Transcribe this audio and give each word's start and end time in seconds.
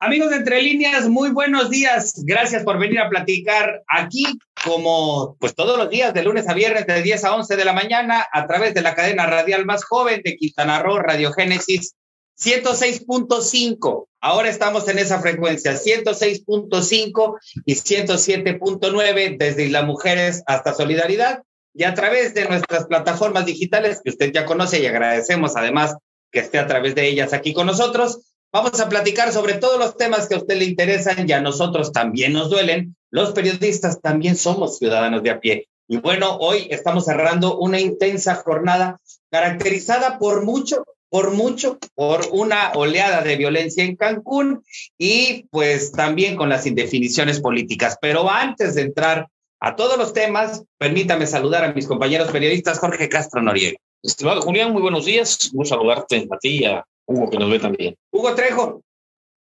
Amigos 0.00 0.30
de 0.30 0.36
Entre 0.36 0.62
Líneas, 0.62 1.08
muy 1.08 1.30
buenos 1.30 1.70
días. 1.70 2.22
Gracias 2.24 2.62
por 2.62 2.78
venir 2.78 3.00
a 3.00 3.08
platicar 3.08 3.82
aquí, 3.88 4.24
como 4.64 5.36
pues 5.40 5.56
todos 5.56 5.76
los 5.76 5.90
días, 5.90 6.14
de 6.14 6.22
lunes 6.22 6.48
a 6.48 6.54
viernes, 6.54 6.86
de 6.86 7.02
10 7.02 7.24
a 7.24 7.34
11 7.34 7.56
de 7.56 7.64
la 7.64 7.72
mañana, 7.72 8.24
a 8.32 8.46
través 8.46 8.74
de 8.74 8.82
la 8.82 8.94
cadena 8.94 9.26
radial 9.26 9.66
más 9.66 9.84
joven 9.84 10.20
de 10.24 10.36
Quintana 10.36 10.80
Roo, 10.80 11.00
Radio 11.00 11.32
Génesis 11.32 11.96
106.5. 12.40 14.06
Ahora 14.20 14.48
estamos 14.48 14.88
en 14.88 15.00
esa 15.00 15.20
frecuencia, 15.20 15.72
106.5 15.72 17.38
y 17.66 17.74
107.9 17.74 19.36
desde 19.36 19.64
Isla 19.64 19.82
Mujeres 19.82 20.44
hasta 20.46 20.74
Solidaridad 20.74 21.42
y 21.74 21.82
a 21.82 21.94
través 21.94 22.34
de 22.34 22.48
nuestras 22.48 22.86
plataformas 22.86 23.46
digitales 23.46 24.00
que 24.04 24.10
usted 24.10 24.30
ya 24.32 24.46
conoce 24.46 24.80
y 24.80 24.86
agradecemos 24.86 25.56
además 25.56 25.96
que 26.30 26.38
esté 26.38 26.60
a 26.60 26.68
través 26.68 26.94
de 26.94 27.08
ellas 27.08 27.32
aquí 27.32 27.52
con 27.52 27.66
nosotros. 27.66 28.20
Vamos 28.50 28.80
a 28.80 28.88
platicar 28.88 29.30
sobre 29.30 29.54
todos 29.54 29.78
los 29.78 29.98
temas 29.98 30.26
que 30.26 30.34
a 30.34 30.38
usted 30.38 30.56
le 30.56 30.64
interesan 30.64 31.28
y 31.28 31.32
a 31.32 31.40
nosotros 31.42 31.92
también 31.92 32.32
nos 32.32 32.48
duelen. 32.48 32.96
Los 33.10 33.32
periodistas 33.32 34.00
también 34.00 34.36
somos 34.36 34.78
ciudadanos 34.78 35.22
de 35.22 35.30
a 35.30 35.38
pie. 35.38 35.68
Y 35.86 35.98
bueno, 35.98 36.38
hoy 36.38 36.66
estamos 36.70 37.04
cerrando 37.04 37.58
una 37.58 37.78
intensa 37.78 38.36
jornada 38.36 39.00
caracterizada 39.30 40.18
por 40.18 40.46
mucho, 40.46 40.84
por 41.10 41.32
mucho, 41.32 41.78
por 41.94 42.22
una 42.32 42.72
oleada 42.74 43.20
de 43.20 43.36
violencia 43.36 43.84
en 43.84 43.96
Cancún 43.96 44.64
y 44.96 45.44
pues 45.50 45.92
también 45.92 46.34
con 46.34 46.48
las 46.48 46.66
indefiniciones 46.66 47.40
políticas. 47.40 47.98
Pero 48.00 48.30
antes 48.30 48.74
de 48.74 48.82
entrar 48.82 49.28
a 49.60 49.76
todos 49.76 49.98
los 49.98 50.14
temas, 50.14 50.64
permítame 50.78 51.26
saludar 51.26 51.64
a 51.64 51.74
mis 51.74 51.86
compañeros 51.86 52.30
periodistas 52.30 52.78
Jorge 52.78 53.10
Castro 53.10 53.42
Noriega. 53.42 53.76
Estimado 54.02 54.40
Julián, 54.40 54.72
muy 54.72 54.80
buenos 54.80 55.04
días. 55.04 55.52
A 55.60 55.64
saludarte 55.66 56.26
a 56.30 56.38
ti 56.38 56.60
y 56.60 56.64
a 56.64 56.82
Hugo, 57.08 57.30
que 57.30 57.38
nos 57.38 57.50
ve 57.50 57.58
también. 57.58 57.96
Hugo 58.12 58.34
Trejo. 58.34 58.82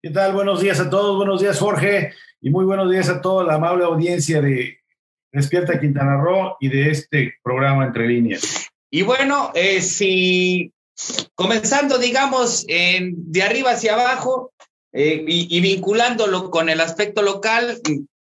¿Qué 0.01 0.09
tal? 0.09 0.33
Buenos 0.33 0.59
días 0.59 0.81
a 0.81 0.89
todos, 0.89 1.15
buenos 1.15 1.39
días 1.39 1.57
Jorge 1.57 2.11
y 2.41 2.49
muy 2.49 2.65
buenos 2.65 2.91
días 2.91 3.07
a 3.07 3.21
toda 3.21 3.45
la 3.45 3.53
amable 3.53 3.85
audiencia 3.85 4.41
de 4.41 4.79
Despierta 5.31 5.79
Quintana 5.79 6.17
Roo 6.17 6.57
y 6.59 6.67
de 6.67 6.91
este 6.91 7.35
programa 7.41 7.85
Entre 7.85 8.05
Líneas. 8.05 8.67
Y 8.91 9.03
bueno, 9.03 9.51
eh, 9.55 9.79
si 9.79 10.73
comenzando, 11.35 11.99
digamos, 11.99 12.65
de 12.67 13.43
arriba 13.43 13.71
hacia 13.71 13.93
abajo 13.93 14.51
eh, 14.91 15.23
y, 15.25 15.57
y, 15.57 15.61
vinculándolo 15.61 16.51
con 16.51 16.67
el 16.67 16.81
aspecto 16.81 17.21
local, 17.21 17.79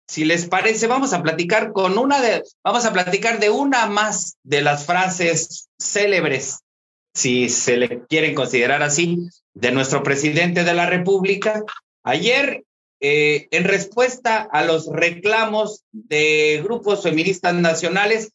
si 0.05 0.25
les 0.25 0.47
parece, 0.47 0.87
vamos 0.87 1.13
a 1.13 1.23
platicar 1.23 1.71
con 1.71 1.97
una 1.97 2.19
de, 2.21 2.43
vamos 2.61 2.85
a 2.85 2.91
platicar 2.91 3.39
de 3.39 3.49
una 3.49 3.85
más 3.85 4.35
de 4.43 4.61
las 4.61 4.85
frases 4.85 5.69
célebres 5.79 6.59
si 7.19 7.49
se 7.49 7.75
le 7.75 8.05
quieren 8.07 8.33
considerar 8.33 8.81
así, 8.81 9.17
de 9.53 9.71
nuestro 9.71 10.03
presidente 10.03 10.63
de 10.63 10.73
la 10.73 10.85
República. 10.85 11.63
Ayer, 12.03 12.63
eh, 13.01 13.47
en 13.51 13.65
respuesta 13.65 14.47
a 14.49 14.63
los 14.63 14.87
reclamos 14.87 15.83
de 15.91 16.61
grupos 16.63 17.03
feministas 17.03 17.53
nacionales, 17.53 18.31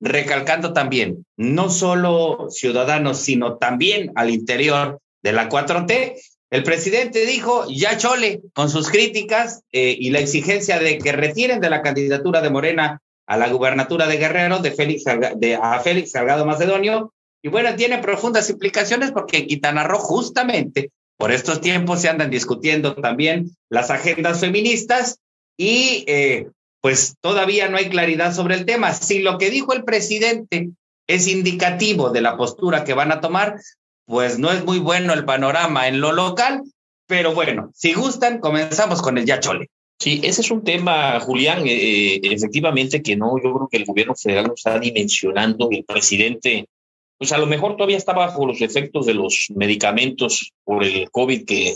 recalcando 0.00 0.72
también, 0.72 1.26
no 1.36 1.68
solo 1.68 2.46
ciudadanos, 2.50 3.18
sino 3.18 3.56
también 3.56 4.12
al 4.14 4.30
interior 4.30 5.00
de 5.22 5.32
la 5.32 5.48
4T, 5.48 6.14
el 6.50 6.62
presidente 6.62 7.26
dijo, 7.26 7.66
ya 7.68 7.98
chole, 7.98 8.40
con 8.54 8.70
sus 8.70 8.88
críticas 8.88 9.62
eh, 9.72 9.96
y 9.98 10.10
la 10.10 10.20
exigencia 10.20 10.78
de 10.78 10.98
que 10.98 11.10
retiren 11.10 11.60
de 11.60 11.70
la 11.70 11.82
candidatura 11.82 12.40
de 12.40 12.50
Morena 12.50 13.02
a 13.26 13.36
la 13.36 13.48
gubernatura 13.48 14.06
de 14.06 14.16
Guerrero 14.16 14.60
de 14.60 14.70
Félix, 14.70 15.04
de, 15.36 15.58
a 15.60 15.80
Félix 15.80 16.12
Salgado 16.12 16.46
Macedonio 16.46 17.12
y 17.42 17.48
bueno, 17.48 17.74
tiene 17.76 17.98
profundas 17.98 18.50
implicaciones 18.50 19.12
porque 19.12 19.38
en 19.38 19.46
Quintana 19.46 19.84
Roo 19.84 19.98
justamente 19.98 20.90
por 21.16 21.32
estos 21.32 21.60
tiempos 21.60 22.00
se 22.00 22.08
andan 22.08 22.30
discutiendo 22.30 22.94
también 22.94 23.50
las 23.68 23.90
agendas 23.90 24.40
feministas 24.40 25.18
y 25.56 26.04
eh, 26.06 26.46
pues 26.80 27.16
todavía 27.20 27.68
no 27.68 27.76
hay 27.76 27.88
claridad 27.88 28.32
sobre 28.32 28.54
el 28.54 28.64
tema. 28.64 28.94
Si 28.94 29.18
lo 29.18 29.36
que 29.36 29.50
dijo 29.50 29.72
el 29.72 29.84
presidente 29.84 30.70
es 31.08 31.26
indicativo 31.26 32.10
de 32.10 32.20
la 32.20 32.36
postura 32.36 32.84
que 32.84 32.94
van 32.94 33.10
a 33.10 33.20
tomar, 33.20 33.56
pues 34.06 34.38
no 34.38 34.52
es 34.52 34.64
muy 34.64 34.78
bueno 34.78 35.12
el 35.12 35.24
panorama 35.24 35.88
en 35.88 36.00
lo 36.00 36.12
local, 36.12 36.62
pero 37.08 37.34
bueno, 37.34 37.72
si 37.74 37.94
gustan, 37.94 38.38
comenzamos 38.38 39.02
con 39.02 39.18
el 39.18 39.26
Yachole. 39.26 39.70
Sí, 39.98 40.20
ese 40.22 40.42
es 40.42 40.50
un 40.52 40.62
tema, 40.62 41.18
Julián, 41.18 41.66
eh, 41.66 42.14
eh, 42.14 42.20
efectivamente 42.22 43.02
que 43.02 43.16
no, 43.16 43.36
yo 43.42 43.52
creo 43.52 43.68
que 43.68 43.78
el 43.78 43.84
gobierno 43.84 44.14
federal 44.14 44.46
no 44.46 44.54
está 44.54 44.78
dimensionando, 44.78 45.68
el 45.72 45.84
presidente 45.84 46.68
pues 47.18 47.32
a 47.32 47.38
lo 47.38 47.46
mejor 47.46 47.76
todavía 47.76 47.96
está 47.96 48.12
bajo 48.12 48.46
los 48.46 48.60
efectos 48.60 49.06
de 49.06 49.14
los 49.14 49.48
medicamentos 49.54 50.52
por 50.64 50.84
el 50.84 51.10
COVID 51.10 51.44
que 51.44 51.74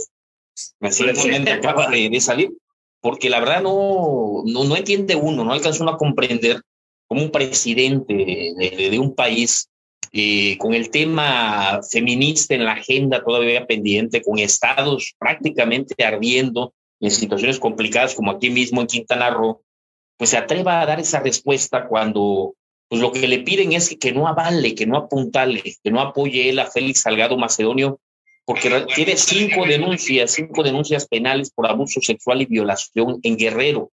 recientemente 0.81 1.51
acaba 1.51 1.89
de, 1.89 2.21
salir, 2.21 2.53
porque 3.01 3.29
la 3.29 3.41
verdad 3.41 3.63
no, 3.63 4.43
no, 4.47 4.65
no 4.65 4.77
entiende 4.77 5.17
uno, 5.17 5.45
no 5.45 5.53
alcanza 5.53 5.83
uno 5.83 5.93
a 5.93 5.99
comprender 5.99 6.63
como 7.09 7.23
un 7.23 7.31
presidente 7.31 8.15
de, 8.15 8.89
de, 8.91 8.99
un 8.99 9.15
país 9.15 9.69
eh, 10.13 10.57
con 10.59 10.75
el 10.75 10.91
tema 10.91 11.81
feminista 11.91 12.55
en 12.55 12.65
la 12.65 12.73
agenda 12.73 13.25
todavía 13.25 13.67
pendiente, 13.67 14.23
con 14.23 14.39
estados 14.39 15.15
prácticamente 15.19 16.05
ardiendo 16.05 16.73
en 17.01 17.11
situaciones 17.11 17.59
complicadas 17.59 18.15
como 18.15 18.31
aquí 18.31 18.51
mismo 18.51 18.81
en 18.81 18.87
Quintana 18.87 19.31
Roo, 19.31 19.63
pues 20.17 20.31
se 20.31 20.37
atreva 20.37 20.81
a 20.81 20.87
dar 20.87 21.01
esa 21.01 21.21
respuesta 21.21 21.89
cuando 21.89 22.55
pues 22.93 23.01
lo 23.01 23.11
que 23.11 23.27
le 23.27 23.39
piden 23.39 23.73
es 23.73 23.97
que 23.99 24.13
no 24.13 24.29
avale, 24.29 24.75
que 24.75 24.85
no 24.85 24.99
apuntale, 24.99 25.63
que 25.83 25.91
no 25.91 26.03
apoye 26.03 26.51
él 26.51 26.59
a 26.59 26.71
Félix 26.71 27.01
Salgado 27.01 27.39
Macedonio, 27.39 28.01
porque 28.45 28.69
tiene 28.95 29.17
cinco 29.17 29.65
denuncias, 29.65 30.33
cinco 30.33 30.63
denuncias 30.63 31.09
penales 31.09 31.51
por 31.51 31.67
abuso 31.67 32.03
sexual 32.03 32.43
y 32.43 32.45
violación 32.45 33.19
en 33.23 33.39
Guerrero. 33.39 33.91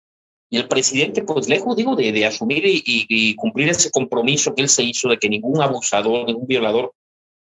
Y 0.49 0.55
el 0.55 0.69
presidente, 0.69 1.23
pues 1.23 1.49
lejos, 1.49 1.75
digo, 1.75 1.97
de, 1.97 2.13
de 2.13 2.25
asumir 2.25 2.63
y, 2.65 3.35
cumplir 3.35 3.67
ese 3.67 3.91
compromiso 3.91 4.55
que 4.55 4.61
él 4.61 4.69
se 4.69 4.83
hizo 4.83 5.09
de 5.09 5.17
que 5.17 5.27
ningún 5.27 5.61
abusador, 5.61 6.25
ningún 6.25 6.47
violador 6.47 6.93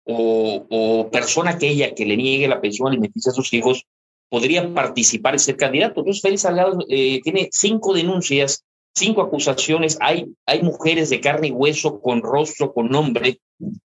o, 0.06 0.64
o 0.70 1.10
persona 1.10 1.50
aquella 1.50 1.94
que 1.94 2.06
le 2.06 2.16
niegue 2.16 2.48
la 2.48 2.62
pensión 2.62 2.88
alimenticia 2.88 3.32
a 3.32 3.34
sus 3.34 3.52
hijos 3.52 3.84
podría 4.30 4.72
participar 4.72 5.34
y 5.34 5.40
ser 5.40 5.58
candidato. 5.58 6.00
Entonces, 6.00 6.22
Félix 6.22 6.40
Salgado 6.40 6.78
eh, 6.88 7.20
tiene 7.22 7.50
cinco 7.52 7.92
denuncias 7.92 8.64
cinco 8.94 9.22
acusaciones, 9.22 9.98
hay, 10.00 10.26
hay 10.46 10.62
mujeres 10.62 11.10
de 11.10 11.20
carne 11.20 11.48
y 11.48 11.52
hueso 11.52 12.00
con 12.00 12.22
rostro, 12.22 12.72
con 12.72 12.88
nombre, 12.88 13.40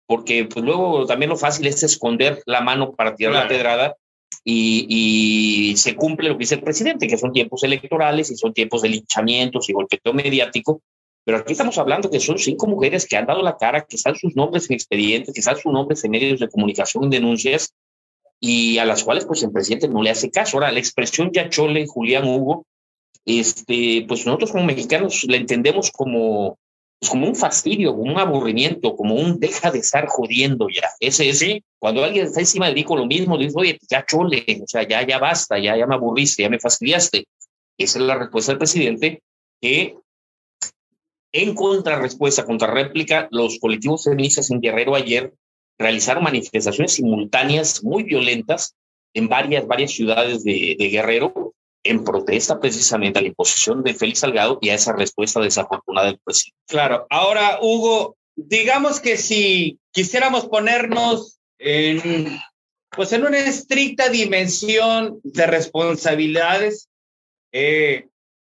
porque 0.06 0.46
pues 0.46 0.64
luego 0.64 1.06
también 1.06 1.30
lo 1.30 1.38
fácil 1.38 1.68
es 1.68 1.84
esconder 1.84 2.42
la 2.46 2.62
mano 2.62 2.94
para 2.94 3.16
tirar 3.16 3.34
la 3.34 3.48
pedrada 3.48 3.96
y, 4.44 4.86
y, 4.90 5.78
se 5.78 5.96
cumple 5.96 6.30
lo 6.30 6.36
que 6.36 6.44
dice 6.44 6.56
el 6.56 6.62
presidente, 6.62 7.08
que 7.08 7.18
son 7.18 7.34
tiempos 7.34 7.64
electorales 7.64 8.32
y 8.32 8.36
son 8.36 8.54
tiempos 8.54 8.82
de 8.82 8.90
linchamientos 8.90 9.70
y 9.70 9.74
golpeteo 9.74 10.14
mediático. 10.14 10.82
Pero 11.26 11.40
aquí 11.40 11.52
estamos 11.52 11.78
hablando 11.78 12.10
que 12.10 12.20
son 12.20 12.40
cinco 12.40 12.66
mujeres 12.66 13.06
que 13.06 13.18
han 13.18 13.28
dado 13.28 13.44
la 13.44 13.58
cara, 13.58 13.86
que 13.86 13.98
están 13.98 14.16
sus 14.16 14.36
nombres 14.36 14.70
en 14.70 14.76
expedientes, 14.76 15.34
que 15.34 15.42
están 15.42 15.58
sus 15.58 15.72
nombres 15.72 16.04
en 16.04 16.12
medios 16.12 16.40
de 16.40 16.50
comunicación, 16.50 17.04
en 17.04 17.10
denuncias, 17.10 17.74
y 18.40 18.78
a 18.78 18.86
las 18.86 19.04
cuales 19.04 19.26
pues 19.26 19.44
el 19.44 19.52
presidente 19.52 19.90
no 19.90 20.02
le 20.02 20.10
hace 20.10 20.32
caso. 20.32 20.58
Ahora, 20.58 20.72
la 20.72 20.80
expresión 20.80 21.32
Yachole, 21.32 21.86
Julián 21.86 22.26
Hugo, 22.26 22.66
este, 23.26 24.06
pues 24.08 24.26
nosotros 24.26 24.52
como 24.52 24.66
mexicanos 24.66 25.24
la 25.28 25.38
entendemos 25.38 25.92
como, 25.92 26.58
pues 27.00 27.10
como 27.10 27.28
un 27.28 27.36
fastidio, 27.36 27.96
como 27.96 28.12
un 28.12 28.20
aburrimiento, 28.20 28.96
como 28.96 29.16
un 29.16 29.40
deja 29.40 29.72
de 29.72 29.80
estar 29.80 30.08
jodiendo 30.08 30.68
ya. 30.70 30.90
Ese 31.00 31.30
es, 31.30 31.44
cuando 31.80 32.04
alguien 32.04 32.26
está 32.26 32.40
encima 32.40 32.68
de 32.68 32.74
dijo 32.74 32.98
lo 32.98 33.06
mismo, 33.06 33.38
dice, 33.38 33.54
oye, 33.56 33.76
pues 33.76 33.88
ya 33.90 34.06
chole, 34.06 34.46
o 34.64 34.68
sea, 34.68 34.88
ya, 34.88 35.06
ya 35.06 35.20
basta, 35.20 35.58
ya, 35.60 35.78
ya 35.78 35.86
me 35.88 35.96
aburriste, 35.96 36.44
ya 36.44 36.50
me 36.50 36.60
fastidiaste. 36.60 37.26
Esa 37.78 38.00
es 38.00 38.06
la 38.06 38.18
respuesta 38.18 38.52
del 38.52 38.60
presidente 38.60 39.22
que 39.62 39.96
en 41.32 41.54
contrarrespuesta, 41.54 42.46
réplica 42.68 43.28
los 43.32 43.60
colectivos 43.60 44.04
feministas 44.04 44.50
en 44.50 44.62
Guerrero 44.62 44.96
ayer 44.96 45.34
realizaron 45.78 46.24
manifestaciones 46.24 46.94
simultáneas 46.94 47.84
muy 47.84 48.04
violentas 48.04 48.76
en 49.14 49.30
varias, 49.30 49.66
varias 49.68 49.92
ciudades 49.92 50.44
de, 50.44 50.76
de 50.78 50.90
Guerrero, 50.90 51.49
en 51.84 52.04
protesta 52.04 52.60
precisamente 52.60 53.20
a 53.20 53.22
la 53.22 53.30
imposición 53.30 53.84
de 53.84 53.94
Félix 53.94 54.20
Salgado 54.20 54.60
y 54.62 54.70
a 54.70 54.76
esa 54.76 54.94
respuesta 54.94 55.40
desafortunada 55.40 56.08
del 56.08 56.20
presidente. 56.20 56.58
Claro, 56.68 57.08
ahora 57.10 57.60
Hugo, 57.62 58.18
digamos 58.36 59.00
que 59.00 59.18
si 59.18 59.80
quisiéramos 59.92 60.48
ponernos 60.48 61.40
en, 61.58 62.40
pues 62.96 63.14
en 63.14 63.26
una 63.26 63.40
estricta 63.40 64.10
dimensión 64.10 65.20
de 65.24 65.48
responsabilidades, 65.48 66.90
eh, 67.52 68.08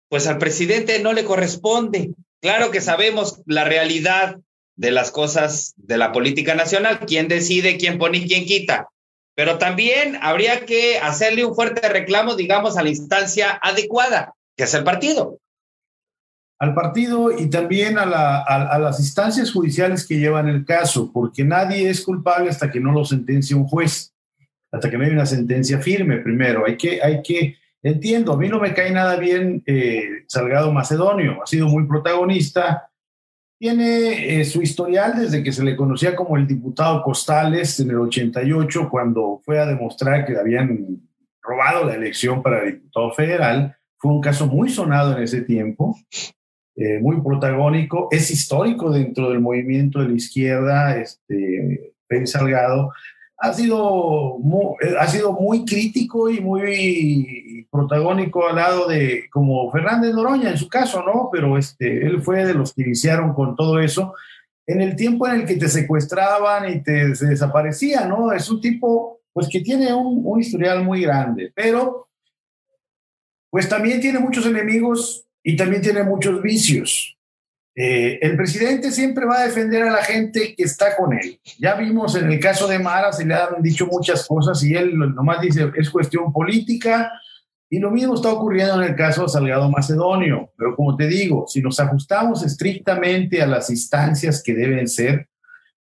pues 0.08 0.26
al 0.26 0.38
presidente 0.38 0.98
no 1.00 1.12
le 1.12 1.24
corresponde. 1.24 2.10
Claro 2.40 2.70
que 2.70 2.80
sabemos 2.80 3.40
la 3.46 3.64
realidad 3.64 4.36
de 4.76 4.90
las 4.90 5.10
cosas 5.10 5.72
de 5.76 5.98
la 5.98 6.12
política 6.12 6.54
nacional, 6.54 7.00
quién 7.06 7.28
decide, 7.28 7.78
quién 7.78 7.98
pone 7.98 8.18
y 8.18 8.26
quién 8.26 8.44
quita. 8.44 8.88
Pero 9.34 9.58
también 9.58 10.18
habría 10.22 10.64
que 10.64 10.98
hacerle 10.98 11.44
un 11.44 11.54
fuerte 11.54 11.88
reclamo, 11.88 12.36
digamos, 12.36 12.76
a 12.76 12.82
la 12.82 12.90
instancia 12.90 13.58
adecuada, 13.62 14.34
que 14.56 14.64
es 14.64 14.74
el 14.74 14.84
partido. 14.84 15.38
Al 16.60 16.72
partido 16.72 17.36
y 17.36 17.50
también 17.50 17.98
a, 17.98 18.06
la, 18.06 18.40
a, 18.40 18.78
las 18.78 19.00
instancias 19.00 19.50
judiciales 19.50 20.06
que 20.06 20.18
llevan 20.18 20.48
el 20.48 20.64
caso, 20.64 21.10
porque 21.12 21.44
nadie 21.44 21.90
es 21.90 22.02
culpable 22.02 22.48
hasta 22.48 22.70
que 22.70 22.78
no 22.78 22.92
lo 22.92 23.04
sentencia 23.04 23.56
un 23.56 23.66
juez, 23.66 24.14
hasta 24.70 24.88
que 24.88 24.96
no 24.96 25.04
hay 25.04 25.10
una 25.10 25.26
sentencia 25.26 25.80
firme 25.80 26.18
primero. 26.18 26.64
Hay 26.64 26.76
que, 26.76 27.02
hay 27.02 27.20
que 27.22 27.56
entiendo, 27.82 28.32
a 28.32 28.36
mí 28.36 28.48
no 28.48 28.60
me 28.60 28.72
cae 28.72 28.90
nada 28.90 29.16
bien 29.16 29.62
eh, 29.66 30.24
Salgado 30.26 30.72
Macedonio, 30.72 31.42
ha 31.42 31.46
sido 31.46 31.68
muy 31.68 31.86
protagonista, 31.86 32.90
tiene 33.64 34.40
eh, 34.40 34.44
su 34.44 34.60
historial 34.60 35.14
desde 35.16 35.42
que 35.42 35.50
se 35.50 35.64
le 35.64 35.74
conocía 35.74 36.14
como 36.14 36.36
el 36.36 36.46
diputado 36.46 37.02
Costales 37.02 37.80
en 37.80 37.88
el 37.88 37.96
88, 37.96 38.90
cuando 38.90 39.40
fue 39.42 39.58
a 39.58 39.64
demostrar 39.64 40.26
que 40.26 40.36
habían 40.36 41.00
robado 41.40 41.86
la 41.86 41.94
elección 41.94 42.42
para 42.42 42.62
diputado 42.62 43.12
federal. 43.12 43.74
Fue 43.96 44.12
un 44.12 44.20
caso 44.20 44.46
muy 44.46 44.68
sonado 44.68 45.16
en 45.16 45.22
ese 45.22 45.40
tiempo, 45.40 45.96
eh, 46.76 46.98
muy 47.00 47.22
protagónico, 47.22 48.08
es 48.10 48.30
histórico 48.30 48.92
dentro 48.92 49.30
del 49.30 49.40
movimiento 49.40 50.00
de 50.00 50.08
la 50.08 50.14
izquierda, 50.14 50.98
este, 50.98 51.94
Félix 52.06 52.32
Salgado, 52.32 52.92
ha 53.44 53.52
sido, 53.52 54.38
muy, 54.38 54.76
eh, 54.80 54.94
ha 54.98 55.06
sido 55.06 55.32
muy 55.32 55.64
crítico 55.66 56.30
y 56.30 56.40
muy 56.40 57.66
protagónico 57.70 58.48
al 58.48 58.56
lado 58.56 58.88
de, 58.88 59.28
como 59.30 59.70
Fernández 59.70 60.14
Noroña 60.14 60.50
en 60.50 60.56
su 60.56 60.68
caso, 60.68 61.02
¿no? 61.02 61.28
Pero 61.30 61.58
este, 61.58 62.06
él 62.06 62.22
fue 62.22 62.46
de 62.46 62.54
los 62.54 62.72
que 62.72 62.82
iniciaron 62.82 63.34
con 63.34 63.54
todo 63.54 63.78
eso 63.80 64.14
en 64.66 64.80
el 64.80 64.96
tiempo 64.96 65.28
en 65.28 65.40
el 65.40 65.46
que 65.46 65.56
te 65.56 65.68
secuestraban 65.68 66.72
y 66.72 66.82
te 66.82 67.14
se 67.14 67.26
desaparecían, 67.26 68.08
¿no? 68.08 68.32
Es 68.32 68.48
un 68.48 68.62
tipo, 68.62 69.20
pues, 69.32 69.46
que 69.50 69.60
tiene 69.60 69.92
un, 69.92 70.22
un 70.24 70.40
historial 70.40 70.82
muy 70.82 71.02
grande, 71.02 71.52
pero, 71.54 72.08
pues 73.50 73.68
también 73.68 74.00
tiene 74.00 74.20
muchos 74.20 74.46
enemigos 74.46 75.26
y 75.42 75.54
también 75.54 75.82
tiene 75.82 76.02
muchos 76.02 76.40
vicios. 76.40 77.18
Eh, 77.76 78.20
el 78.22 78.36
presidente 78.36 78.92
siempre 78.92 79.26
va 79.26 79.40
a 79.40 79.46
defender 79.46 79.82
a 79.82 79.90
la 79.90 80.04
gente 80.04 80.54
que 80.56 80.62
está 80.62 80.96
con 80.96 81.12
él. 81.12 81.40
Ya 81.58 81.74
vimos 81.74 82.14
en 82.14 82.30
el 82.30 82.38
caso 82.38 82.68
de 82.68 82.78
Mara, 82.78 83.12
se 83.12 83.24
le 83.24 83.34
han 83.34 83.60
dicho 83.62 83.86
muchas 83.86 84.26
cosas 84.28 84.62
y 84.62 84.74
él 84.74 84.96
nomás 84.96 85.40
dice 85.40 85.72
es 85.76 85.90
cuestión 85.90 86.32
política. 86.32 87.10
Y 87.68 87.80
lo 87.80 87.90
mismo 87.90 88.14
está 88.14 88.28
ocurriendo 88.28 88.80
en 88.80 88.90
el 88.90 88.94
caso 88.94 89.22
de 89.22 89.28
Salgado 89.28 89.68
Macedonio. 89.68 90.52
Pero 90.56 90.76
como 90.76 90.96
te 90.96 91.08
digo, 91.08 91.46
si 91.48 91.60
nos 91.60 91.80
ajustamos 91.80 92.44
estrictamente 92.44 93.42
a 93.42 93.46
las 93.46 93.68
instancias 93.70 94.40
que 94.44 94.54
deben 94.54 94.86
ser, 94.86 95.28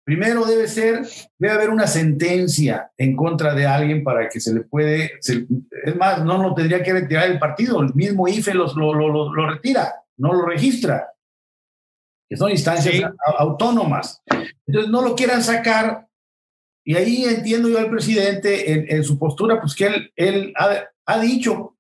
primero 0.02 0.46
debe 0.46 0.68
ser, 0.68 1.06
debe 1.38 1.52
haber 1.52 1.68
una 1.68 1.86
sentencia 1.86 2.90
en 2.96 3.14
contra 3.14 3.54
de 3.54 3.66
alguien 3.66 4.02
para 4.02 4.30
que 4.30 4.40
se 4.40 4.54
le 4.54 4.62
puede, 4.62 5.12
es 5.20 5.96
más, 5.96 6.24
no 6.24 6.42
lo 6.42 6.54
tendría 6.54 6.82
que 6.82 6.94
retirar 6.94 7.30
el 7.30 7.38
partido, 7.38 7.82
el 7.82 7.92
mismo 7.94 8.26
IFE 8.26 8.54
lo, 8.54 8.72
lo 8.74 9.46
retira, 9.50 9.92
no 10.16 10.32
lo 10.32 10.46
registra 10.46 11.12
que 12.32 12.38
son 12.38 12.50
instancias 12.50 13.12
autónomas. 13.36 14.22
Entonces 14.66 14.90
no 14.90 15.02
lo 15.02 15.14
quieran 15.14 15.42
sacar. 15.42 16.08
Y 16.82 16.94
ahí 16.94 17.24
entiendo 17.24 17.68
yo 17.68 17.78
al 17.78 17.90
presidente 17.90 18.94
en, 18.94 19.04
su 19.04 19.18
postura, 19.18 19.60
pues 19.60 19.74
que 19.74 19.84
él, 19.84 20.12
él 20.16 20.54
ha, 21.04 21.20
dicho 21.20 21.76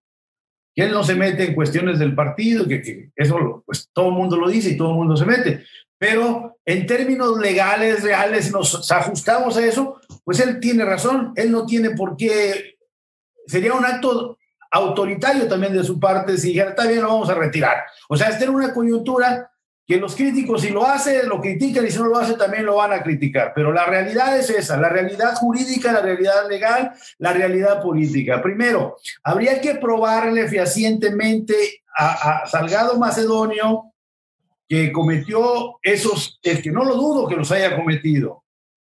que 0.74 0.82
él 0.82 0.92
no 0.92 1.04
se 1.04 1.14
mete 1.14 1.44
en 1.44 1.54
cuestiones 1.54 1.98
del 1.98 2.14
partido, 2.14 2.68
que, 2.68 3.10
eso 3.16 3.62
pues 3.64 3.88
todo 3.94 4.08
el 4.08 4.14
mundo 4.14 4.36
lo 4.36 4.46
dice 4.50 4.72
y 4.72 4.76
todo 4.76 4.90
el 4.90 4.96
mundo 4.96 5.16
se 5.16 5.24
mete. 5.24 5.64
Pero 5.96 6.58
en 6.66 6.84
términos 6.86 7.38
legales, 7.38 8.02
reales, 8.02 8.52
nos 8.52 8.92
ajustamos 8.92 9.56
a 9.56 9.64
eso, 9.64 10.02
pues 10.22 10.38
él 10.40 10.60
tiene 10.60 10.84
razón, 10.84 11.32
él 11.34 11.50
no 11.50 11.64
tiene 11.64 11.92
por 11.92 12.14
qué, 12.14 12.76
sería 13.46 13.72
un 13.72 13.86
acto 13.86 14.36
autoritario 14.70 15.48
también 15.48 15.72
de 15.72 15.82
su 15.82 15.98
parte 15.98 16.36
si 16.36 16.48
dijera, 16.48 16.70
está 16.70 16.86
bien, 16.86 17.00
lo 17.00 17.08
vamos 17.08 17.30
a 17.30 17.34
retirar. 17.36 17.84
O 18.10 18.18
sea, 18.18 18.28
esta 18.28 18.44
era 18.44 18.52
una 18.52 18.74
coyuntura 18.74 19.48
que 19.92 20.00
los 20.00 20.16
críticos 20.16 20.62
si 20.62 20.70
lo 20.70 20.86
hace, 20.86 21.22
lo 21.24 21.38
critican 21.38 21.86
y 21.86 21.90
si 21.90 21.98
no 21.98 22.06
lo 22.06 22.16
hace 22.16 22.32
también 22.32 22.64
lo 22.64 22.76
van 22.76 22.94
a 22.94 23.02
criticar. 23.02 23.52
Pero 23.54 23.74
la 23.74 23.84
realidad 23.84 24.38
es 24.38 24.48
esa, 24.48 24.78
la 24.78 24.88
realidad 24.88 25.34
jurídica, 25.34 25.92
la 25.92 26.00
realidad 26.00 26.48
legal, 26.48 26.92
la 27.18 27.34
realidad 27.34 27.82
política. 27.82 28.40
Primero, 28.40 28.96
habría 29.22 29.60
que 29.60 29.74
probarle 29.74 30.48
fehacientemente 30.48 31.82
a, 31.94 32.46
Salgado 32.46 32.98
Macedonio 32.98 33.92
que 34.66 34.90
cometió 34.92 35.78
esos, 35.82 36.40
es 36.42 36.62
que 36.62 36.70
no 36.70 36.84
lo 36.84 36.94
dudo 36.94 37.28
que 37.28 37.36
los 37.36 37.52
haya 37.52 37.76
cometido, 37.76 38.44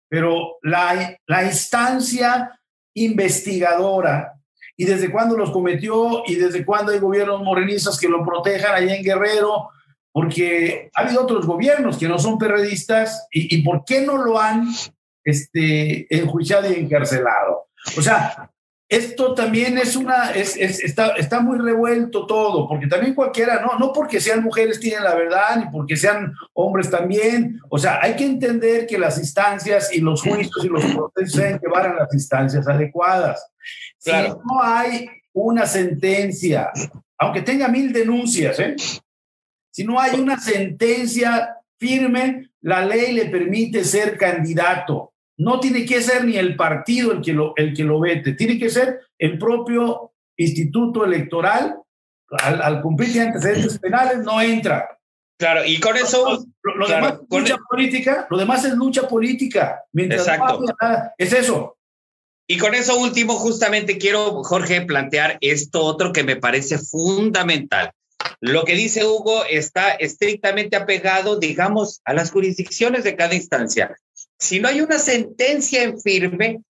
pero 0.09 0.59
la, 0.63 1.19
la 1.27 1.45
instancia 1.45 2.61
investigadora 2.95 4.35
y 4.77 4.85
desde 4.85 5.11
cuándo 5.11 5.37
los 5.37 5.51
cometió 5.51 6.23
y 6.29 6.37
desde 6.37 6.65
cuándo 6.65 6.93
hay 6.93 7.01
gobiernos 7.01 7.43
morenistas 7.43 7.99
que 7.99 8.09
lo 8.09 8.25
protejan 8.25 8.77
allá 8.77 8.95
en 8.95 9.03
Guerrero, 9.03 9.71
porque 10.13 10.91
ha 10.95 11.03
habido 11.03 11.23
otros 11.23 11.47
gobiernos 11.47 11.97
que 11.97 12.09
no 12.09 12.19
son 12.19 12.39
periodistas 12.39 13.27
y, 13.33 13.63
¿por 13.63 13.85
qué 13.85 14.03
no 14.03 14.19
lo 14.19 14.39
han 14.39 14.69
este, 15.25 16.07
enjuiciado 16.15 16.71
y 16.71 16.77
encarcelado? 16.77 17.69
O 17.97 18.03
sea, 18.03 18.51
esto 18.93 19.33
también 19.33 19.79
es 19.79 19.97
una, 19.97 20.33
es, 20.33 20.55
está, 20.59 21.13
está 21.13 21.41
muy 21.41 21.59
revuelto 21.59 22.27
todo, 22.27 22.69
porque 22.69 22.87
también 22.87 23.15
cualquiera, 23.15 23.63
no, 23.63 23.79
no 23.79 23.91
porque 23.91 24.21
sean 24.21 24.43
mujeres 24.43 24.81
tienen 24.81 25.03
la 25.03 25.15
verdad, 25.15 25.57
ni 25.57 25.71
porque 25.71 25.97
sean 25.97 26.35
hombres 26.53 26.91
también, 26.91 27.59
o 27.71 27.79
sea, 27.79 28.01
hay 28.03 28.17
que 28.17 28.27
entender 28.27 28.87
que 28.87 28.99
las 28.99 29.17
instancias 29.17 29.95
y 29.95 30.01
los 30.03 30.21
juicios 30.21 30.63
y 30.63 30.69
los 30.69 30.85
procesos 30.85 31.41
deben 31.41 31.59
llevar 31.59 31.87
a 31.87 31.95
las 31.95 32.13
instancias 32.13 32.69
adecuadas. 32.69 33.43
Claro. 34.05 34.35
Si 34.35 34.41
no 34.47 34.63
hay 34.63 35.09
una 35.33 35.65
sentencia, 35.65 36.71
aunque 37.17 37.41
tenga 37.41 37.69
mil 37.69 37.95
denuncias, 37.95 38.59
¿eh? 38.61 38.77
Si 39.73 39.85
no 39.85 39.99
hay 39.99 40.21
una 40.21 40.39
sentencia 40.39 41.57
firme, 41.79 42.51
la 42.61 42.85
ley 42.85 43.13
le 43.13 43.27
permite 43.27 43.85
ser 43.85 44.17
candidato. 44.17 45.15
No 45.39 45.59
tiene 45.59 45.85
que 45.85 46.03
ser 46.03 46.25
ni 46.25 46.37
el 46.37 46.55
partido 46.55 47.13
el 47.13 47.23
que 47.23 47.33
lo, 47.33 47.55
el 47.57 47.75
que 47.75 47.83
lo 47.83 47.99
vete, 47.99 48.35
tiene 48.35 48.59
que 48.59 48.69
ser 48.69 49.01
el 49.19 49.39
propio 49.39 50.13
instituto 50.37 51.05
electoral. 51.05 51.79
Al, 52.31 52.81
cumplir 52.81 53.21
antecedentes 53.21 53.79
penales 53.79 54.19
no 54.19 54.41
entra. 54.41 54.99
Claro, 55.39 55.65
y 55.67 55.81
con 55.81 55.97
eso... 55.97 56.47
Lo, 56.63 56.87
demás 56.87 57.15
es 57.15 57.39
lucha 57.41 57.57
política, 57.69 58.27
lo 58.31 58.39
demás 58.39 58.65
es 58.65 58.75
lucha 58.75 59.09
política. 59.09 59.83
Mientras 59.93 60.29
Exacto. 60.29 60.65
es 61.19 61.33
eso. 61.33 61.77
Y 62.47 62.59
con 62.59 62.75
eso 62.75 62.99
último, 62.99 63.35
justamente 63.35 63.99
quiero, 63.99 64.43
Jorge, 64.45 64.83
plantear 64.83 65.39
esto 65.41 65.83
otro 65.83 66.13
que 66.13 66.23
me 66.23 66.37
parece 66.37 66.79
fundamental. 66.79 67.93
Lo 68.43 68.65
que 68.65 68.75
dice 68.75 69.05
Hugo 69.05 69.45
está 69.49 69.93
estrictamente 69.93 70.75
apegado, 70.75 71.39
digamos, 71.39 72.01
a 72.05 72.13
las 72.13 72.33
jurisdicciones 72.33 73.05
de 73.05 73.15
cada 73.15 73.37
instancia. 73.37 73.97
Si 74.37 74.59
no 74.59 74.67
hay 74.67 74.81
una 74.81 74.99
sentencia 74.99 75.85
en 75.85 76.01
firme, 76.01 76.61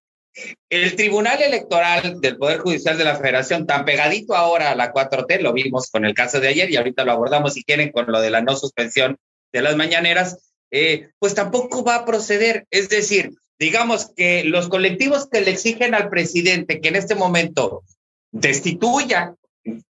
el 0.68 0.94
Tribunal 0.96 1.40
Electoral 1.40 2.20
del 2.20 2.36
Poder 2.36 2.58
Judicial 2.58 2.98
de 2.98 3.04
la 3.04 3.16
Federación, 3.16 3.66
tan 3.66 3.86
pegadito 3.86 4.36
ahora 4.36 4.70
a 4.70 4.74
la 4.74 4.92
4T, 4.92 5.40
lo 5.40 5.54
vimos 5.54 5.88
con 5.90 6.04
el 6.04 6.12
caso 6.12 6.40
de 6.40 6.48
ayer 6.48 6.70
y 6.70 6.76
ahorita 6.76 7.06
lo 7.06 7.12
abordamos 7.12 7.54
si 7.54 7.64
quieren 7.64 7.90
con 7.90 8.04
lo 8.06 8.20
de 8.20 8.28
la 8.28 8.42
no 8.42 8.54
suspensión 8.54 9.16
de 9.50 9.62
las 9.62 9.74
mañaneras, 9.74 10.52
eh, 10.70 11.08
pues 11.18 11.34
tampoco 11.34 11.84
va 11.84 11.94
a 11.94 12.04
proceder. 12.04 12.66
Es 12.70 12.90
decir, 12.90 13.30
digamos 13.58 14.10
que 14.14 14.44
los 14.44 14.68
colectivos 14.68 15.26
que 15.26 15.40
le 15.40 15.52
exigen 15.52 15.94
al 15.94 16.10
presidente 16.10 16.82
que 16.82 16.88
en 16.88 16.96
este 16.96 17.14
momento 17.14 17.82
destituya 18.30 19.36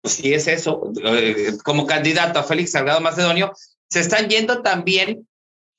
si 0.04 0.34
es 0.34 0.48
eso, 0.48 0.92
eh, 1.04 1.52
como 1.64 1.86
candidato 1.86 2.38
a 2.38 2.42
Félix 2.42 2.72
Salgado 2.72 3.00
Macedonio, 3.00 3.52
se 3.88 4.00
están 4.00 4.28
yendo 4.28 4.62
también 4.62 5.26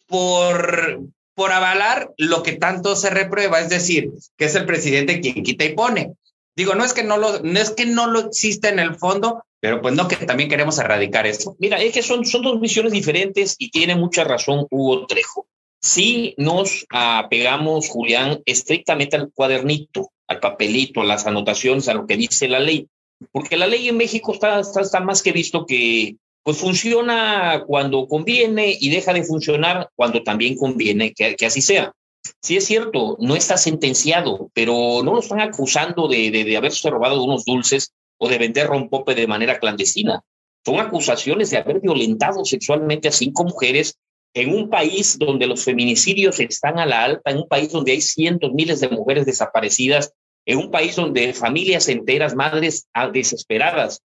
por, 0.07 1.01
por 1.35 1.51
avalar 1.51 2.11
lo 2.17 2.43
que 2.43 2.53
tanto 2.53 2.95
se 2.95 3.09
reprueba, 3.09 3.59
es 3.59 3.69
decir, 3.69 4.11
que 4.37 4.45
es 4.45 4.55
el 4.55 4.65
presidente 4.65 5.21
quien 5.21 5.43
quita 5.43 5.65
y 5.65 5.73
pone. 5.73 6.13
Digo, 6.55 6.75
no 6.75 6.85
es 6.85 6.93
que 6.93 7.03
no 7.03 7.17
lo, 7.17 7.39
no 7.39 7.59
es 7.59 7.71
que 7.71 7.85
no 7.85 8.07
lo 8.07 8.19
exista 8.19 8.69
en 8.69 8.79
el 8.79 8.95
fondo, 8.95 9.43
pero 9.59 9.81
pues 9.81 9.95
no 9.95 10.07
que 10.07 10.17
también 10.17 10.49
queremos 10.49 10.77
erradicar 10.77 11.25
eso. 11.25 11.55
Mira, 11.59 11.81
es 11.81 11.93
que 11.93 12.03
son, 12.03 12.25
son 12.25 12.43
dos 12.43 12.59
visiones 12.59 12.91
diferentes 12.91 13.55
y 13.57 13.71
tiene 13.71 13.95
mucha 13.95 14.23
razón 14.23 14.67
Hugo 14.69 15.07
Trejo. 15.07 15.47
Si 15.81 16.35
nos 16.37 16.85
apegamos, 16.89 17.89
Julián, 17.89 18.41
estrictamente 18.45 19.15
al 19.15 19.31
cuadernito, 19.33 20.11
al 20.27 20.39
papelito, 20.39 21.01
a 21.01 21.05
las 21.05 21.25
anotaciones, 21.25 21.87
a 21.87 21.93
lo 21.93 22.05
que 22.05 22.17
dice 22.17 22.47
la 22.47 22.59
ley 22.59 22.87
porque 23.31 23.57
la 23.57 23.67
ley 23.67 23.89
en 23.89 23.97
México 23.97 24.33
está, 24.33 24.99
más 25.01 25.21
que 25.21 25.31
visto 25.31 25.65
que 25.65 26.17
pues 26.43 26.57
funciona 26.57 27.63
cuando 27.65 28.07
conviene 28.07 28.77
y 28.79 28.89
deja 28.89 29.13
de 29.13 29.23
funcionar 29.23 29.89
cuando 29.95 30.23
también 30.23 30.57
conviene 30.57 31.13
que, 31.13 31.45
así 31.45 31.61
sea. 31.61 31.93
Sí 32.41 32.57
es 32.57 32.65
cierto, 32.65 33.17
no 33.19 33.35
está 33.35 33.57
sentenciado, 33.57 34.49
pero 34.53 35.01
no 35.03 35.13
lo 35.13 35.19
están 35.19 35.41
acusando 35.41 36.07
de, 36.07 36.31
de, 36.31 36.43
de 36.43 36.57
haberse 36.57 36.89
robado 36.89 37.23
unos 37.23 37.45
dulces 37.45 37.93
o 38.17 38.27
de 38.27 38.37
vender 38.37 38.67
rompope 38.67 39.15
de 39.15 39.27
manera 39.27 39.59
clandestina. 39.59 40.21
Son 40.65 40.79
acusaciones 40.79 41.49
de 41.49 41.57
haber 41.57 41.81
violentado 41.81 42.45
sexualmente 42.45 43.07
a 43.07 43.11
cinco 43.11 43.43
mujeres 43.43 43.97
en 44.33 44.53
un 44.53 44.69
país 44.69 45.17
donde 45.19 45.47
los 45.47 45.63
feminicidios 45.63 46.39
están 46.39 46.79
a 46.79 46.85
la 46.85 47.03
alta, 47.03 47.31
en 47.31 47.37
un 47.37 47.47
país 47.47 47.71
donde 47.71 47.91
hay 47.91 48.01
cientos, 48.01 48.51
miles 48.53 48.79
de 48.79 48.89
mujeres 48.89 49.25
desaparecidas 49.25 50.13
en 50.45 50.57
un 50.57 50.71
país 50.71 50.95
donde 50.95 51.33
familias 51.33 51.87
enteras, 51.87 52.35
madres 52.35 52.87
ah, 52.93 53.09
desesperadas, 53.09 54.01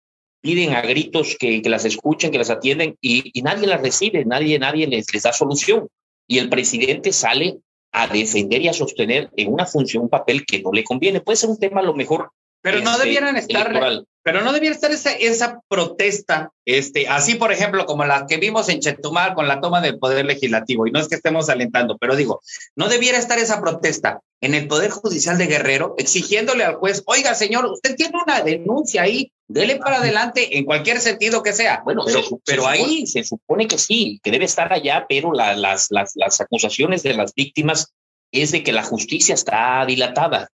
piden 0.41 0.75
a 0.75 0.83
gritos 0.83 1.37
que, 1.39 1.63
las 1.67 1.85
escuchen, 1.85 2.31
que 2.33 2.39
las 2.39 2.51
atienden 2.51 2.97
y, 3.01 3.41
nadie 3.43 3.67
las 3.67 3.81
recibe, 3.81 4.25
nadie, 4.25 4.59
nadie 4.59 4.87
les, 4.87 5.13
les 5.13 5.23
da 5.23 5.33
solución. 5.33 5.89
Y 6.27 6.39
el 6.39 6.49
presidente 6.49 7.13
sale 7.13 7.59
a 7.93 8.07
defender 8.09 8.63
y 8.63 8.69
a 8.69 8.73
sostener 8.73 9.31
en 9.37 9.53
una 9.53 9.67
función 9.67 10.05
un 10.05 10.09
papel 10.09 10.45
que 10.45 10.61
no 10.61 10.73
le 10.73 10.83
conviene. 10.83 11.21
Puede 11.21 11.37
ser 11.37 11.51
un 11.51 11.59
tema 11.59 11.81
a 11.81 11.85
lo 11.85 11.95
mejor. 11.95 12.31
Pero 12.63 12.81
no 12.81 12.93
este, 12.93 13.05
debieran 13.05 13.37
estar, 13.37 14.05
pero 14.23 14.43
no 14.43 14.53
debiera 14.53 14.75
estar 14.75 14.93
esa, 14.93 15.13
esa 15.13 15.61
protesta, 15.69 16.53
este, 16.65 17.09
así 17.09 17.35
por 17.35 17.53
ejemplo 17.53 17.87
como 17.87 18.05
la 18.05 18.27
que 18.27 18.37
vimos 18.37 18.69
en 18.69 18.79
Chetumal 18.79 19.35
con 19.35 19.49
la 19.49 19.61
toma 19.61 19.81
del 19.81 19.99
poder 19.99 20.25
legislativo, 20.25 20.87
y 20.87 20.93
no 20.93 21.01
es 21.01 21.09
que 21.09 21.17
estemos 21.17 21.49
alentando, 21.49 21.99
pero 21.99 22.15
digo, 22.15 22.41
no 22.77 22.89
debiera 22.89 23.19
estar 23.19 23.39
esa 23.39 23.61
protesta 23.61 24.21
en 24.41 24.55
el 24.55 24.69
Poder 24.69 24.91
Judicial 24.91 25.39
de 25.39 25.47
Guerrero 25.47 25.95
exigiéndole 25.99 26.65
al 26.65 26.77
juez, 26.77 27.03
oiga 27.07 27.35
señor, 27.35 27.67
usted 27.67 27.97
tiene 27.97 28.17
una 28.25 28.43
denuncia 28.43 29.03
ahí, 29.03 29.33
dele 29.49 29.77
para 29.77 29.99
adelante 29.99 30.57
en 30.57 30.65
cualquier 30.65 31.01
sentido 31.01 31.43
que 31.43 31.53
sea. 31.53 31.83
Bueno, 31.85 32.05
pero, 32.45 32.67
ahí 32.67 33.07
se 33.07 33.25
supone 33.25 33.67
que 33.67 33.79
sí, 33.79 34.21
que 34.23 34.31
debe 34.31 34.45
estar 34.45 34.73
allá, 34.73 35.05
pero 35.09 35.33
las, 35.33 35.91
las, 35.91 36.15
las 36.15 36.41
acusaciones 36.41 37.03
de 37.03 37.15
las 37.15 37.35
víctimas 37.35 37.93
es 38.33 38.51
de 38.53 38.63
que 38.63 38.73
la 38.73 38.83
justicia 38.83 39.35
está 39.35 39.85
dilatada. 39.87 40.49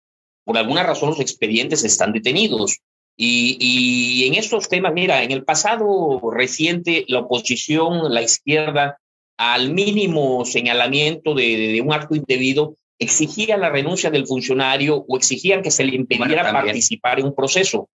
Por 0.46 0.56
alguna 0.56 0.84
razón 0.84 1.08
los 1.08 1.18
expedientes 1.18 1.82
están 1.82 2.12
detenidos. 2.12 2.78
Y, 3.16 4.24
en 4.28 4.34
estos 4.34 4.68
temas, 4.68 4.92
mira, 4.92 5.24
en 5.24 5.32
el 5.32 5.42
pasado 5.42 6.20
reciente, 6.30 7.04
la 7.08 7.20
oposición, 7.20 8.14
la 8.14 8.22
izquierda, 8.22 8.96
al 9.36 9.72
mínimo 9.72 10.44
señalamiento 10.44 11.34
de, 11.34 11.82
un 11.84 11.92
acto 11.92 12.14
indebido, 12.14 12.76
exigía 13.00 13.56
la 13.56 13.70
renuncia 13.70 14.08
del 14.08 14.24
funcionario 14.24 15.04
o 15.08 15.16
exigían 15.16 15.62
que 15.62 15.72
se 15.72 15.82
le 15.82 15.96
impidiera 15.96 16.52
participar 16.52 17.18
en 17.18 17.26
un 17.26 17.34
proceso. 17.34 17.88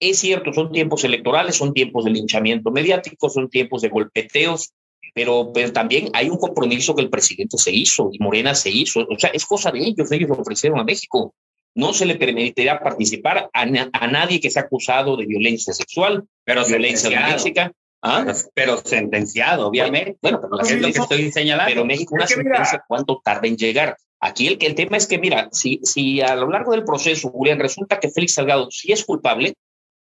Es 0.00 0.18
cierto, 0.18 0.52
son 0.52 0.72
tiempos 0.72 1.04
electorales, 1.04 1.54
son 1.54 1.72
tiempos 1.72 2.04
de 2.04 2.10
linchamiento 2.10 2.72
mediático, 2.72 3.30
son 3.30 3.48
tiempos 3.48 3.82
de 3.82 3.88
golpeteos, 3.88 4.72
pero, 5.14 5.52
pero 5.54 5.72
también 5.72 6.08
hay 6.12 6.28
un 6.28 6.38
compromiso 6.38 6.96
que 6.96 7.02
el 7.02 7.10
presidente 7.10 7.56
se 7.56 7.70
hizo 7.70 8.10
y 8.12 8.18
Morena 8.18 8.52
se 8.56 8.70
hizo. 8.70 9.06
O 9.08 9.16
sea, 9.16 9.30
es 9.30 9.46
cosa 9.46 9.70
de 9.70 9.78
ellos, 9.78 10.10
ellos 10.10 10.28
lo 10.28 10.40
ofrecieron 10.40 10.80
a 10.80 10.84
México 10.84 11.32
no 11.74 11.92
se 11.92 12.06
le 12.06 12.16
permitirá 12.16 12.80
participar 12.80 13.50
a, 13.52 13.66
nadie 14.06 14.40
que 14.40 14.50
sea 14.50 14.62
acusado 14.62 15.16
de 15.16 15.26
violencia 15.26 15.72
sexual, 15.72 16.24
pero 16.44 16.66
violencia 16.66 17.10
doméstica. 17.10 17.72
¿Ah? 18.04 18.26
Pero, 18.54 18.78
sentenciado, 18.78 19.68
obviamente. 19.68 20.18
Bueno, 20.20 20.40
pero 20.40 20.60
es 20.60 20.80
lo 20.80 20.92
que 20.92 20.98
estoy 20.98 21.30
señalando. 21.30 21.70
Pero 21.70 21.84
México, 21.84 22.14
una 22.16 22.26
sentencia, 22.26 22.84
¿cuánto 22.86 23.20
tarda 23.24 23.46
en 23.46 23.56
llegar? 23.56 23.96
Aquí 24.20 24.48
el, 24.48 24.58
el 24.60 24.74
tema 24.74 24.96
es 24.96 25.06
que, 25.06 25.18
mira, 25.18 25.48
si, 25.52 25.80
si 25.84 26.20
a 26.20 26.34
lo 26.34 26.50
largo 26.50 26.72
del 26.72 26.84
proceso, 26.84 27.30
Julián, 27.30 27.60
resulta 27.60 28.00
que 28.00 28.10
Félix 28.10 28.34
Salgado 28.34 28.70
sí 28.70 28.90
es 28.90 29.04
culpable, 29.04 29.54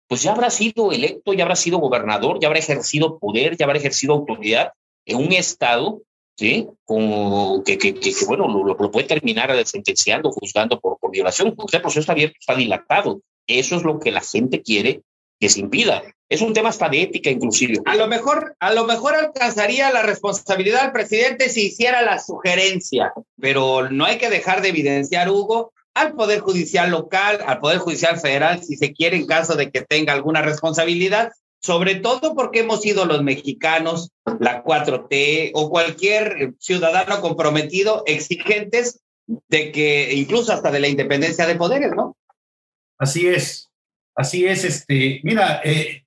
pues 0.06 0.22
ya 0.22 0.32
habrá 0.32 0.50
sido 0.50 0.92
electo, 0.92 1.32
ya 1.32 1.44
habrá 1.44 1.56
sido 1.56 1.78
gobernador, 1.78 2.38
ya 2.40 2.48
habrá 2.48 2.60
ejercido 2.60 3.18
poder, 3.18 3.56
ya 3.56 3.64
habrá 3.64 3.78
ejercido 3.78 4.14
autoridad 4.14 4.72
en 5.06 5.16
un 5.16 5.32
estado 5.32 6.02
¿sí? 6.36 6.68
Como 6.84 7.62
que, 7.64 7.78
bueno, 8.26 8.48
lo, 8.48 8.90
puede 8.90 9.06
terminar 9.06 9.50
sentenciando, 9.66 10.30
juzgando 10.30 10.80
por, 10.80 10.98
por 10.98 11.10
violación. 11.10 11.54
Sea, 11.68 11.78
el 11.78 11.82
proceso 11.82 12.00
está 12.00 12.12
abierto, 12.12 12.36
está 12.38 12.54
dilatado. 12.54 13.20
Eso 13.46 13.76
es 13.76 13.82
lo 13.82 13.98
que 13.98 14.10
la 14.10 14.20
gente 14.20 14.62
quiere 14.62 15.02
que 15.40 15.48
se 15.48 15.60
impida. 15.60 16.02
Es 16.28 16.40
un 16.40 16.54
tema 16.54 16.70
hasta 16.70 16.88
de 16.88 17.02
ética 17.02 17.30
inclusive. 17.30 17.78
A 17.84 17.96
lo 17.96 18.06
mejor, 18.06 18.56
a 18.58 18.72
lo 18.72 18.86
mejor 18.86 19.14
alcanzaría 19.14 19.92
la 19.92 20.02
responsabilidad 20.02 20.80
al 20.80 20.92
presidente 20.92 21.48
si 21.48 21.66
hiciera 21.66 22.02
la 22.02 22.18
sugerencia, 22.18 23.12
pero 23.38 23.90
no 23.90 24.04
hay 24.04 24.18
que 24.18 24.30
dejar 24.30 24.62
de 24.62 24.68
evidenciar, 24.68 25.28
Hugo, 25.28 25.72
al 25.94 26.14
Poder 26.14 26.40
Judicial 26.40 26.90
local, 26.90 27.40
al 27.44 27.58
Poder 27.58 27.78
Judicial 27.78 28.18
federal, 28.18 28.62
si 28.62 28.76
se 28.76 28.92
quiere 28.92 29.16
en 29.16 29.26
caso 29.26 29.56
de 29.56 29.70
que 29.70 29.82
tenga 29.82 30.12
alguna 30.12 30.40
responsabilidad, 30.42 31.32
sobre 31.62 31.94
todo 31.94 32.34
porque 32.34 32.60
hemos 32.60 32.82
sido 32.82 33.04
los 33.04 33.22
mexicanos, 33.22 34.10
la 34.40 34.64
4T 34.64 35.52
o 35.54 35.70
cualquier 35.70 36.54
ciudadano 36.58 37.20
comprometido 37.20 38.02
exigentes 38.06 39.00
de 39.48 39.70
que 39.70 40.12
incluso 40.14 40.52
hasta 40.52 40.72
de 40.72 40.80
la 40.80 40.88
independencia 40.88 41.46
de 41.46 41.54
poderes, 41.54 41.92
¿no? 41.94 42.16
Así 42.98 43.28
es, 43.28 43.70
así 44.16 44.44
es. 44.44 44.64
Este, 44.64 45.20
mira, 45.22 45.60
eh, 45.64 46.04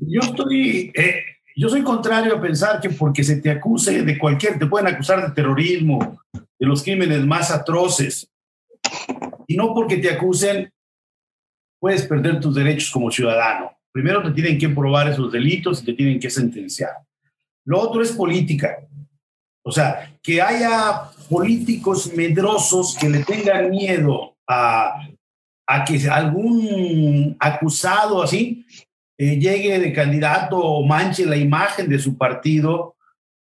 yo 0.00 0.20
estoy, 0.20 0.92
eh, 0.94 1.22
yo 1.56 1.70
soy 1.70 1.82
contrario 1.82 2.36
a 2.36 2.40
pensar 2.40 2.78
que 2.78 2.90
porque 2.90 3.24
se 3.24 3.36
te 3.36 3.50
acuse 3.50 4.02
de 4.02 4.18
cualquier, 4.18 4.58
te 4.58 4.66
pueden 4.66 4.88
acusar 4.88 5.26
de 5.26 5.34
terrorismo, 5.34 6.20
de 6.32 6.66
los 6.66 6.82
crímenes 6.82 7.24
más 7.24 7.50
atroces, 7.50 8.30
y 9.46 9.56
no 9.56 9.74
porque 9.74 9.96
te 9.96 10.10
acusen, 10.10 10.70
puedes 11.80 12.06
perder 12.06 12.40
tus 12.40 12.54
derechos 12.54 12.90
como 12.90 13.10
ciudadano. 13.10 13.77
Primero 13.98 14.22
te 14.22 14.30
tienen 14.30 14.56
que 14.56 14.68
probar 14.68 15.08
esos 15.08 15.32
delitos 15.32 15.82
y 15.82 15.86
te 15.86 15.92
tienen 15.92 16.20
que 16.20 16.30
sentenciar. 16.30 16.92
Lo 17.64 17.80
otro 17.80 18.00
es 18.00 18.12
política. 18.12 18.78
O 19.64 19.72
sea, 19.72 20.16
que 20.22 20.40
haya 20.40 21.10
políticos 21.28 22.12
medrosos 22.14 22.96
que 22.96 23.08
le 23.08 23.24
tengan 23.24 23.70
miedo 23.70 24.36
a, 24.46 25.04
a 25.66 25.84
que 25.84 26.08
algún 26.08 27.36
acusado 27.40 28.22
así 28.22 28.64
eh, 29.18 29.36
llegue 29.36 29.80
de 29.80 29.92
candidato 29.92 30.58
o 30.58 30.86
manche 30.86 31.26
la 31.26 31.36
imagen 31.36 31.88
de 31.88 31.98
su 31.98 32.16
partido 32.16 32.94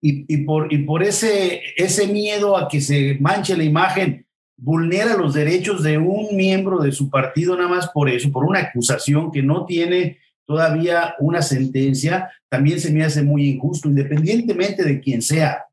y, 0.01 0.25
y, 0.33 0.45
por, 0.45 0.73
y 0.73 0.79
por 0.85 1.03
ese, 1.03 1.63
ese 1.77 2.07
miedo 2.07 2.57
a 2.57 2.69
que 2.69 2.81
se 2.81 3.19
manche 3.19 3.57
la 3.57 3.65
imagen 3.65 4.25
vulnera 4.57 5.17
los 5.17 5.35
derechos 5.35 5.83
de 5.83 5.99
un 5.99 6.37
miembro 6.37 6.79
de 6.79 6.93
su 6.93 7.11
partido 7.11 7.57
nada 7.57 7.69
más 7.69 7.89
por 7.89 8.09
eso, 8.09 8.31
por 8.31 8.45
una 8.45 8.61
acusación 8.61 9.33
que 9.33 9.43
no 9.43 9.67
tiene 9.67 10.19
todavía 10.47 11.15
una 11.19 11.43
sentencia, 11.43 12.31
también 12.49 12.81
se 12.81 12.93
me 12.93 13.05
hace 13.05 13.23
muy 13.23 13.49
injusto, 13.49 13.89
independientemente 13.89 14.85
de 14.85 15.01
quién 15.01 15.23
sea. 15.23 15.67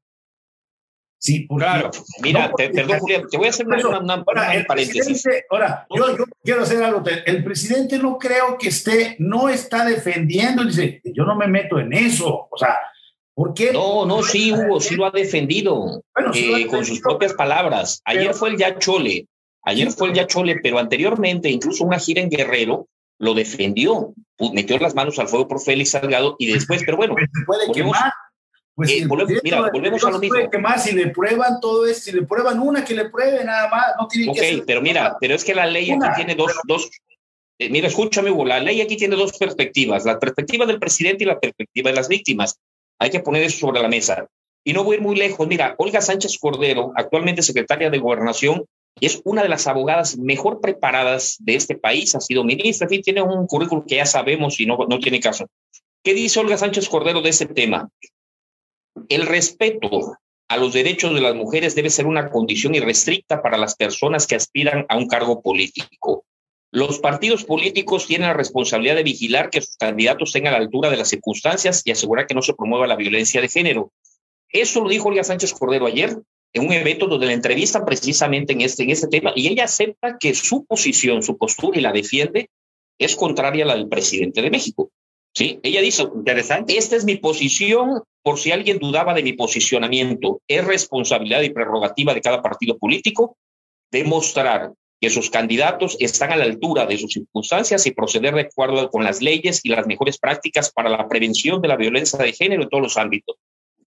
Sí, 1.22 1.48
claro. 1.48 1.92
Mira, 2.24 2.52
te, 2.58 2.72
perdón, 2.72 2.98
Julián, 2.98 3.28
te 3.30 3.38
voy 3.38 3.46
a 3.46 3.50
hacer 3.52 3.68
una, 3.68 4.24
ahora, 4.26 4.66
paréntesis. 4.68 5.24
Ahora, 5.52 5.86
yo, 5.96 6.18
yo, 6.18 6.24
quiero 6.44 6.64
hacer 6.64 6.84
algo. 6.84 7.04
El 7.28 7.44
presidente 7.44 8.00
no 8.00 8.18
creo 8.18 8.58
que 8.58 8.70
esté, 8.70 9.18
no 9.20 9.48
está 9.48 9.86
defendiendo, 9.86 10.64
dice, 10.64 11.00
yo 11.04 11.24
no 11.24 11.36
me 11.36 11.46
meto 11.46 11.78
en 11.78 11.94
eso. 11.94 12.48
O 12.50 12.58
sea, 12.58 12.76
¿por 13.36 13.54
qué? 13.54 13.72
No, 13.72 14.08
no, 14.08 14.24
sí, 14.24 14.52
Hugo, 14.52 14.80
sí 14.80 14.96
lo 14.96 15.06
ha 15.06 15.12
defendido, 15.12 16.04
eh, 16.34 16.66
con 16.66 16.84
sus 16.84 17.00
propias 17.00 17.34
palabras. 17.34 18.02
Ayer 18.06 18.34
fue 18.34 18.50
el 18.50 18.58
Yachole, 18.58 19.28
ayer 19.62 19.92
fue 19.92 20.08
el 20.08 20.16
Yachole, 20.16 20.60
pero 20.64 20.80
anteriormente, 20.80 21.52
incluso 21.52 21.84
una 21.84 22.00
gira 22.00 22.24
en 22.24 22.32
Guerrero, 22.32 22.88
lo 23.22 23.36
defendió, 23.36 24.14
metió 24.52 24.80
las 24.80 24.96
manos 24.96 25.20
al 25.20 25.28
fuego 25.28 25.48
por 25.48 25.62
Félix 25.62 25.92
Salgado 25.92 26.36
y 26.40 26.52
después, 26.52 26.82
pero 26.84 26.98
bueno, 26.98 27.14
pues 27.14 27.30
se 27.32 27.46
puede 27.46 27.68
volvemos, 27.68 27.96
quemar. 27.98 28.14
Pues 28.74 28.90
eh, 28.90 29.06
volvemos, 29.06 29.44
mira, 29.44 29.70
volvemos 29.72 30.04
a 30.04 30.10
lo 30.10 30.18
mismo. 30.18 30.50
Quemar 30.50 30.80
si 30.80 30.96
le 30.96 31.08
prueban 31.10 31.60
todo 31.60 31.86
esto, 31.86 32.02
si 32.02 32.12
le 32.14 32.24
prueban 32.24 32.60
una 32.60 32.84
que 32.84 32.96
le 32.96 33.10
pruebe 33.10 33.44
nada 33.46 33.70
más, 33.70 33.86
no 34.00 34.08
tiene 34.08 34.34
que 34.34 34.58
Ok, 34.58 34.64
pero 34.66 34.82
mira, 34.82 35.18
pero 35.22 35.36
es 35.36 35.44
que 35.44 35.54
la 35.54 35.68
ley 35.68 35.92
aquí 35.92 36.08
tiene 36.16 36.34
dos, 36.34 36.52
dos 36.64 36.90
eh, 37.60 37.70
mira, 37.70 37.90
escúchame, 37.90 38.32
Hugo, 38.32 38.44
la 38.44 38.60
ley 38.60 38.82
aquí 38.82 38.98
tiene 38.98 39.16
dos 39.16 39.38
perspectivas, 39.38 40.04
la 40.04 40.18
perspectiva 40.18 40.66
del 40.66 40.80
presidente 40.80 41.24
y 41.24 41.28
la 41.28 41.40
perspectiva 41.40 41.92
de 41.92 41.96
las 41.96 42.08
víctimas. 42.08 42.60
Hay 42.98 43.12
que 43.12 43.20
poner 43.20 43.44
eso 43.44 43.60
sobre 43.60 43.84
la 43.84 43.88
mesa. 43.88 44.26
Y 44.64 44.74
no 44.74 44.84
voy 44.84 44.96
a 44.96 44.98
ir 44.98 45.04
muy 45.04 45.16
lejos. 45.16 45.48
Mira, 45.48 45.76
Olga 45.78 46.02
Sánchez 46.02 46.40
Cordero, 46.40 46.92
actualmente 46.96 47.44
secretaria 47.44 47.92
de 47.92 48.00
Gobernación, 48.00 48.66
es 49.00 49.22
una 49.24 49.44
de 49.44 49.50
las 49.50 49.68
abogadas 49.68 50.18
mejor 50.18 50.62
preparadas 50.62 51.38
de 51.40 51.56
este 51.56 51.76
país, 51.76 52.14
ha 52.16 52.20
sido 52.20 52.44
ministra, 52.44 52.88
en 52.90 53.02
tiene 53.02 53.22
un 53.22 53.48
currículum 53.48 53.86
que 53.86 53.96
ya 53.96 54.06
sabemos 54.06 54.60
y 54.60 54.66
no, 54.66 54.78
no 54.88 55.00
tiene 55.00 55.20
caso. 55.20 55.48
¿Qué 56.04 56.14
dice 56.14 56.40
Olga 56.40 56.58
Sánchez 56.58 56.90
Cordero 56.90 57.22
de 57.22 57.30
ese 57.30 57.46
tema? 57.46 57.90
El 59.08 59.26
respeto 59.26 60.18
a 60.50 60.58
los 60.58 60.74
derechos 60.74 61.14
de 61.14 61.22
las 61.22 61.36
mujeres 61.36 61.76
debe 61.76 61.90
ser 61.90 62.06
una 62.06 62.30
condición 62.30 62.76
irrestricta 62.76 63.42
para 63.42 63.58
las 63.58 63.76
personas 63.76 64.28
que 64.28 64.36
aspiran 64.36 64.86
a 64.90 64.98
un 64.98 65.08
cargo 65.08 65.42
político. 65.42 66.26
Los 66.72 67.00
partidos 67.00 67.44
políticos 67.44 68.08
tienen 68.08 68.28
la 68.28 68.34
responsabilidad 68.34 68.96
de 68.96 69.04
vigilar 69.04 69.50
que 69.50 69.62
sus 69.62 69.78
candidatos 69.78 70.32
tengan 70.32 70.54
la 70.54 70.60
altura 70.60 70.90
de 70.90 70.98
las 70.98 71.10
circunstancias 71.10 71.82
y 71.86 71.92
asegurar 71.92 72.28
que 72.28 72.34
no 72.34 72.42
se 72.42 72.54
promueva 72.54 72.88
la 72.88 72.96
violencia 72.96 73.42
de 73.42 73.50
género. 73.50 73.92
Eso 74.50 74.82
lo 74.82 74.90
dijo 74.90 75.10
Olga 75.10 75.24
Sánchez 75.24 75.54
Cordero 75.54 75.86
ayer 75.86 76.18
en 76.54 76.66
un 76.66 76.74
evento 76.74 77.08
donde 77.08 77.28
la 77.28 77.34
entrevistan 77.34 77.86
precisamente 77.86 78.54
en 78.54 78.62
este, 78.62 78.84
en 78.84 78.90
este 78.90 79.08
tema 79.08 79.32
y 79.36 79.48
ella 79.48 79.66
acepta 79.66 80.18
que 80.20 80.34
su 80.34 80.66
posición, 80.66 81.24
su 81.24 81.38
postura 81.38 81.78
y 81.78 81.82
la 81.82 81.92
defiende 81.92 82.50
es 83.00 83.16
contraria 83.16 83.64
a 83.64 83.68
la 83.68 83.76
del 83.76 83.88
presidente 83.88 84.42
de 84.42 84.52
México. 84.52 84.92
¿Sí? 85.34 85.60
Ella 85.64 85.82
dice, 85.82 86.04
interesante, 86.14 86.78
esta 86.78 86.98
es 86.98 87.06
mi 87.06 87.16
posición, 87.16 88.02
por 88.22 88.38
si 88.38 88.52
alguien 88.52 88.80
dudaba 88.80 89.14
de 89.14 89.24
mi 89.24 89.32
posicionamiento, 89.32 90.42
es 90.46 90.66
responsabilidad 90.66 91.42
y 91.42 91.52
prerrogativa 91.52 92.14
de 92.14 92.20
cada 92.20 92.42
partido 92.42 92.78
político 92.78 93.38
demostrar 93.92 94.74
que 95.00 95.10
sus 95.10 95.30
candidatos 95.30 95.98
están 96.00 96.32
a 96.32 96.36
la 96.36 96.44
altura 96.44 96.86
de 96.86 96.98
sus 96.98 97.14
circunstancias 97.14 97.88
y 97.88 97.92
proceder 97.92 98.36
de 98.36 98.42
acuerdo 98.42 98.90
con 98.90 99.04
las 99.04 99.22
leyes 99.22 99.62
y 99.64 99.70
las 99.70 99.88
mejores 99.88 100.20
prácticas 100.20 100.72
para 100.72 100.90
la 100.90 101.08
prevención 101.08 101.62
de 101.62 101.68
la 101.70 101.76
violencia 101.76 102.20
de 102.20 102.34
género 102.34 102.64
en 102.64 102.70
todos 102.70 102.84
los 102.84 102.98
ámbitos. 102.98 103.38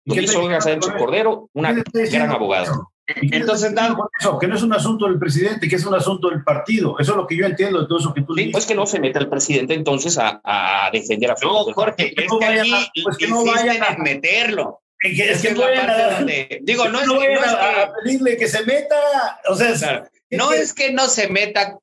Lo 0.06 0.16
hizo 0.16 0.42
Olga 0.42 0.62
Sánchez 0.62 0.94
Cordero, 0.98 1.50
una 1.54 1.74
gran 1.74 2.32
abogada. 2.32 2.72
Entonces, 3.06 3.74
eso, 4.20 4.40
que 4.40 4.48
no 4.48 4.56
es 4.56 4.64
un 4.64 4.74
asunto 4.74 5.08
del 5.08 5.20
presidente, 5.20 5.68
que 5.68 5.76
es 5.76 5.86
un 5.86 5.94
asunto 5.94 6.30
del 6.30 6.44
partido. 6.44 6.96
Eso 7.00 7.12
es 7.12 7.18
lo 7.18 7.28
que 7.28 7.36
yo 7.36 7.46
entiendo 7.46 7.82
de 7.82 7.88
todo 7.88 8.00
eso 8.00 8.14
que 8.14 8.22
tú 8.22 8.34
dices. 8.34 8.54
Pues 8.54 8.66
que 8.66 8.76
no 8.76 8.86
se 8.86 9.00
meta 9.00 9.20
el 9.20 9.30
presidente 9.30 9.74
entonces 9.74 10.18
a, 10.18 10.42
a 10.44 10.90
defender 10.92 11.32
a 11.32 11.36
No, 11.42 11.66
Jorge, 11.74 12.14
es 12.16 12.32
que 12.40 12.46
allí 12.46 12.74
pues 13.04 13.18
que 13.18 13.28
no 13.28 13.46
vayan 13.46 13.84
a 13.84 13.98
meterlo. 13.98 14.82
Es 15.02 15.18
que, 15.18 15.32
es 15.32 15.42
que, 15.42 15.52
no 15.52 15.62
vayan 15.62 15.90
a, 15.90 16.12
donde, 16.12 16.60
digo, 16.64 16.88
no, 16.88 17.02
es, 17.02 17.08
no 17.08 17.18
vayan 17.18 17.44
a, 17.44 17.92
pedirle 17.94 18.38
que 18.38 18.48
se 18.48 18.64
meta, 18.64 18.96
o 19.50 19.56
sea, 19.56 20.10
no 20.30 20.54
es 20.54 20.74
que 20.74 20.94
no 20.94 21.08
se 21.08 21.28
meta, 21.28 21.78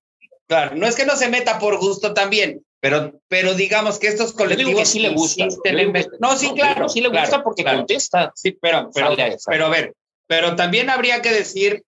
claro, 0.48 0.74
no 0.74 0.86
es 0.86 0.96
que 0.96 1.04
no 1.04 1.16
se 1.16 1.28
meta 1.28 1.58
por 1.58 1.76
gusto 1.78 2.14
también, 2.14 2.64
pero, 2.80 3.20
pero 3.28 3.54
digamos 3.54 3.98
que 3.98 4.08
estos 4.08 4.32
colectivos 4.32 4.88
sí 4.88 5.00
le 5.00 5.10
gusta. 5.10 5.46
No, 6.18 6.36
sí, 6.36 6.52
claro. 6.54 6.88
Sí 6.88 7.00
le 7.00 7.08
gusta 7.08 7.44
porque 7.44 7.64
contesta. 7.64 8.32
Sí, 8.34 8.52
pero, 8.60 8.90
pero, 8.94 9.14
pero, 9.46 9.66
a 9.66 9.68
ver, 9.68 9.94
pero 10.26 10.56
también 10.56 10.88
habría 10.88 11.20
que 11.20 11.30
decir 11.30 11.84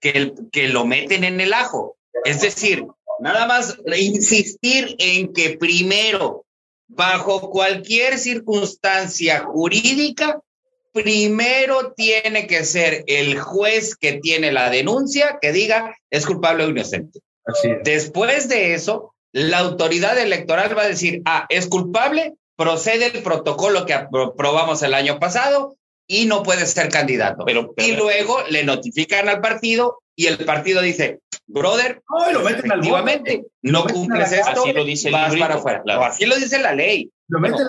que, 0.00 0.32
que 0.52 0.68
lo 0.68 0.86
meten 0.86 1.24
en 1.24 1.40
el 1.40 1.52
ajo. 1.52 1.96
Es 2.24 2.40
decir, 2.40 2.86
nada 3.20 3.46
más 3.46 3.76
insistir 3.96 4.94
en 4.98 5.32
que 5.32 5.58
primero, 5.58 6.44
bajo 6.86 7.50
cualquier 7.50 8.18
circunstancia 8.18 9.40
jurídica, 9.40 10.40
primero 10.92 11.92
tiene 11.92 12.46
que 12.46 12.64
ser 12.64 13.02
el 13.08 13.40
juez 13.40 13.96
que 13.96 14.20
tiene 14.20 14.52
la 14.52 14.70
denuncia 14.70 15.38
que 15.42 15.50
diga 15.50 15.96
es 16.08 16.24
culpable 16.24 16.64
o 16.64 16.68
inocente. 16.68 17.20
Después 17.82 18.48
de 18.48 18.74
eso, 18.74 19.13
la 19.34 19.58
autoridad 19.58 20.16
electoral 20.16 20.78
va 20.78 20.82
a 20.82 20.88
decir, 20.88 21.20
ah, 21.24 21.44
es 21.48 21.66
culpable, 21.66 22.34
procede 22.56 23.06
el 23.06 23.22
protocolo 23.24 23.84
que 23.84 23.92
aprobamos 23.92 24.80
el 24.84 24.94
año 24.94 25.18
pasado 25.18 25.76
y 26.06 26.26
no 26.26 26.44
puede 26.44 26.64
ser 26.66 26.88
candidato. 26.88 27.44
Pero, 27.44 27.74
y 27.76 27.96
luego 27.96 28.38
le 28.48 28.62
notifican 28.62 29.28
al 29.28 29.40
partido 29.40 29.98
y 30.14 30.26
el 30.26 30.38
partido 30.44 30.82
dice, 30.82 31.18
brother, 31.48 32.00
no, 32.08 32.30
lo 32.30 32.40
meten 32.42 32.66
efectivamente, 32.66 33.44
no 33.62 33.84
cumples 33.86 34.30
esto, 34.30 34.62
así 34.62 34.72
lo 34.72 34.84
dice 34.84 35.10
vas 35.10 35.34
para 35.34 35.56
afuera. 35.56 35.82
Así 36.06 36.26
lo 36.26 36.36
dice 36.36 36.60
la 36.60 36.72
ley. 36.72 37.10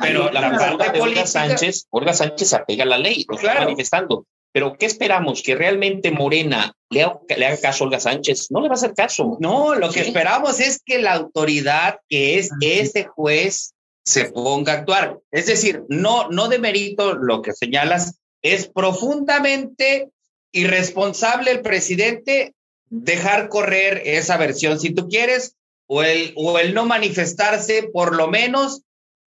pero 0.01 0.31
la, 0.31 0.55
parte 0.55 0.91
de 0.91 1.01
Olga 1.01 1.25
Sánchez, 1.25 1.88
Olga 1.89 2.13
Sánchez 2.13 2.53
apega 2.53 2.84
a 2.84 2.88
la 2.88 3.00
ley, 3.00 3.25
lo 3.27 3.38
está 3.38 3.55
manifestando. 3.55 4.27
Pero 4.55 4.77
¿qué 4.77 4.85
esperamos? 4.85 5.43
¿Que 5.43 5.53
realmente 5.53 6.12
Morena 6.12 6.74
le 6.89 7.03
haga, 7.03 7.19
le 7.35 7.45
haga, 7.45 7.57
caso 7.57 7.83
a 7.83 7.88
Olga 7.88 8.00
Sánchez? 8.00 8.51
No 8.51 8.62
le 8.62 8.69
va 8.69 8.75
a 8.75 8.77
hacer 8.77 8.93
caso. 8.93 9.35
No, 9.41 9.75
lo 9.75 9.91
que 9.91 10.00
esperamos 10.00 10.62
es 10.62 10.81
que 10.81 11.00
la 11.00 11.12
autoridad, 11.12 12.00
que 12.07 12.39
es 12.39 12.51
ese 12.62 13.03
juez, 13.03 13.74
se 14.05 14.31
ponga 14.31 14.71
a 14.71 14.75
actuar. 14.77 15.19
Es 15.29 15.47
decir, 15.47 15.83
no, 15.89 16.29
no 16.29 16.47
de 16.47 16.59
mérito 16.59 17.15
lo 17.15 17.41
que 17.41 17.51
señalas, 17.51 18.17
es 18.41 18.69
profundamente 18.69 20.12
irresponsable 20.53 21.51
el 21.51 21.62
presidente 21.62 22.53
dejar 22.89 23.50
correr 23.50 24.03
esa 24.05 24.38
versión, 24.38 24.79
si 24.79 24.93
tú 24.93 25.09
quieres, 25.09 25.57
o 25.85 26.01
el, 26.01 26.31
o 26.38 26.59
el 26.59 26.74
no 26.74 26.85
manifestarse, 26.85 27.89
por 27.91 28.15
lo 28.15 28.29
menos 28.29 28.83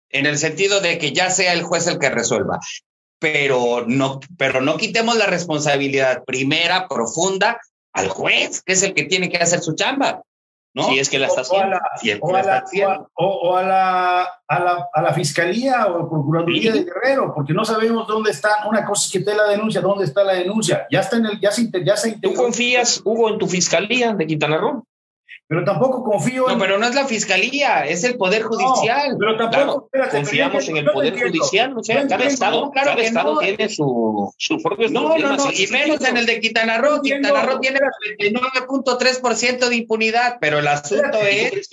en 0.08 0.24
el 0.24 0.38
sentido 0.38 0.80
de 0.80 0.96
que 0.96 1.12
ya 1.12 1.28
sea 1.28 1.52
el 1.52 1.64
juez 1.64 1.86
el 1.86 1.98
que 1.98 2.08
resuelva 2.08 2.60
pero 3.18 3.84
no, 3.86 4.20
pero 4.36 4.60
no 4.60 4.76
quitemos 4.76 5.16
la 5.16 5.26
responsabilidad 5.26 6.24
primera, 6.24 6.88
profunda, 6.88 7.60
al 7.92 8.08
juez, 8.08 8.62
que 8.62 8.74
es 8.74 8.82
el 8.82 8.94
que 8.94 9.04
tiene 9.04 9.28
que 9.28 9.38
hacer 9.38 9.60
su 9.60 9.74
chamba. 9.74 10.22
¿no? 10.74 10.84
Si 10.84 10.98
es 10.98 11.08
que 11.08 11.18
la 11.18 11.26
está 11.26 11.40
haciendo. 11.40 11.78
O 12.20 12.36
a 12.36 12.42
la, 12.42 12.64
o 13.14 13.56
a 13.56 13.62
la, 13.62 14.22
a 14.46 14.60
la, 14.60 14.88
a 14.92 15.02
la 15.02 15.12
Fiscalía 15.12 15.86
o 15.86 16.08
Procuraduría 16.08 16.72
de 16.72 16.84
Guerrero, 16.84 17.32
porque 17.34 17.52
no 17.52 17.64
sabemos 17.64 18.06
dónde 18.06 18.30
están. 18.30 18.68
Una 18.68 18.84
cosa 18.84 19.06
es 19.06 19.12
que 19.12 19.18
esté 19.18 19.34
la 19.34 19.48
denuncia, 19.48 19.80
¿dónde 19.80 20.04
está 20.04 20.22
la 20.22 20.34
denuncia? 20.34 20.86
Ya 20.90 21.00
está 21.00 21.16
en 21.16 21.26
el, 21.26 21.40
ya 21.40 21.50
se, 21.50 21.70
ya 21.84 21.96
se 21.96 22.18
¿Tú 22.20 22.34
confías, 22.34 23.00
Hugo, 23.04 23.30
en 23.30 23.38
tu 23.38 23.46
Fiscalía 23.46 24.14
de 24.14 24.26
Quintana 24.26 24.58
Roo? 24.58 24.84
Pero 25.46 25.64
tampoco 25.64 26.04
confío 26.04 26.46
no, 26.48 26.58
pero 26.58 26.78
no 26.78 26.86
es 26.86 26.94
la 26.94 27.06
fiscalía, 27.06 27.86
es 27.86 28.04
el 28.04 28.16
poder 28.16 28.42
judicial. 28.42 29.16
pero 29.18 29.36
tampoco 29.36 29.88
confiamos 30.10 30.68
en 30.68 30.76
el 30.78 30.86
poder 30.90 31.18
judicial, 31.18 31.76
o 31.76 31.82
sea, 31.82 32.06
cada 32.06 32.24
estado, 32.24 32.70
cada 32.70 32.94
estado 32.94 33.38
tiene 33.38 33.68
su, 33.68 34.32
su 34.36 34.62
propio 34.62 34.90
No, 34.90 35.16
no, 35.16 35.36
no, 35.36 35.52
y 35.52 35.66
menos 35.68 36.04
en 36.04 36.16
el 36.16 36.26
de 36.26 36.40
Quintana 36.40 36.78
Roo. 36.78 37.00
Quintana 37.00 37.42
Roo 37.44 37.60
tiene 37.60 37.80
29.3% 38.18 39.68
de 39.68 39.76
impunidad, 39.76 40.38
pero 40.40 40.58
el 40.58 40.68
asunto 40.68 41.18
es 41.22 41.68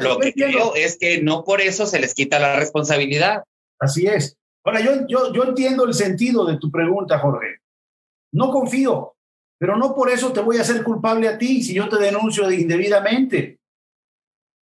lo 0.00 0.18
que 0.18 0.32
creo 0.32 0.74
es 0.74 0.98
que 0.98 1.22
no 1.22 1.44
por 1.44 1.60
eso 1.60 1.86
se 1.86 1.98
les 1.98 2.14
quita 2.14 2.38
la 2.38 2.56
responsabilidad. 2.56 3.44
Así 3.78 4.06
es. 4.06 4.36
Ahora, 4.64 4.80
yo, 4.80 5.06
yo, 5.08 5.32
yo 5.32 5.44
entiendo 5.44 5.84
el 5.84 5.94
sentido 5.94 6.44
de 6.46 6.58
tu 6.58 6.70
pregunta, 6.70 7.18
Jorge. 7.18 7.58
No 8.32 8.50
confío, 8.50 9.11
pero 9.62 9.76
no 9.76 9.94
por 9.94 10.10
eso 10.10 10.32
te 10.32 10.40
voy 10.40 10.56
a 10.56 10.62
hacer 10.62 10.82
culpable 10.82 11.28
a 11.28 11.38
ti 11.38 11.62
si 11.62 11.72
yo 11.72 11.88
te 11.88 11.96
denuncio 11.96 12.50
indebidamente. 12.50 13.60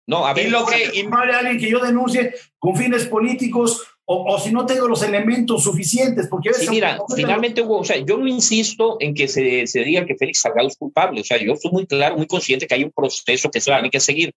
No, 0.08 0.26
a 0.26 0.34
ver, 0.34 0.50
lo 0.50 0.66
que 0.66 0.74
a 0.74 1.38
alguien 1.38 1.60
que 1.60 1.70
yo 1.70 1.78
denuncie 1.78 2.34
con 2.58 2.74
fines 2.74 3.06
políticos 3.06 3.86
o, 4.04 4.36
si 4.40 4.50
no 4.50 4.66
tengo 4.66 4.88
los 4.88 5.04
elementos 5.04 5.62
suficientes, 5.62 6.26
porque 6.26 6.52
sí, 6.54 6.68
mira, 6.70 6.98
finalmente 7.14 7.62
Hugo, 7.62 7.78
o 7.78 7.84
sea, 7.84 7.98
yo 7.98 8.16
no 8.16 8.26
insisto 8.26 8.96
en 8.98 9.14
que 9.14 9.28
se, 9.28 9.68
se, 9.68 9.84
diga 9.84 10.04
que 10.04 10.16
Félix 10.16 10.40
Salgado 10.40 10.66
es 10.66 10.76
culpable, 10.76 11.20
o 11.20 11.24
sea, 11.24 11.40
yo 11.40 11.52
estoy 11.52 11.70
muy 11.70 11.86
claro, 11.86 12.16
muy 12.16 12.26
consciente 12.26 12.66
que 12.66 12.74
hay 12.74 12.82
un 12.82 12.90
proceso 12.90 13.48
que 13.48 13.60
se 13.60 13.70
tiene 13.70 13.90
que 13.90 14.00
seguir. 14.00 14.32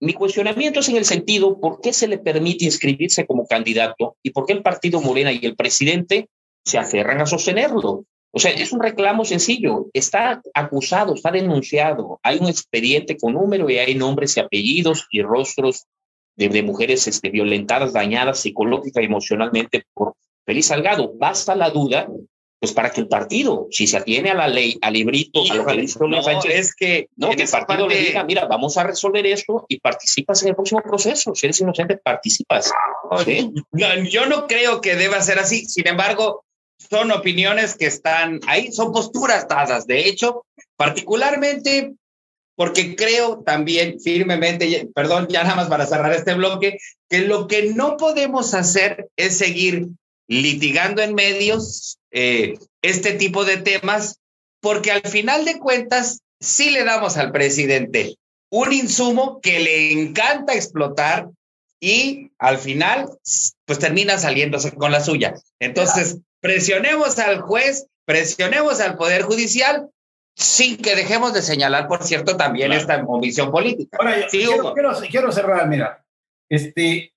Mi 0.00 0.14
cuestionamiento 0.14 0.80
es 0.80 0.88
en 0.88 0.96
el 0.96 1.04
sentido, 1.04 1.60
¿por 1.60 1.82
qué 1.82 1.92
se 1.92 2.08
le 2.08 2.16
permite 2.16 2.64
inscribirse 2.64 3.26
como 3.26 3.46
candidato 3.46 4.16
y 4.22 4.30
por 4.30 4.46
qué 4.46 4.54
el 4.54 4.62
partido 4.62 5.02
Morena 5.02 5.30
y 5.30 5.44
el 5.44 5.56
presidente 5.56 6.30
se 6.64 6.78
aferran 6.78 7.20
a 7.20 7.26
sostenerlo? 7.26 8.06
O 8.36 8.40
sea, 8.40 8.50
es 8.50 8.72
un 8.72 8.80
reclamo 8.82 9.24
sencillo. 9.24 9.86
Está 9.92 10.42
acusado, 10.54 11.14
está 11.14 11.30
denunciado. 11.30 12.18
Hay 12.24 12.38
un 12.38 12.48
expediente 12.48 13.16
con 13.16 13.34
número 13.34 13.70
y 13.70 13.78
hay 13.78 13.94
nombres 13.94 14.36
y 14.36 14.40
apellidos 14.40 15.06
y 15.10 15.22
rostros 15.22 15.86
de, 16.34 16.62
mujeres 16.64 17.06
este, 17.06 17.30
violentadas, 17.30 17.92
dañadas 17.92 18.40
psicológica 18.40 19.00
y 19.00 19.04
emocionalmente 19.04 19.84
por 19.94 20.14
Feliz 20.44 20.66
Salgado. 20.66 21.12
Basta 21.16 21.54
la 21.54 21.70
duda, 21.70 22.08
pues 22.58 22.72
para 22.72 22.90
que 22.90 23.02
el 23.02 23.06
partido, 23.06 23.68
si 23.70 23.86
se 23.86 23.98
atiene 23.98 24.30
a 24.30 24.34
la 24.34 24.48
ley, 24.48 24.78
al 24.82 24.94
librito, 24.94 25.42
a 25.48 25.54
lo 25.54 25.64
que 25.64 25.76
dice 25.76 26.00
no, 26.00 26.18
es 26.48 26.74
que, 26.74 27.08
no, 27.14 27.30
que 27.30 27.44
el 27.44 27.48
partido 27.48 27.86
le 27.86 28.00
diga, 28.00 28.24
mira, 28.24 28.46
vamos 28.46 28.76
a 28.76 28.82
resolver 28.82 29.24
esto 29.26 29.64
y 29.68 29.78
participas 29.78 30.42
en 30.42 30.48
el 30.48 30.54
próximo 30.56 30.82
proceso. 30.82 31.36
Si 31.36 31.46
eres 31.46 31.60
inocente, 31.60 31.98
participas. 31.98 32.72
Yo 34.10 34.26
no 34.26 34.48
creo 34.48 34.80
que 34.80 34.96
deba 34.96 35.20
ser 35.20 35.38
así. 35.38 35.66
Sin 35.66 35.86
embargo, 35.86 36.43
son 36.88 37.10
opiniones 37.12 37.74
que 37.74 37.86
están 37.86 38.40
ahí, 38.46 38.72
son 38.72 38.92
posturas 38.92 39.46
dadas. 39.48 39.86
De 39.86 40.08
hecho, 40.08 40.44
particularmente 40.76 41.94
porque 42.56 42.94
creo 42.94 43.42
también 43.42 44.00
firmemente, 44.00 44.88
perdón, 44.94 45.26
ya 45.28 45.42
nada 45.42 45.56
más 45.56 45.68
para 45.68 45.86
cerrar 45.86 46.12
este 46.12 46.34
bloque, 46.34 46.78
que 47.08 47.20
lo 47.20 47.48
que 47.48 47.72
no 47.72 47.96
podemos 47.96 48.54
hacer 48.54 49.08
es 49.16 49.36
seguir 49.36 49.88
litigando 50.28 51.02
en 51.02 51.14
medios 51.14 51.98
eh, 52.12 52.58
este 52.80 53.12
tipo 53.14 53.44
de 53.44 53.56
temas, 53.56 54.20
porque 54.60 54.92
al 54.92 55.02
final 55.02 55.44
de 55.44 55.58
cuentas 55.58 56.20
sí 56.40 56.70
le 56.70 56.84
damos 56.84 57.16
al 57.16 57.32
presidente 57.32 58.16
un 58.50 58.72
insumo 58.72 59.40
que 59.40 59.58
le 59.58 59.90
encanta 59.90 60.54
explotar 60.54 61.28
y 61.80 62.30
al 62.38 62.58
final 62.58 63.08
pues 63.64 63.78
termina 63.80 64.16
saliéndose 64.16 64.72
con 64.72 64.92
la 64.92 65.00
suya. 65.02 65.34
Entonces, 65.58 66.18
presionemos 66.44 67.18
al 67.18 67.40
juez, 67.40 67.88
presionemos 68.04 68.78
al 68.82 68.98
Poder 68.98 69.22
Judicial, 69.22 69.88
sin 70.36 70.76
que 70.76 70.94
dejemos 70.94 71.32
de 71.32 71.40
señalar, 71.40 71.88
por 71.88 72.02
cierto, 72.02 72.36
también 72.36 72.70
esta 72.70 73.02
omisión 73.02 73.50
política. 73.50 73.96
Ahora, 73.98 74.26
quiero, 75.10 75.32
cerrar, 75.32 75.66
mira, 75.66 76.04
este, 76.50 77.14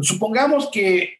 supongamos 0.00 0.70
que, 0.72 1.18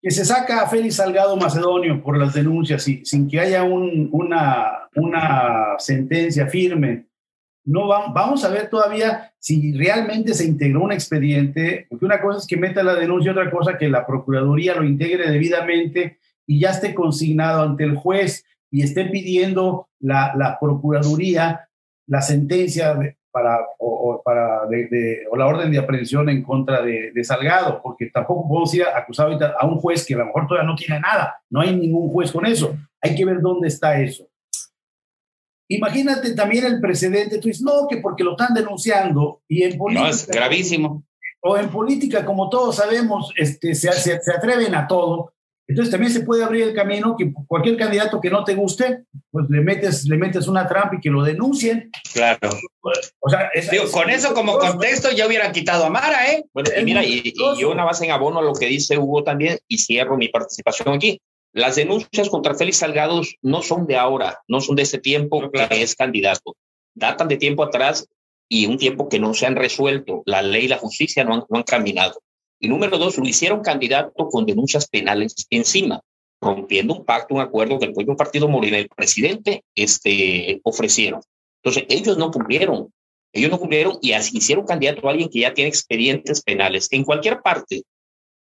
que 0.00 0.10
se 0.12 0.24
saca 0.24 0.62
a 0.62 0.68
Félix 0.68 0.96
Salgado 0.96 1.36
Macedonio 1.36 2.00
por 2.00 2.16
las 2.16 2.32
denuncias 2.32 2.86
y, 2.86 3.04
sin 3.04 3.28
que 3.28 3.40
haya 3.40 3.64
un, 3.64 4.08
una, 4.12 4.88
una 4.94 5.74
sentencia 5.78 6.46
firme. 6.46 7.06
No 7.64 7.86
vamos 7.86 8.44
a 8.44 8.48
ver 8.48 8.68
todavía 8.70 9.32
si 9.38 9.72
realmente 9.72 10.34
se 10.34 10.46
integró 10.46 10.82
un 10.82 10.92
expediente, 10.92 11.86
porque 11.88 12.04
una 12.04 12.20
cosa 12.20 12.38
es 12.38 12.46
que 12.46 12.56
meta 12.56 12.82
la 12.82 12.94
denuncia, 12.94 13.32
otra 13.32 13.50
cosa 13.50 13.78
que 13.78 13.88
la 13.88 14.06
Procuraduría 14.06 14.74
lo 14.74 14.84
integre 14.84 15.30
debidamente 15.30 16.18
y 16.46 16.60
ya 16.60 16.70
esté 16.70 16.94
consignado 16.94 17.62
ante 17.62 17.84
el 17.84 17.96
juez 17.96 18.44
y 18.70 18.82
esté 18.82 19.04
pidiendo 19.06 19.88
la, 20.00 20.32
la 20.36 20.58
Procuraduría 20.58 21.68
la 22.06 22.22
sentencia 22.22 22.98
para, 23.30 23.60
o, 23.78 24.20
para 24.24 24.62
o 25.30 25.36
la 25.36 25.46
orden 25.46 25.70
de 25.70 25.78
aprehensión 25.78 26.28
en 26.28 26.42
contra 26.42 26.82
de, 26.82 27.12
de, 27.12 27.24
Salgado, 27.24 27.80
porque 27.82 28.06
tampoco 28.06 28.48
podemos 28.48 28.74
ir 28.74 28.82
acusado 28.82 29.38
a 29.58 29.66
un 29.66 29.78
juez 29.78 30.04
que 30.04 30.14
a 30.14 30.18
lo 30.18 30.26
mejor 30.26 30.48
todavía 30.48 30.68
no 30.68 30.74
tiene 30.74 30.98
nada, 31.00 31.40
no 31.48 31.60
hay 31.60 31.74
ningún 31.74 32.10
juez 32.10 32.32
con 32.32 32.46
eso, 32.46 32.76
hay 33.00 33.14
que 33.14 33.24
ver 33.24 33.40
dónde 33.40 33.68
está 33.68 34.00
eso. 34.00 34.29
Imagínate 35.72 36.34
también 36.34 36.64
el 36.64 36.80
precedente, 36.80 37.38
tú 37.38 37.48
dices, 37.48 37.62
no, 37.62 37.86
que 37.88 37.98
porque 37.98 38.24
lo 38.24 38.32
están 38.32 38.52
denunciando 38.54 39.42
y 39.48 39.62
en 39.62 39.78
política... 39.78 40.04
No, 40.04 40.10
es 40.10 40.26
gravísimo. 40.26 41.04
O 41.42 41.56
en 41.56 41.70
política, 41.70 42.24
como 42.24 42.50
todos 42.50 42.76
sabemos, 42.76 43.32
este, 43.36 43.74
se, 43.74 43.92
se, 43.92 44.20
se 44.20 44.32
atreven 44.32 44.74
a 44.74 44.86
todo 44.86 45.32
entonces 45.70 45.92
también 45.92 46.12
se 46.12 46.22
puede 46.22 46.42
abrir 46.42 46.64
el 46.64 46.74
camino 46.74 47.14
que 47.16 47.32
cualquier 47.46 47.76
candidato 47.76 48.20
que 48.20 48.28
no 48.28 48.42
te 48.42 48.56
guste, 48.56 49.04
pues 49.30 49.46
le 49.48 49.60
metes, 49.60 50.04
le 50.04 50.16
metes 50.16 50.48
una 50.48 50.66
trampa 50.66 50.96
y 50.96 51.00
que 51.00 51.10
lo 51.10 51.22
denuncien. 51.22 51.92
Claro. 52.12 52.50
O 53.20 53.30
sea, 53.30 53.48
con 53.92 54.10
eso 54.10 54.34
como 54.34 54.58
contexto 54.58 55.12
ya 55.12 55.28
hubieran 55.28 55.52
quitado 55.52 55.84
a 55.84 55.90
Mara, 55.90 56.28
¿eh? 56.32 56.44
Bueno, 56.52 56.70
y 56.76 56.82
mira, 56.82 57.04
y, 57.04 57.32
yo 57.56 57.70
una 57.70 57.84
base 57.84 58.04
en 58.04 58.10
abono 58.10 58.40
a 58.40 58.42
lo 58.42 58.52
que 58.52 58.66
dice 58.66 58.98
Hugo 58.98 59.22
también, 59.22 59.60
y 59.68 59.78
cierro 59.78 60.16
mi 60.16 60.26
participación 60.26 60.92
aquí. 60.92 61.20
Las 61.52 61.76
denuncias 61.76 62.28
contra 62.28 62.54
Félix 62.54 62.78
Salgado 62.78 63.22
no 63.42 63.62
son 63.62 63.86
de 63.86 63.96
ahora, 63.96 64.40
no 64.46 64.60
son 64.60 64.76
de 64.76 64.82
ese 64.82 64.98
tiempo 64.98 65.50
que 65.50 65.82
es 65.82 65.96
candidato. 65.96 66.56
Datan 66.94 67.28
de 67.28 67.36
tiempo 67.36 67.64
atrás 67.64 68.06
y 68.48 68.66
un 68.66 68.78
tiempo 68.78 69.08
que 69.08 69.18
no 69.18 69.34
se 69.34 69.46
han 69.46 69.56
resuelto. 69.56 70.22
La 70.26 70.42
ley 70.42 70.66
y 70.66 70.68
la 70.68 70.78
justicia 70.78 71.24
no 71.24 71.34
han, 71.34 71.44
no 71.48 71.58
han 71.58 71.64
caminado. 71.64 72.20
Y 72.60 72.68
número 72.68 72.98
dos, 72.98 73.18
lo 73.18 73.26
hicieron 73.26 73.62
candidato 73.62 74.28
con 74.28 74.46
denuncias 74.46 74.86
penales 74.88 75.34
encima, 75.50 76.00
rompiendo 76.40 76.94
un 76.94 77.04
pacto, 77.04 77.34
un 77.34 77.40
acuerdo 77.40 77.78
que 77.78 77.86
el 77.86 77.94
propio 77.94 78.16
partido 78.16 78.48
Morena 78.48 78.78
y 78.78 78.82
el 78.82 78.88
presidente 78.88 79.64
este, 79.74 80.60
ofrecieron. 80.62 81.20
Entonces, 81.62 81.84
ellos 81.88 82.16
no 82.16 82.30
cumplieron. 82.30 82.92
Ellos 83.32 83.50
no 83.50 83.58
cumplieron 83.58 83.98
y 84.02 84.12
así 84.12 84.38
hicieron 84.38 84.66
candidato 84.66 85.06
a 85.06 85.12
alguien 85.12 85.28
que 85.28 85.40
ya 85.40 85.54
tiene 85.54 85.68
expedientes 85.68 86.42
penales. 86.42 86.88
En 86.90 87.04
cualquier 87.04 87.40
parte, 87.42 87.82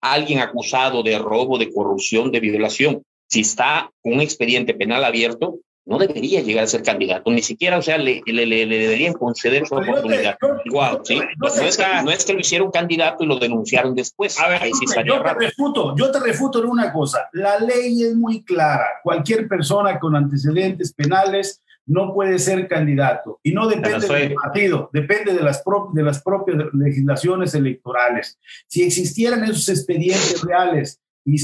alguien 0.02 0.40
acusado 0.40 1.04
de 1.04 1.18
robo, 1.18 1.58
de 1.58 1.72
corrupción, 1.72 2.32
de 2.32 2.40
violación, 2.40 3.04
si 3.28 3.42
está 3.42 3.92
con 4.02 4.14
un 4.14 4.22
expediente 4.22 4.74
penal 4.74 5.04
abierto, 5.04 5.60
no 5.88 5.98
debería 5.98 6.42
llegar 6.42 6.66
a 6.66 6.68
ser 6.68 6.84
candidato, 6.84 7.32
ni 7.32 7.42
siquiera, 7.42 7.78
o 7.78 7.82
sea, 7.82 7.98
le, 7.98 8.22
le, 8.26 8.46
le, 8.46 8.66
deberían 8.66 9.14
conceder 9.14 9.66
su 9.66 9.76
oportunidad. 9.76 10.38
Igual, 10.66 11.00
¿sí? 11.04 11.22
No, 11.38 11.48
es 11.48 11.78
que, 11.78 11.84
no, 12.04 12.12
es 12.12 12.26
que, 12.26 12.34
lo 12.34 12.40
hicieron 12.42 12.72
candidato 12.72 13.24
y 13.24 13.28
lo 13.28 13.40
denunciaron 13.40 13.96
después. 13.96 14.38
A 14.38 14.50
ver, 14.50 14.64
Ahí 14.64 14.72
sí 14.74 14.86
yo, 15.06 15.22
te 15.24 15.34
refuto, 15.34 15.96
yo 15.96 16.12
te 16.12 16.20
refuto 16.20 16.60
en 16.62 16.70
una 16.70 16.92
cosa, 16.92 17.30
la 17.32 17.58
ley 17.60 18.04
es 18.04 18.16
muy 18.16 18.44
clara, 18.44 18.86
cualquier 19.02 19.48
persona 19.48 19.98
con 19.98 20.14
antecedentes 20.16 20.94
penales 20.94 21.64
no 21.88 22.14
puede 22.14 22.38
ser 22.38 22.68
candidato 22.68 23.40
y 23.42 23.54
no 23.54 23.68
depende 23.68 24.08
del 24.08 24.34
partido, 24.34 24.90
depende 24.94 25.34
de 25.34 25.42
las, 25.42 25.64
de 25.94 26.04
las 26.04 26.22
propias 26.22 26.58
legislaciones 26.74 27.56
electorales. 27.56 28.38
Si 28.68 28.84
existieran 28.84 29.44
esos 29.46 29.68
expedientes 29.70 30.44
reales 30.44 31.02
y, 31.26 31.38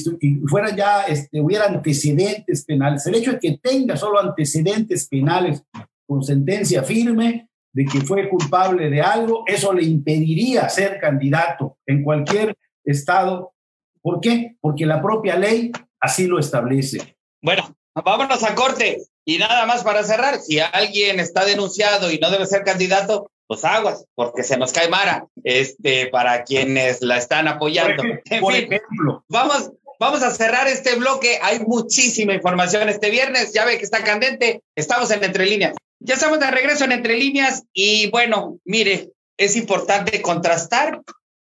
fuera 0.47 0.75
ya, 0.75 1.03
este, 1.03 1.41
hubiera 1.41 1.65
antecedentes 1.65 2.65
penales, 2.65 3.07
el 3.07 3.15
hecho 3.15 3.33
de 3.33 3.39
que 3.39 3.57
tenga 3.57 3.95
solo 3.95 4.19
antecedentes 4.19 5.07
penales 5.07 5.63
con 6.05 6.23
sentencia 6.23 6.83
firme 6.83 7.49
de 7.71 7.85
que 7.85 8.01
fue 8.01 8.29
culpable 8.29 8.89
de 8.89 9.01
algo, 9.01 9.45
eso 9.47 9.73
le 9.73 9.83
impediría 9.83 10.69
ser 10.69 10.99
candidato 10.99 11.77
en 11.87 12.03
cualquier 12.03 12.55
estado. 12.83 13.53
¿Por 14.01 14.19
qué? 14.19 14.57
Porque 14.59 14.85
la 14.85 15.01
propia 15.01 15.37
ley 15.37 15.71
así 15.99 16.27
lo 16.27 16.37
establece. 16.37 17.17
Bueno, 17.41 17.75
vámonos 17.95 18.43
a 18.43 18.53
corte. 18.53 18.99
Y 19.25 19.37
nada 19.37 19.65
más 19.65 19.83
para 19.83 20.03
cerrar, 20.03 20.39
si 20.39 20.59
alguien 20.59 21.19
está 21.19 21.45
denunciado 21.45 22.11
y 22.11 22.19
no 22.19 22.29
debe 22.29 22.45
ser 22.45 22.63
candidato, 22.63 23.31
pues 23.47 23.63
aguas, 23.63 24.05
porque 24.15 24.43
se 24.43 24.57
nos 24.57 24.73
cae 24.73 24.89
Mara, 24.89 25.27
este, 25.43 26.07
para 26.07 26.43
quienes 26.43 27.01
la 27.01 27.17
están 27.17 27.47
apoyando. 27.47 28.03
Por, 28.41 28.53
ejemplo, 28.53 29.23
vamos, 29.27 29.71
vamos 29.99 30.23
a 30.23 30.31
cerrar 30.31 30.67
este 30.67 30.95
bloque. 30.95 31.39
Hay 31.41 31.59
muchísima 31.59 32.33
información 32.33 32.89
este 32.89 33.09
viernes. 33.09 33.53
Ya 33.53 33.65
ve 33.65 33.77
que 33.77 33.83
está 33.83 34.03
candente. 34.03 34.61
Estamos 34.75 35.11
en 35.11 35.23
Entre 35.23 35.45
Líneas. 35.45 35.75
Ya 35.99 36.15
estamos 36.15 36.39
de 36.39 36.51
regreso 36.51 36.83
en 36.83 36.91
Entre 36.91 37.17
Líneas 37.17 37.63
y 37.73 38.09
bueno, 38.09 38.57
mire, 38.65 39.11
es 39.37 39.55
importante 39.55 40.21
contrastar 40.21 41.01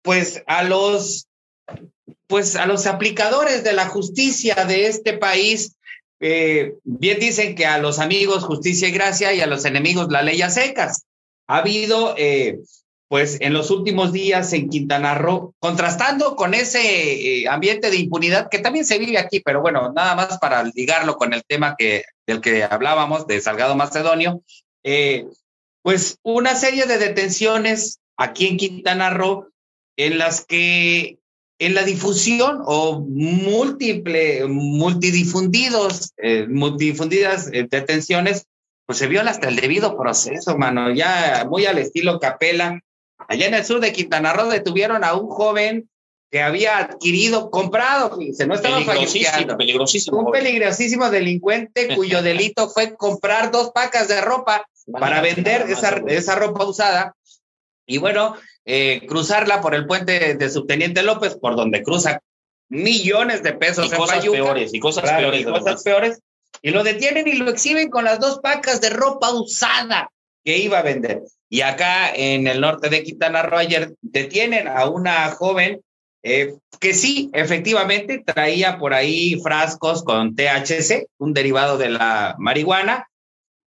pues 0.01 0.43
a 0.47 0.63
los 0.63 1.27
pues 2.27 2.55
a 2.55 2.65
los 2.65 2.87
aplicadores 2.87 3.63
de 3.63 3.73
la 3.73 3.87
justicia 3.87 4.55
de 4.65 4.87
este 4.87 5.13
país 5.13 5.75
eh, 6.25 6.77
bien 6.85 7.19
dicen 7.19 7.53
que 7.53 7.65
a 7.65 7.79
los 7.79 7.99
amigos 7.99 8.45
justicia 8.45 8.87
y 8.87 8.93
gracia 8.93 9.33
y 9.33 9.41
a 9.41 9.45
los 9.45 9.65
enemigos 9.65 10.07
la 10.09 10.21
ley 10.21 10.41
a 10.41 10.49
secas. 10.49 11.03
Ha 11.47 11.57
habido, 11.57 12.15
eh, 12.17 12.59
pues 13.09 13.39
en 13.41 13.51
los 13.51 13.69
últimos 13.71 14.13
días 14.13 14.53
en 14.53 14.69
Quintana 14.69 15.15
Roo, 15.15 15.53
contrastando 15.59 16.37
con 16.37 16.53
ese 16.53 17.41
eh, 17.41 17.49
ambiente 17.49 17.91
de 17.91 17.97
impunidad 17.97 18.47
que 18.49 18.59
también 18.59 18.85
se 18.85 18.99
vive 18.99 19.17
aquí, 19.17 19.41
pero 19.41 19.59
bueno, 19.59 19.91
nada 19.91 20.15
más 20.15 20.37
para 20.39 20.63
ligarlo 20.63 21.17
con 21.17 21.33
el 21.33 21.43
tema 21.43 21.75
que, 21.77 22.03
del 22.25 22.39
que 22.39 22.63
hablábamos 22.63 23.27
de 23.27 23.41
Salgado 23.41 23.75
Macedonio, 23.75 24.41
pues 25.81 26.19
una 26.23 26.55
serie 26.55 26.85
de 26.85 26.99
detenciones 26.99 27.99
aquí 28.15 28.47
en 28.47 28.55
Quintana 28.55 29.09
Roo 29.09 29.49
en 29.97 30.17
las 30.17 30.45
que 30.45 31.17
en 31.65 31.75
la 31.75 31.83
difusión 31.83 32.61
o 32.65 32.99
múltiple, 32.99 34.45
multidifundidos, 34.47 36.13
eh, 36.17 36.45
multidifundidas 36.47 37.49
eh, 37.53 37.67
detenciones, 37.69 38.47
pues 38.85 38.97
se 38.97 39.07
viola 39.07 39.31
hasta 39.31 39.47
el 39.47 39.55
debido 39.55 39.97
proceso, 39.97 40.57
mano, 40.57 40.93
ya 40.93 41.45
muy 41.49 41.65
al 41.65 41.77
estilo 41.77 42.19
Capela. 42.19 42.79
Allá 43.29 43.47
en 43.47 43.53
el 43.53 43.63
sur 43.63 43.79
de 43.79 43.93
Quintana 43.93 44.33
Roo 44.33 44.49
detuvieron 44.49 45.03
a 45.03 45.13
un 45.13 45.29
joven 45.29 45.89
que 46.29 46.41
había 46.41 46.79
adquirido, 46.79 47.51
comprado, 47.51 48.17
se 48.33 48.47
no 48.47 48.55
estaba 48.55 48.77
peligrosísimo, 48.77 49.55
peligrosísimo, 49.55 50.17
un 50.17 50.31
peligrosísimo 50.31 51.09
delincuente 51.11 51.87
cuyo 51.95 52.23
delito 52.23 52.69
fue 52.69 52.95
comprar 52.95 53.51
dos 53.51 53.71
pacas 53.71 54.07
de 54.07 54.19
ropa 54.19 54.65
para 54.91 55.21
vender 55.21 55.69
esa, 55.69 56.01
esa 56.07 56.35
ropa 56.35 56.65
usada. 56.65 57.15
Y 57.85 57.97
bueno, 57.97 58.35
eh, 58.65 59.05
cruzarla 59.07 59.61
por 59.61 59.75
el 59.75 59.85
puente 59.85 60.35
de 60.35 60.49
Subteniente 60.49 61.03
López, 61.03 61.35
por 61.35 61.55
donde 61.55 61.83
cruza 61.83 62.21
millones 62.69 63.43
de 63.43 63.53
pesos 63.53 63.87
y 63.87 63.95
cosas 63.95 64.25
peores 64.25 64.73
y 64.73 64.79
cosas 64.79 65.11
peores 65.11 65.41
y 65.41 65.43
cosas 65.43 65.83
peores. 65.83 66.19
Y 66.61 66.71
lo 66.71 66.83
detienen 66.83 67.27
y 67.27 67.33
lo 67.33 67.49
exhiben 67.49 67.89
con 67.89 68.05
las 68.05 68.19
dos 68.19 68.39
pacas 68.39 68.79
de 68.79 68.89
ropa 68.89 69.31
usada 69.31 70.09
que 70.43 70.57
iba 70.57 70.79
a 70.79 70.83
vender. 70.83 71.21
Y 71.49 71.61
acá 71.61 72.13
en 72.13 72.47
el 72.47 72.61
norte 72.61 72.89
de 72.89 73.03
Quintana 73.03 73.43
Roo 73.43 73.57
ayer 73.57 73.93
detienen 74.01 74.67
a 74.67 74.87
una 74.87 75.29
joven 75.31 75.81
eh, 76.23 76.55
que 76.79 76.93
sí 76.93 77.29
efectivamente 77.33 78.23
traía 78.25 78.77
por 78.77 78.93
ahí 78.93 79.39
frascos 79.41 80.03
con 80.03 80.35
THC 80.35 81.07
un 81.17 81.33
derivado 81.33 81.77
de 81.77 81.89
la 81.89 82.35
marihuana 82.39 83.07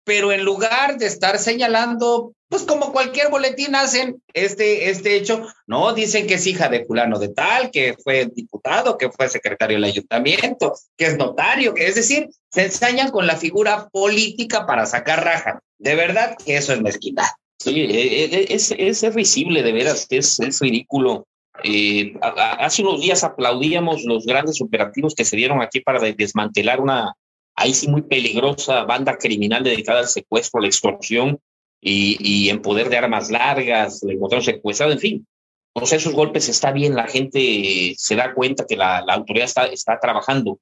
pero 0.04 0.32
en 0.32 0.44
lugar 0.44 0.98
de 0.98 1.06
estar 1.06 1.38
señalando, 1.38 2.32
pues 2.48 2.64
como 2.64 2.92
cualquier 2.92 3.30
boletín 3.30 3.74
hacen 3.74 4.22
este, 4.34 4.90
este 4.90 5.16
hecho, 5.16 5.46
no, 5.66 5.92
dicen 5.92 6.26
que 6.26 6.34
es 6.34 6.46
hija 6.46 6.68
de 6.68 6.84
fulano 6.84 7.18
de 7.18 7.28
tal, 7.28 7.70
que 7.70 7.96
fue 8.02 8.28
diputado, 8.34 8.98
que 8.98 9.10
fue 9.10 9.28
secretario 9.28 9.76
del 9.76 9.84
ayuntamiento, 9.84 10.74
que 10.96 11.06
es 11.06 11.16
notario, 11.16 11.74
que 11.74 11.86
es 11.86 11.94
decir, 11.94 12.28
se 12.50 12.64
ensañan 12.64 13.10
con 13.10 13.26
la 13.26 13.36
figura 13.36 13.88
política 13.90 14.66
para 14.66 14.86
sacar 14.86 15.24
raja. 15.24 15.60
De 15.78 15.94
verdad 15.94 16.36
que 16.44 16.56
eso 16.56 16.72
es 16.72 16.82
mezquita. 16.82 17.36
Sí, 17.58 17.80
e, 17.80 18.24
e, 18.24 18.24
e, 18.24 18.54
es, 18.54 18.74
es, 18.76 19.14
risible, 19.14 19.62
de 19.62 19.72
veras, 19.72 20.06
es, 20.10 20.40
es 20.40 20.60
ridículo. 20.60 21.26
Eh, 21.64 22.14
hace 22.20 22.82
unos 22.82 23.00
días 23.00 23.22
aplaudíamos 23.24 24.02
los 24.04 24.26
grandes 24.26 24.60
operativos 24.60 25.14
que 25.14 25.24
se 25.24 25.36
dieron 25.36 25.62
aquí 25.62 25.80
para 25.80 26.00
desmantelar 26.00 26.80
una, 26.80 27.14
ahí 27.54 27.74
sí 27.74 27.88
muy 27.88 28.02
peligrosa 28.02 28.84
banda 28.84 29.18
criminal 29.18 29.62
dedicada 29.62 30.00
al 30.00 30.08
secuestro, 30.08 30.60
la 30.60 30.68
extorsión 30.68 31.38
y, 31.80 32.48
en 32.48 32.62
poder 32.62 32.88
de 32.88 32.96
armas 32.96 33.30
largas, 33.30 34.02
le 34.02 34.14
encontraron 34.14 34.44
secuestrado, 34.44 34.92
en 34.92 35.00
fin. 35.00 35.26
Todos 35.74 35.92
esos 35.92 36.12
golpes 36.12 36.48
está 36.48 36.70
bien, 36.70 36.94
la 36.94 37.08
gente 37.08 37.94
se 37.96 38.14
da 38.14 38.34
cuenta 38.34 38.66
que 38.66 38.76
la, 38.76 38.98
autoridad 38.98 39.46
está, 39.46 39.66
está 39.66 39.98
trabajando. 39.98 40.60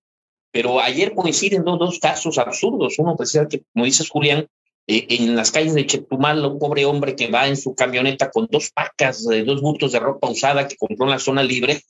Pero 0.52 0.80
ayer 0.80 1.14
coinciden 1.14 1.64
dos, 1.64 1.78
dos 1.78 1.98
casos 1.98 2.38
absurdos. 2.38 2.98
Uno, 2.98 3.16
precisamente, 3.16 3.64
como 3.72 3.84
dices, 3.84 4.08
Julián, 4.08 4.48
eh, 4.86 5.06
en 5.10 5.36
las 5.36 5.50
calles 5.50 5.74
de 5.74 5.86
Chetumal, 5.86 6.44
un 6.44 6.58
pobre 6.58 6.84
hombre 6.84 7.14
que 7.14 7.30
va 7.30 7.46
en 7.46 7.56
su 7.56 7.74
camioneta 7.74 8.30
con 8.30 8.48
dos 8.50 8.70
pacas, 8.70 9.24
de 9.26 9.44
dos 9.44 9.60
bultos 9.60 9.92
de 9.92 10.00
ropa 10.00 10.28
usada 10.28 10.66
que 10.66 10.76
compró 10.76 11.06
en 11.06 11.10
la 11.10 11.18
zona 11.18 11.42
libre, 11.42 11.82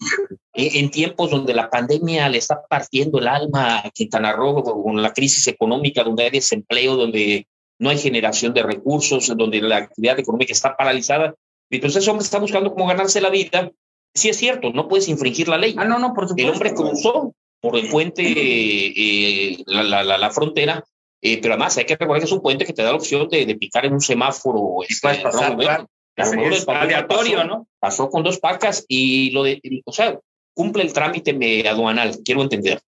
eh, 0.55 0.70
en 0.74 0.90
tiempos 0.90 1.31
donde 1.31 1.55
la 1.55 1.70
pandemia 1.70 2.29
le 2.29 2.38
está 2.38 2.61
partiendo 2.68 3.18
el 3.18 3.29
alma 3.29 3.79
a 3.79 3.90
Quintana 3.90 4.33
Roo, 4.33 4.62
con 4.62 5.00
la 5.00 5.12
crisis 5.12 5.46
económica, 5.48 6.05
donde 6.05 6.24
hay 6.24 6.31
desempleo, 6.31 6.96
donde 6.96 7.46
no 7.79 7.88
hay 7.88 7.98
generación 7.98 8.53
de 8.53 8.62
recursos, 8.62 9.35
donde 9.37 9.61
la 9.62 9.79
actividad 9.79 10.18
económica 10.18 10.53
está 10.53 10.76
paralizada. 10.76 11.35
Entonces 11.70 12.03
ese 12.03 12.11
hombre 12.11 12.24
está 12.24 12.38
buscando 12.38 12.72
cómo 12.72 12.87
ganarse 12.87 13.20
la 13.20 13.31
vida. 13.31 13.70
Sí 14.14 14.29
es 14.29 14.37
cierto, 14.37 14.72
no 14.72 14.88
puedes 14.88 15.09
infringir 15.09 15.48
la 15.48 15.57
ley. 15.57 15.74
Ah, 15.79 15.85
no, 15.85 15.98
no, 15.98 16.12
por 16.12 16.29
supuesto. 16.29 16.48
El 16.48 16.55
hombre 16.55 16.74
cruzó 16.74 17.35
por 17.61 17.76
el 17.76 17.88
puente, 17.88 18.22
eh, 18.26 19.62
la, 19.66 19.83
la, 19.83 20.18
la, 20.18 20.31
frontera, 20.31 20.85
eh, 21.22 21.38
pero 21.40 21.54
además 21.54 21.76
hay 21.76 21.85
que 21.85 21.96
recordar 21.96 22.20
que 22.20 22.26
es 22.26 22.33
un 22.33 22.40
puente 22.40 22.64
que 22.64 22.72
te 22.72 22.83
da 22.83 22.90
la 22.90 22.96
opción 22.96 23.28
de, 23.28 23.44
de 23.44 23.54
picar 23.56 23.85
en 23.85 23.92
un 23.92 24.00
semáforo. 24.00 24.78
Este, 24.88 25.00
puedes 25.02 25.22
pasar, 25.22 25.87
es 26.16 26.68
aleatorio, 26.68 27.44
¿no? 27.44 27.66
Pasó 27.78 28.09
con 28.09 28.22
dos 28.22 28.38
pacas 28.38 28.85
y 28.88 29.30
lo 29.30 29.42
de, 29.42 29.61
o 29.85 29.92
sea, 29.92 30.18
cumple 30.54 30.83
el 30.83 30.92
trámite 30.92 31.68
aduanal, 31.68 32.18
quiero 32.24 32.42
entender. 32.42 32.80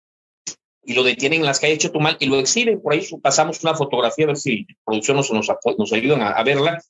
Y 0.85 0.95
lo 0.95 1.05
detienen 1.05 1.40
en 1.40 1.47
las 1.47 1.61
calles 1.61 1.79
de 1.79 1.83
Chetumal 1.83 2.16
y 2.18 2.27
lo 2.27 2.38
exhiben. 2.38 2.81
Por 2.81 2.92
ahí 2.92 3.07
pasamos 3.23 3.62
una 3.62 3.75
fotografía, 3.75 4.25
a 4.25 4.29
ver 4.29 4.37
si 4.37 4.66
producción 4.85 5.16
nos, 5.16 5.31
nos, 5.31 5.49
nos 5.79 5.92
ayudan 5.92 6.23
a, 6.23 6.42
verla. 6.42 6.83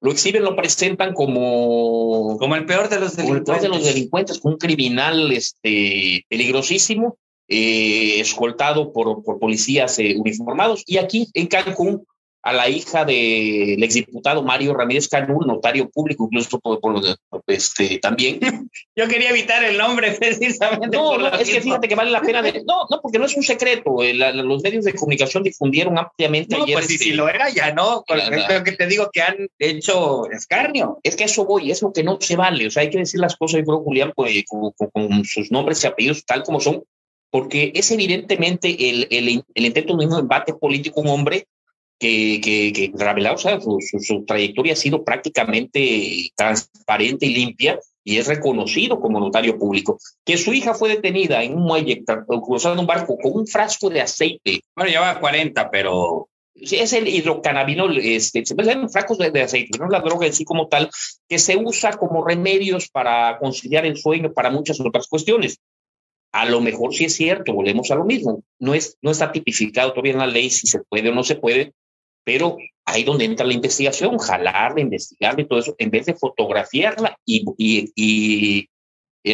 Lo 0.00 0.10
exhiben, 0.10 0.42
lo 0.42 0.56
presentan 0.56 1.14
como. 1.14 2.36
Como 2.38 2.56
el 2.56 2.66
peor 2.66 2.88
de 2.88 2.98
los 2.98 3.16
delincuentes. 3.16 3.54
el 3.54 3.60
peor 3.60 3.62
de 3.62 3.68
los 3.68 3.84
delincuentes, 3.84 4.40
un 4.42 4.56
criminal 4.56 5.30
este, 5.30 6.24
peligrosísimo 6.28 7.16
eh, 7.48 8.20
escoltado 8.20 8.92
por, 8.92 9.22
por 9.22 9.38
policías 9.38 9.98
eh, 9.98 10.14
uniformados. 10.16 10.82
Y 10.86 10.98
aquí 10.98 11.28
en 11.34 11.46
Cancún, 11.46 12.04
a 12.44 12.52
la 12.52 12.68
hija 12.68 13.06
del 13.06 13.82
exdiputado 13.82 14.42
Mario 14.42 14.74
Ramírez 14.74 15.08
Canul, 15.08 15.46
notario 15.46 15.88
público, 15.88 16.28
incluso 16.30 16.60
por, 16.60 16.78
este, 17.46 17.98
también. 17.98 18.38
Yo 18.96 19.08
quería 19.08 19.30
evitar 19.30 19.64
el 19.64 19.78
nombre 19.78 20.12
precisamente. 20.20 20.94
No, 20.94 21.16
no 21.16 21.28
es 21.28 21.48
que 21.48 21.62
fíjate 21.62 21.88
que 21.88 21.94
vale 21.94 22.10
la 22.10 22.20
pena. 22.20 22.42
no, 22.42 22.86
no, 22.90 23.00
porque 23.00 23.18
no 23.18 23.24
es 23.24 23.34
un 23.34 23.42
secreto. 23.42 24.02
Eh, 24.02 24.12
los 24.12 24.62
medios 24.62 24.84
de 24.84 24.92
comunicación 24.92 25.42
difundieron 25.42 25.96
ampliamente 25.98 26.58
no, 26.58 26.66
Pues 26.66 26.86
si, 26.86 26.98
si, 26.98 27.12
lo 27.12 27.30
era, 27.30 27.48
ya 27.48 27.72
no. 27.72 28.04
Creo 28.06 28.62
que 28.62 28.72
te 28.72 28.86
digo 28.88 29.08
que 29.10 29.22
han 29.22 29.48
hecho 29.58 30.30
escarnio. 30.30 31.00
Es 31.02 31.16
que 31.16 31.24
eso 31.24 31.46
voy, 31.46 31.70
es 31.70 31.80
lo 31.80 31.94
que 31.94 32.04
no 32.04 32.18
se 32.20 32.36
vale. 32.36 32.66
O 32.66 32.70
sea, 32.70 32.82
hay 32.82 32.90
que 32.90 32.98
decir 32.98 33.20
las 33.20 33.36
cosas, 33.36 33.60
yo 33.60 33.64
creo, 33.64 33.82
Julián, 33.82 34.12
pues, 34.14 34.44
con, 34.46 35.24
sus 35.24 35.50
nombres 35.50 35.82
y 35.82 35.86
apellidos 35.86 36.26
tal 36.26 36.42
como 36.42 36.60
son, 36.60 36.84
porque 37.34 37.72
es 37.74 37.90
evidentemente 37.90 38.68
el, 38.90 39.08
el, 39.10 39.42
el 39.56 39.66
intento 39.66 39.96
de 39.96 40.06
un 40.06 40.20
embate 40.20 40.54
político, 40.54 41.00
un 41.00 41.08
hombre 41.08 41.48
que, 41.98 42.40
que, 42.40 42.72
que 42.72 42.92
o 42.94 43.38
sea, 43.38 43.60
su, 43.60 43.78
su, 43.80 44.24
trayectoria 44.24 44.74
ha 44.74 44.76
sido 44.76 45.02
prácticamente 45.02 46.30
transparente 46.36 47.26
y 47.26 47.34
limpia 47.34 47.80
y 48.04 48.18
es 48.18 48.28
reconocido 48.28 49.00
como 49.00 49.18
notario 49.18 49.58
público. 49.58 49.98
Que 50.24 50.36
su 50.36 50.52
hija 50.52 50.74
fue 50.74 50.90
detenida 50.90 51.42
en 51.42 51.56
un 51.56 51.64
muelle 51.64 52.04
cruzando 52.46 52.80
un 52.80 52.86
barco 52.86 53.18
con 53.20 53.32
un 53.34 53.48
frasco 53.48 53.90
de 53.90 54.02
aceite. 54.02 54.60
Bueno, 54.76 54.92
lleva 54.92 55.18
40, 55.18 55.72
pero 55.72 56.28
es 56.54 56.92
el 56.92 57.08
hidrocannabinol, 57.08 57.98
este, 57.98 58.46
se 58.46 58.54
en 58.56 58.88
frascos 58.88 59.18
de, 59.18 59.32
de, 59.32 59.42
aceite, 59.42 59.76
no 59.76 59.88
la 59.88 59.98
droga 60.02 60.24
en 60.24 60.32
sí 60.32 60.44
como 60.44 60.68
tal, 60.68 60.88
que 61.28 61.40
se 61.40 61.56
usa 61.56 61.94
como 61.94 62.24
remedios 62.24 62.88
para 62.90 63.38
conciliar 63.40 63.84
el 63.86 63.96
sueño, 63.96 64.32
para 64.32 64.50
muchas 64.50 64.78
otras 64.78 65.08
cuestiones. 65.08 65.58
A 66.34 66.46
lo 66.46 66.60
mejor 66.60 66.92
sí 66.92 67.04
es 67.04 67.14
cierto, 67.14 67.52
volvemos 67.52 67.92
a 67.92 67.94
lo 67.94 68.04
mismo. 68.04 68.42
No, 68.58 68.74
es, 68.74 68.98
no 69.02 69.12
está 69.12 69.30
tipificado 69.30 69.90
todavía 69.90 70.14
en 70.14 70.18
la 70.18 70.26
ley 70.26 70.50
si 70.50 70.66
se 70.66 70.80
puede 70.80 71.10
o 71.10 71.14
no 71.14 71.22
se 71.22 71.36
puede, 71.36 71.74
pero 72.24 72.56
ahí 72.84 73.04
donde 73.04 73.24
entra 73.24 73.46
la 73.46 73.52
investigación, 73.52 74.18
jalarla, 74.18 74.80
investigarla 74.80 75.42
y 75.42 75.46
todo 75.46 75.60
eso, 75.60 75.76
en 75.78 75.92
vez 75.92 76.06
de 76.06 76.14
fotografiarla 76.14 77.16
y, 77.24 77.44
y, 77.94 78.68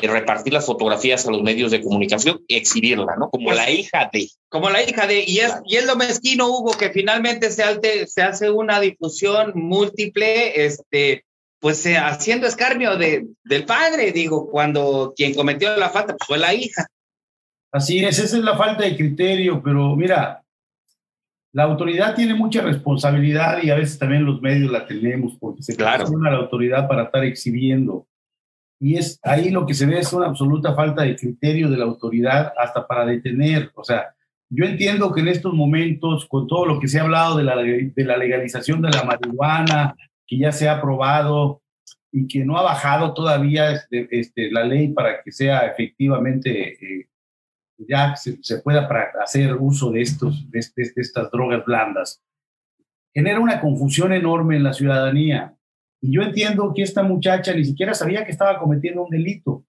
repartir 0.03 0.53
las 0.53 0.67
fotografías 0.67 1.27
a 1.27 1.31
los 1.31 1.43
medios 1.43 1.71
de 1.71 1.81
comunicación 1.81 2.45
y 2.47 2.57
exhibirla, 2.57 3.17
¿no? 3.17 3.31
Como 3.31 3.51
la 3.51 3.71
hija 3.71 4.11
de. 4.13 4.29
Como 4.51 4.69
la 4.69 4.83
hija 4.83 5.07
de. 5.07 5.25
Y 5.27 5.39
es, 5.39 5.55
y 5.65 5.77
es 5.77 5.87
lo 5.87 5.97
mezquino, 5.97 6.49
Hugo, 6.49 6.73
que 6.73 6.91
finalmente 6.91 7.51
se, 7.51 7.63
hace, 7.63 8.07
se 8.09 8.21
hace 8.21 8.51
una 8.51 8.79
difusión 8.79 9.53
múltiple, 9.55 10.67
este, 10.67 11.25
pues 11.61 11.85
eh, 11.87 11.99
haciendo 11.99 12.47
escarnio 12.47 12.97
de, 12.97 13.29
del 13.45 13.65
padre, 13.65 14.13
digo, 14.13 14.51
cuando 14.51 15.13
quien 15.15 15.35
cometió 15.35 15.77
la 15.77 15.91
falta 15.91 16.17
pues, 16.17 16.27
fue 16.27 16.39
la 16.39 16.55
hija. 16.55 16.87
Así 17.71 18.05
es, 18.05 18.19
esa 18.19 18.39
es 18.39 18.43
la 18.43 18.57
falta 18.57 18.83
de 18.83 18.97
criterio, 18.97 19.63
pero 19.63 19.95
mira, 19.95 20.43
la 21.53 21.65
autoridad 21.65 22.15
tiene 22.15 22.35
mucha 22.35 22.63
responsabilidad 22.63 23.63
y 23.63 23.71
a 23.71 23.77
veces 23.77 23.99
también 23.99 24.25
los 24.25 24.41
medios 24.41 24.73
la 24.73 24.87
tenemos 24.87 25.37
porque 25.39 25.63
se 25.63 25.77
claro. 25.77 26.07
a 26.07 26.31
la 26.31 26.37
autoridad 26.39 26.89
para 26.89 27.05
estar 27.05 27.25
exhibiendo. 27.25 28.07
Y 28.81 28.97
es 28.97 29.21
ahí 29.23 29.51
lo 29.51 29.67
que 29.67 29.75
se 29.75 29.85
ve 29.85 29.99
es 29.99 30.13
una 30.13 30.27
absoluta 30.27 30.75
falta 30.75 31.03
de 31.03 31.15
criterio 31.15 31.69
de 31.69 31.77
la 31.77 31.85
autoridad 31.85 32.53
hasta 32.57 32.87
para 32.87 33.05
detener. 33.05 33.71
O 33.75 33.85
sea, 33.85 34.15
yo 34.49 34.65
entiendo 34.65 35.13
que 35.13 35.21
en 35.21 35.29
estos 35.29 35.53
momentos, 35.53 36.27
con 36.27 36.47
todo 36.47 36.65
lo 36.65 36.81
que 36.81 36.89
se 36.89 36.99
ha 36.99 37.03
hablado 37.03 37.37
de 37.37 37.45
la, 37.45 37.57
de 37.57 38.05
la 38.05 38.17
legalización 38.17 38.81
de 38.81 38.91
la 38.91 39.05
marihuana, 39.05 39.95
que 40.31 40.39
ya 40.39 40.53
se 40.53 40.69
ha 40.69 40.77
aprobado 40.77 41.61
y 42.13 42.29
que 42.29 42.45
no 42.45 42.57
ha 42.57 42.63
bajado 42.63 43.13
todavía 43.13 43.73
este, 43.73 44.09
este 44.13 44.51
la 44.51 44.65
ley 44.65 44.89
para 44.93 45.23
que 45.23 45.33
sea 45.33 45.67
efectivamente 45.67 47.01
eh, 47.01 47.09
ya 47.89 48.15
se, 48.15 48.59
pueda 48.59 48.89
hacer 49.23 49.57
uso 49.57 49.91
de, 49.91 50.03
estos, 50.03 50.49
de, 50.51 50.61
estas 50.97 51.31
drogas 51.31 51.65
blandas, 51.65 52.23
genera 53.13 53.41
una 53.41 53.61
confusión 53.61 54.13
enorme 54.13 54.57
en 54.57 54.65
la 54.65 54.75
ciudadanía. 54.75 55.57
Y 56.01 56.13
yo 56.15 56.23
entiendo 56.23 56.73
que 56.75 56.83
esta 56.83 57.03
muchacha 57.03 57.55
ni 57.55 57.65
siquiera 57.65 57.95
sabía 57.95 58.25
que 58.25 58.33
estaba 58.33 58.59
cometiendo 58.59 59.03
un 59.03 59.11
delito. 59.11 59.65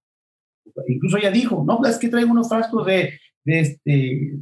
Incluso 0.88 1.18
ella 1.18 1.32
dijo, 1.32 1.64
no, 1.66 1.84
es 1.86 1.98
que 1.98 2.10
traigo 2.10 2.32
unos 2.32 2.50
frascos 2.50 2.86
de, 2.86 3.18
de 3.46 3.60
este... 3.60 4.34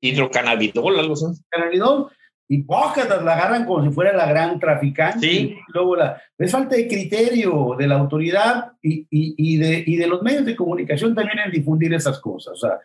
Hidrocannabidol, 0.00 0.98
algo 0.98 1.12
así. 1.12 1.26
Cannabidol, 1.50 2.10
y 2.52 2.64
pócatas 2.64 3.22
la 3.22 3.34
agarran 3.34 3.64
como 3.64 3.84
si 3.84 3.94
fuera 3.94 4.12
la 4.12 4.26
gran 4.26 4.58
traficante. 4.58 5.24
Sí. 5.24 5.56
luego 5.68 5.94
la, 5.94 6.20
es 6.36 6.50
falta 6.50 6.74
de 6.74 6.88
criterio 6.88 7.76
de 7.78 7.86
la 7.86 7.94
autoridad 7.94 8.72
y, 8.82 9.06
y, 9.08 9.34
y, 9.38 9.56
de, 9.56 9.84
y 9.86 9.94
de 9.94 10.08
los 10.08 10.20
medios 10.22 10.44
de 10.44 10.56
comunicación 10.56 11.14
también 11.14 11.38
en 11.38 11.52
difundir 11.52 11.94
esas 11.94 12.18
cosas. 12.18 12.54
O 12.54 12.56
sea, 12.56 12.80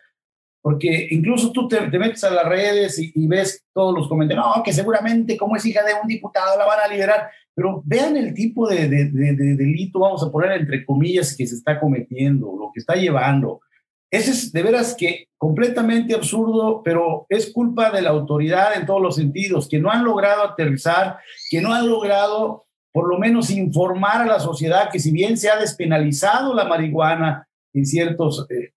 porque 0.62 1.08
incluso 1.10 1.50
tú 1.50 1.66
te, 1.66 1.80
metes 1.98 2.22
a 2.22 2.30
las 2.30 2.44
redes 2.44 3.00
y, 3.00 3.26
ves 3.26 3.66
todos 3.74 3.92
los 3.92 4.08
comentarios, 4.08 4.46
no, 4.46 4.62
que 4.62 4.72
seguramente 4.72 5.36
como 5.36 5.56
es 5.56 5.66
hija 5.66 5.82
de 5.82 5.94
un 6.00 6.06
diputado 6.06 6.56
la 6.56 6.64
van 6.64 6.78
a 6.84 6.88
liberar, 6.88 7.28
pero 7.52 7.82
vean 7.84 8.16
el 8.16 8.34
tipo 8.34 8.68
de, 8.68 8.88
de, 8.88 9.10
delito, 9.10 9.98
vamos 9.98 10.22
a 10.22 10.30
poner 10.30 10.60
entre 10.60 10.86
comillas, 10.86 11.36
que 11.36 11.44
se 11.44 11.56
está 11.56 11.80
cometiendo, 11.80 12.54
lo 12.56 12.70
que 12.72 12.78
está 12.78 12.94
llevando. 12.94 13.62
Ese 14.10 14.30
es 14.30 14.52
de 14.52 14.62
veras 14.62 14.94
que 14.96 15.28
completamente 15.36 16.14
absurdo, 16.14 16.82
pero 16.84 17.26
es 17.28 17.52
culpa 17.52 17.90
de 17.90 18.02
la 18.02 18.10
autoridad 18.10 18.76
en 18.76 18.86
todos 18.86 19.02
los 19.02 19.16
sentidos, 19.16 19.68
que 19.68 19.78
no 19.78 19.90
han 19.90 20.04
logrado 20.04 20.42
aterrizar, 20.44 21.18
que 21.50 21.60
no 21.60 21.74
han 21.74 21.88
logrado 21.88 22.66
por 22.92 23.08
lo 23.08 23.18
menos 23.18 23.50
informar 23.50 24.22
a 24.22 24.26
la 24.26 24.40
sociedad 24.40 24.88
que 24.90 25.00
si 25.00 25.10
bien 25.10 25.36
se 25.36 25.50
ha 25.50 25.58
despenalizado 25.58 26.54
la 26.54 26.64
marihuana 26.64 27.46
en 27.74 27.84
ciertos 27.84 28.46
eh, 28.48 28.72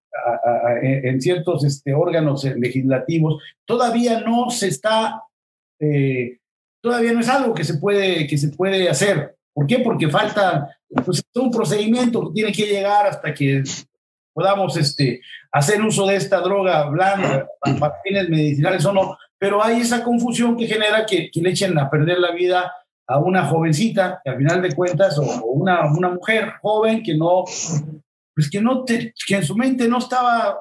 en 0.82 1.22
ciertos 1.22 1.64
este, 1.64 1.94
órganos 1.94 2.44
legislativos, 2.44 3.42
todavía 3.66 4.22
no 4.22 4.50
se 4.50 4.68
está, 4.68 5.24
eh, 5.80 6.40
todavía 6.82 7.14
no 7.14 7.20
es 7.20 7.30
algo 7.30 7.54
que 7.54 7.64
se 7.64 7.76
puede, 7.76 8.28
que 8.28 8.38
se 8.38 8.50
puede 8.50 8.90
hacer. 8.90 9.36
¿Por 9.54 9.68
qué? 9.68 9.80
Porque 9.80 10.10
falta 10.10 10.78
pues, 11.06 11.22
un 11.36 11.52
procedimiento 11.52 12.28
que 12.28 12.34
tiene 12.34 12.52
que 12.52 12.66
llegar 12.66 13.08
hasta 13.08 13.34
que 13.34 13.64
podamos 14.40 14.78
este, 14.78 15.22
hacer 15.52 15.82
uso 15.82 16.08
de 16.08 16.16
esta 16.16 16.40
droga 16.40 16.86
blanda 16.86 17.46
para 17.78 17.96
fines 18.02 18.30
medicinales 18.30 18.86
o 18.86 18.94
no. 18.94 19.18
Pero 19.38 19.62
hay 19.62 19.82
esa 19.82 20.02
confusión 20.02 20.56
que 20.56 20.66
genera 20.66 21.06
que, 21.06 21.30
que 21.30 21.42
le 21.42 21.50
echen 21.50 21.78
a 21.78 21.90
perder 21.90 22.20
la 22.20 22.32
vida 22.32 22.74
a 23.06 23.20
una 23.20 23.46
jovencita, 23.46 24.22
que 24.24 24.30
al 24.30 24.38
final 24.38 24.62
de 24.62 24.74
cuentas, 24.74 25.18
o, 25.18 25.24
una, 25.46 25.92
una 25.92 26.10
mujer 26.10 26.54
joven 26.62 27.04
que 27.04 27.18
no, 27.18 27.44
pues 28.34 28.50
que, 28.50 28.62
no 28.62 28.86
te, 28.86 29.14
que 29.28 29.36
en 29.36 29.44
su 29.44 29.58
mente 29.58 29.90
no 29.90 29.98
estaba 29.98 30.58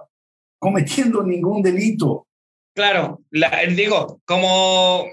cometiendo 0.59 1.23
ningún 1.23 1.63
delito. 1.63 2.27
Claro, 2.75 3.21
digo, 3.77 4.21
como 4.25 5.07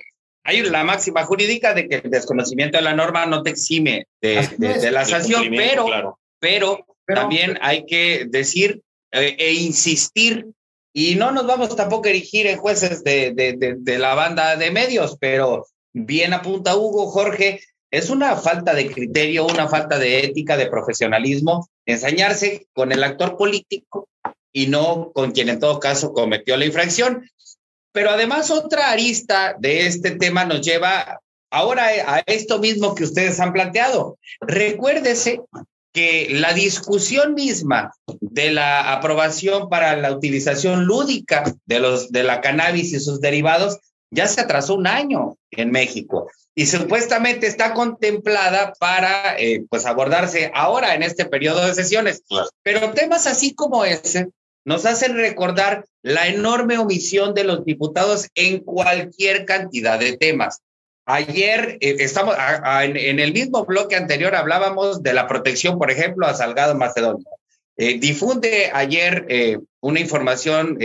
hay 0.43 0.63
la 0.63 0.83
máxima 0.83 1.23
jurídica 1.23 1.73
de 1.73 1.87
que 1.87 1.95
el 1.95 2.09
desconocimiento 2.09 2.77
de 2.77 2.83
la 2.83 2.95
norma 2.95 3.25
no 3.25 3.43
te 3.43 3.51
exime 3.51 4.07
de, 4.21 4.91
la 4.91 5.03
sanción, 5.05 5.43
pero, 5.49 6.17
pero, 6.39 6.85
también 7.05 7.57
hay 7.61 7.85
que 7.85 8.25
decir 8.29 8.81
eh, 9.11 9.35
e 9.37 9.53
insistir, 9.53 10.47
y 10.93 11.15
no 11.15 11.31
nos 11.31 11.45
vamos 11.45 11.75
tampoco 11.75 12.07
a 12.07 12.09
erigir 12.09 12.47
en 12.47 12.57
jueces 12.57 13.03
de, 13.03 13.33
de 13.77 13.99
la 13.99 14.15
banda 14.15 14.55
de 14.55 14.71
medios, 14.71 15.17
pero 15.19 15.65
bien 15.93 16.33
apunta 16.33 16.75
Hugo, 16.75 17.07
Jorge, 17.07 17.59
es 17.91 18.09
una 18.09 18.35
falta 18.35 18.73
de 18.73 18.91
criterio, 18.91 19.45
una 19.45 19.67
falta 19.67 19.97
de 19.97 20.19
ética, 20.25 20.57
de 20.57 20.67
profesionalismo, 20.67 21.69
ensañarse 21.85 22.67
con 22.73 22.91
el 22.91 23.03
actor 23.03 23.37
político 23.37 24.09
y 24.51 24.67
no 24.67 25.11
con 25.13 25.31
quien 25.31 25.49
en 25.49 25.59
todo 25.59 25.79
caso 25.79 26.11
cometió 26.11 26.57
la 26.57 26.65
infracción. 26.65 27.29
Pero 27.93 28.09
además 28.09 28.51
otra 28.51 28.89
arista 28.91 29.55
de 29.59 29.87
este 29.87 30.11
tema 30.11 30.43
nos 30.43 30.61
lleva 30.61 31.21
ahora 31.49 31.85
a 31.85 32.23
esto 32.25 32.59
mismo 32.59 32.95
que 32.95 33.05
ustedes 33.05 33.39
han 33.39 33.53
planteado. 33.53 34.17
Recuérdese 34.41 35.41
que 35.95 36.27
la 36.29 36.53
discusión 36.53 37.35
misma 37.35 37.95
de 38.19 38.51
la 38.51 38.91
aprobación 38.91 39.69
para 39.69 39.95
la 39.95 40.11
utilización 40.11 40.83
lúdica 40.83 41.55
de 41.65 41.79
los 41.79 42.11
de 42.11 42.23
la 42.23 42.41
cannabis 42.41 42.91
y 42.91 42.99
sus 42.99 43.21
derivados 43.21 43.79
ya 44.11 44.27
se 44.27 44.41
atrasó 44.41 44.75
un 44.75 44.87
año 44.87 45.37
en 45.51 45.71
México 45.71 46.27
y 46.53 46.65
supuestamente 46.65 47.47
está 47.47 47.73
contemplada 47.73 48.73
para 48.77 49.39
eh, 49.39 49.63
pues 49.69 49.85
abordarse 49.85 50.51
ahora 50.53 50.95
en 50.95 51.03
este 51.03 51.23
periodo 51.23 51.65
de 51.65 51.73
sesiones. 51.73 52.23
Pero 52.61 52.91
temas 52.91 53.25
así 53.25 53.55
como 53.55 53.85
ese 53.85 54.27
nos 54.65 54.85
hacen 54.85 55.15
recordar 55.15 55.85
la 56.01 56.27
enorme 56.27 56.77
omisión 56.77 57.33
de 57.33 57.45
los 57.45 57.63
diputados 57.63 58.27
en 58.35 58.59
cualquier 58.59 59.45
cantidad 59.45 59.97
de 59.97 60.17
temas. 60.17 60.59
Ayer 61.05 61.77
eh, 61.81 61.95
estamos 61.99 62.35
en, 62.81 63.19
el 63.19 63.33
mismo 63.33 63.65
bloque 63.65 63.95
anterior 63.95 64.35
hablábamos 64.35 65.03
de 65.03 65.13
la 65.13 65.27
protección, 65.27 65.77
por 65.77 65.91
ejemplo, 65.91 66.25
a 66.25 66.33
Salgado 66.33 66.75
Macedonio. 66.75 67.25
Eh, 67.77 67.99
difunde 67.99 68.71
ayer 68.73 69.27
una 69.81 69.99
información 69.99 70.77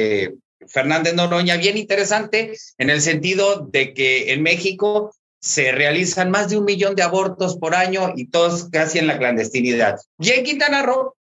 Fernández 0.67 1.15
Noroña 1.15 1.57
bien 1.57 1.79
interesante 1.79 2.53
en 2.79 2.91
el 2.91 3.01
sentido 3.01 3.67
de 3.71 3.95
que 3.95 4.33
en 4.33 4.43
México 4.43 5.15
se 5.41 5.73
realizan 5.73 6.31
más 6.31 6.51
de 6.51 6.59
un 6.59 6.65
millón 6.65 6.95
de 6.95 7.03
abortos 7.03 7.57
por 7.57 7.75
año 7.75 8.13
y 8.15 8.27
todos 8.27 8.69
casi 8.69 8.99
en 8.99 9.07
la 9.07 9.19
clandestinidad. 9.19 9.99
Y 10.19 10.31
en 10.31 10.45
Quintana 10.45 10.83
Roo 10.83 11.15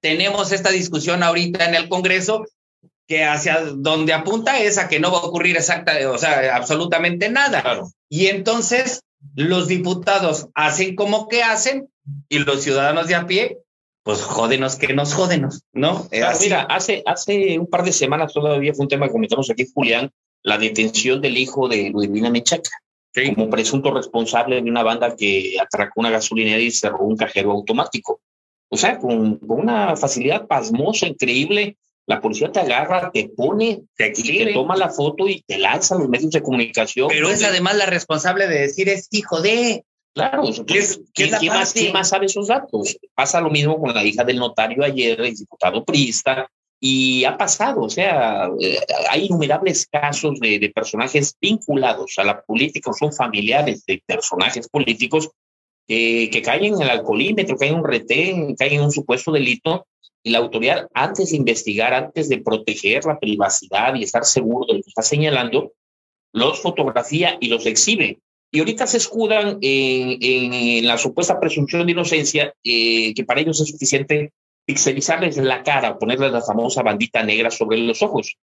tenemos 0.00 0.52
esta 0.52 0.70
discusión 0.70 1.22
ahorita 1.22 1.64
en 1.64 1.74
el 1.74 1.88
Congreso 1.88 2.46
que 3.08 3.24
hacia 3.24 3.62
donde 3.62 4.12
apunta 4.12 4.60
es 4.60 4.76
a 4.76 4.86
que 4.86 5.00
no 5.00 5.10
va 5.10 5.18
a 5.18 5.22
ocurrir 5.22 5.56
exacta, 5.56 5.92
o 6.10 6.18
sea, 6.18 6.54
absolutamente 6.54 7.30
nada. 7.30 7.82
Y 8.10 8.26
entonces 8.26 9.02
los 9.34 9.66
diputados 9.66 10.48
hacen 10.54 10.94
como 10.94 11.26
que 11.26 11.42
hacen 11.42 11.88
y 12.28 12.38
los 12.40 12.62
ciudadanos 12.62 13.08
de 13.08 13.14
a 13.14 13.26
pie, 13.26 13.58
pues 14.02 14.20
jódenos 14.20 14.76
que 14.76 14.92
nos 14.92 15.14
jódenos, 15.14 15.62
¿no? 15.72 16.06
mira, 16.40 16.62
hace, 16.64 17.02
hace 17.06 17.58
un 17.58 17.66
par 17.66 17.82
de 17.82 17.92
semanas 17.92 18.34
todavía 18.34 18.74
fue 18.74 18.84
un 18.84 18.88
tema 18.90 19.06
que 19.06 19.12
comentamos 19.12 19.50
aquí, 19.50 19.66
Julián, 19.74 20.10
la 20.42 20.58
detención 20.58 21.22
del 21.22 21.38
hijo 21.38 21.66
de 21.66 21.88
Ludmila 21.88 22.28
Mechaca. 22.28 22.70
como 23.34 23.48
presunto 23.48 23.90
responsable 23.90 24.60
de 24.60 24.70
una 24.70 24.82
banda 24.82 25.16
que 25.16 25.56
atracó 25.58 26.00
una 26.00 26.10
gasolinera 26.10 26.60
y 26.60 26.70
cerró 26.70 27.00
un 27.00 27.16
cajero 27.16 27.52
automático. 27.52 28.20
O 28.70 28.76
sea, 28.76 28.98
con, 28.98 29.36
con 29.38 29.60
una 29.60 29.96
facilidad 29.96 30.46
pasmosa, 30.46 31.06
increíble, 31.06 31.78
la 32.08 32.22
policía 32.22 32.50
te 32.50 32.60
agarra, 32.60 33.10
te 33.12 33.28
pone, 33.28 33.82
te, 33.94 34.10
te, 34.10 34.52
toma 34.54 34.74
la 34.76 34.88
foto 34.88 35.28
y 35.28 35.42
te 35.42 35.58
lanza 35.58 35.94
a 35.94 35.98
los 35.98 36.08
medios 36.08 36.30
de 36.30 36.42
comunicación. 36.42 37.08
Pero 37.08 37.28
es 37.28 37.44
además 37.44 37.76
la 37.76 37.84
responsable 37.84 38.48
de 38.48 38.60
decir 38.60 38.88
es 38.88 39.08
hijo 39.10 39.42
de. 39.42 39.84
Claro, 40.14 40.42
¿quién, 40.66 41.30
más, 41.48 41.74
más, 41.92 42.08
sabe 42.08 42.26
esos 42.26 42.48
datos? 42.48 42.96
Pasa 43.14 43.42
lo 43.42 43.50
mismo 43.50 43.78
con 43.78 43.94
la 43.94 44.02
hija 44.02 44.24
del 44.24 44.38
notario 44.38 44.82
ayer, 44.82 45.20
el 45.20 45.34
diputado 45.34 45.84
Prista, 45.84 46.50
y 46.80 47.24
ha 47.24 47.36
pasado, 47.36 47.82
o 47.82 47.90
sea, 47.90 48.48
eh, 48.58 48.78
hay 49.10 49.26
innumerables 49.26 49.86
casos 49.86 50.40
de, 50.40 50.58
de, 50.58 50.70
personajes 50.70 51.36
vinculados 51.38 52.14
a 52.16 52.24
la 52.24 52.40
política, 52.40 52.90
son 52.98 53.12
familiares 53.12 53.84
de 53.86 54.02
personajes 54.04 54.66
políticos 54.68 55.28
que 55.86 56.42
caen 56.44 56.74
en 56.74 56.82
el 56.82 56.90
alcoholímetro, 56.90 57.56
caen 57.56 57.74
en 57.74 57.78
un 57.80 57.86
retén, 57.86 58.56
caen 58.56 58.72
en 58.74 58.84
un 58.84 58.92
supuesto 58.92 59.30
delito 59.30 59.86
y 60.22 60.30
la 60.30 60.38
autoridad, 60.38 60.88
antes 60.94 61.30
de 61.30 61.36
investigar, 61.36 61.94
antes 61.94 62.28
de 62.28 62.38
proteger 62.38 63.04
la 63.04 63.18
privacidad 63.18 63.94
y 63.94 64.02
estar 64.02 64.24
seguro 64.24 64.66
de 64.66 64.74
lo 64.74 64.82
que 64.82 64.88
está 64.88 65.02
señalando, 65.02 65.72
los 66.32 66.60
fotografía 66.60 67.36
y 67.40 67.48
los 67.48 67.66
exhibe. 67.66 68.18
Y 68.50 68.60
ahorita 68.60 68.86
se 68.86 68.96
escudan 68.96 69.58
en, 69.60 70.86
la 70.86 70.98
supuesta 70.98 71.38
presunción 71.38 71.86
de 71.86 71.92
inocencia, 71.92 72.54
eh, 72.64 73.14
que 73.14 73.24
para 73.24 73.40
ellos 73.40 73.60
es 73.60 73.68
suficiente 73.68 74.32
pixelizarles 74.64 75.36
la 75.38 75.62
cara, 75.62 75.98
ponerles 75.98 76.32
la 76.32 76.42
famosa 76.42 76.82
bandita 76.82 77.22
negra 77.22 77.50
sobre 77.50 77.78
los 77.78 78.02
ojos. 78.02 78.36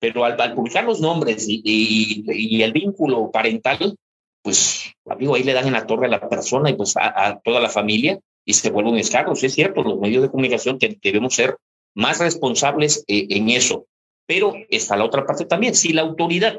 Pero 0.00 0.24
al, 0.24 0.54
publicar 0.54 0.84
los 0.84 1.00
nombres 1.00 1.46
y, 1.48 2.62
el 2.62 2.72
vínculo 2.72 3.30
parental, 3.32 3.96
pues, 4.42 4.92
amigo, 5.06 5.34
ahí 5.34 5.42
le 5.42 5.52
dan 5.52 5.66
en 5.66 5.72
la 5.72 5.86
torre 5.86 6.06
a 6.06 6.10
la 6.10 6.28
persona 6.28 6.70
y 6.70 6.74
pues 6.74 6.94
a 6.96 7.40
toda 7.42 7.60
la 7.60 7.68
familia 7.68 8.18
y 8.48 8.54
se 8.54 8.70
vuelven 8.70 8.96
escarros. 8.96 9.44
Es 9.44 9.52
cierto, 9.52 9.82
los 9.82 10.00
medios 10.00 10.22
de 10.22 10.30
comunicación 10.30 10.78
debemos 11.02 11.34
ser 11.34 11.58
más 11.94 12.18
responsables 12.18 13.04
eh, 13.06 13.26
en 13.28 13.50
eso. 13.50 13.86
Pero 14.26 14.54
está 14.70 14.96
la 14.96 15.04
otra 15.04 15.26
parte 15.26 15.44
también. 15.44 15.74
Si 15.74 15.92
la 15.92 16.00
autoridad, 16.00 16.58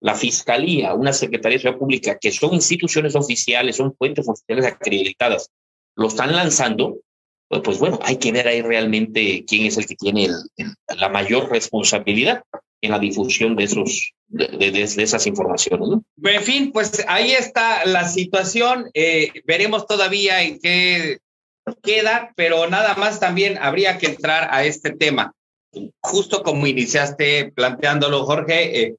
la 0.00 0.14
fiscalía, 0.14 0.94
una 0.94 1.12
secretaría 1.12 1.58
de 1.58 1.62
seguridad 1.62 1.78
pública, 1.78 2.18
que 2.18 2.32
son 2.32 2.54
instituciones 2.54 3.14
oficiales, 3.14 3.76
son 3.76 3.94
fuentes 3.94 4.26
oficiales 4.26 4.64
acreditadas, 4.64 5.50
lo 5.94 6.08
están 6.08 6.34
lanzando, 6.34 7.00
pues, 7.48 7.60
pues 7.62 7.78
bueno, 7.80 7.98
hay 8.02 8.16
que 8.16 8.32
ver 8.32 8.48
ahí 8.48 8.62
realmente 8.62 9.44
quién 9.46 9.66
es 9.66 9.76
el 9.76 9.86
que 9.86 9.96
tiene 9.96 10.30
la 10.96 11.10
mayor 11.10 11.50
responsabilidad 11.50 12.44
en 12.80 12.92
la 12.92 12.98
difusión 12.98 13.56
de 13.56 13.64
esos 13.64 14.14
de, 14.28 14.70
de, 14.70 14.82
esas 14.82 15.26
informaciones. 15.26 15.86
¿no? 15.86 16.02
En 16.30 16.42
fin, 16.42 16.72
pues 16.72 17.04
ahí 17.08 17.32
está 17.32 17.84
la 17.84 18.08
situación. 18.08 18.90
Eh, 18.94 19.32
veremos 19.44 19.86
todavía 19.86 20.42
en 20.42 20.58
qué 20.60 21.18
queda, 21.82 22.32
pero 22.36 22.68
nada 22.68 22.94
más 22.94 23.20
también 23.20 23.58
habría 23.58 23.98
que 23.98 24.06
entrar 24.06 24.48
a 24.52 24.64
este 24.64 24.90
tema. 24.90 25.32
Justo 26.00 26.42
como 26.42 26.66
iniciaste 26.66 27.52
planteándolo, 27.54 28.24
Jorge, 28.24 28.82
eh, 28.82 28.94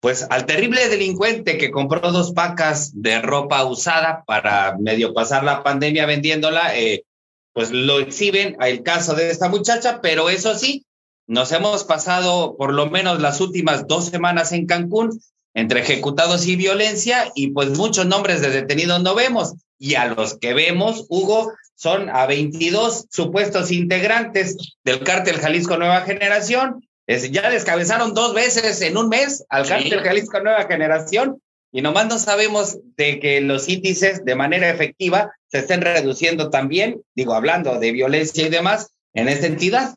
pues 0.00 0.26
al 0.30 0.46
terrible 0.46 0.88
delincuente 0.88 1.58
que 1.58 1.70
compró 1.70 2.10
dos 2.10 2.32
pacas 2.32 2.90
de 2.94 3.20
ropa 3.20 3.64
usada 3.64 4.24
para 4.26 4.76
medio 4.78 5.14
pasar 5.14 5.44
la 5.44 5.62
pandemia 5.62 6.06
vendiéndola, 6.06 6.76
eh, 6.76 7.04
pues 7.52 7.70
lo 7.70 8.00
exhiben 8.00 8.56
el 8.60 8.82
caso 8.82 9.14
de 9.14 9.30
esta 9.30 9.48
muchacha, 9.48 10.00
pero 10.00 10.28
eso 10.28 10.58
sí, 10.58 10.84
nos 11.28 11.52
hemos 11.52 11.84
pasado 11.84 12.56
por 12.56 12.72
lo 12.72 12.90
menos 12.90 13.20
las 13.20 13.40
últimas 13.40 13.86
dos 13.86 14.06
semanas 14.06 14.52
en 14.52 14.66
Cancún 14.66 15.20
entre 15.54 15.80
ejecutados 15.80 16.46
y 16.46 16.56
violencia 16.56 17.30
y 17.34 17.50
pues 17.50 17.76
muchos 17.76 18.06
nombres 18.06 18.40
de 18.40 18.50
detenidos 18.50 19.02
no 19.02 19.14
vemos. 19.14 19.54
Y 19.82 19.96
a 19.96 20.06
los 20.06 20.38
que 20.38 20.54
vemos, 20.54 21.06
Hugo, 21.08 21.54
son 21.74 22.08
a 22.08 22.26
22 22.26 23.06
supuestos 23.10 23.72
integrantes 23.72 24.56
del 24.84 25.00
cártel 25.00 25.38
Jalisco 25.38 25.76
Nueva 25.76 26.02
Generación. 26.02 26.86
Es, 27.08 27.32
ya 27.32 27.50
descabezaron 27.50 28.14
dos 28.14 28.32
veces 28.32 28.80
en 28.80 28.96
un 28.96 29.08
mes 29.08 29.44
al 29.48 29.66
cártel 29.66 29.98
Jalisco 29.98 30.38
Nueva 30.38 30.68
Generación 30.68 31.42
y 31.72 31.82
nomás 31.82 32.06
no 32.06 32.20
sabemos 32.20 32.78
de 32.96 33.18
que 33.18 33.40
los 33.40 33.68
índices 33.68 34.24
de 34.24 34.36
manera 34.36 34.70
efectiva 34.70 35.32
se 35.48 35.58
estén 35.58 35.80
reduciendo 35.80 36.48
también, 36.48 37.02
digo, 37.16 37.34
hablando 37.34 37.80
de 37.80 37.90
violencia 37.90 38.46
y 38.46 38.50
demás, 38.50 38.94
en 39.14 39.26
esta 39.26 39.48
entidad. 39.48 39.96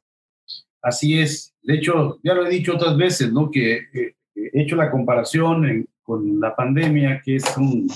Así 0.81 1.19
es. 1.19 1.53
De 1.61 1.75
hecho, 1.75 2.17
ya 2.23 2.33
lo 2.33 2.47
he 2.47 2.49
dicho 2.49 2.73
otras 2.73 2.97
veces, 2.97 3.31
¿no? 3.31 3.51
Que 3.51 3.75
eh, 3.75 4.15
he 4.33 4.63
hecho 4.63 4.77
la 4.77 4.89
comparación 4.89 5.87
con 6.01 6.39
la 6.39 6.55
pandemia, 6.55 7.21
que 7.23 7.35
es 7.35 7.45
un, 7.55 7.87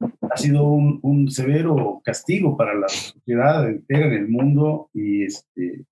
ha 0.00 0.36
sido 0.36 0.64
un, 0.64 0.98
un, 1.02 1.30
severo 1.30 2.00
castigo 2.04 2.56
para 2.56 2.74
la 2.74 2.88
sociedad 2.88 3.68
entera 3.68 4.06
en 4.06 4.12
el 4.12 4.28
mundo 4.28 4.90
y 4.92 5.24
este, 5.24 5.86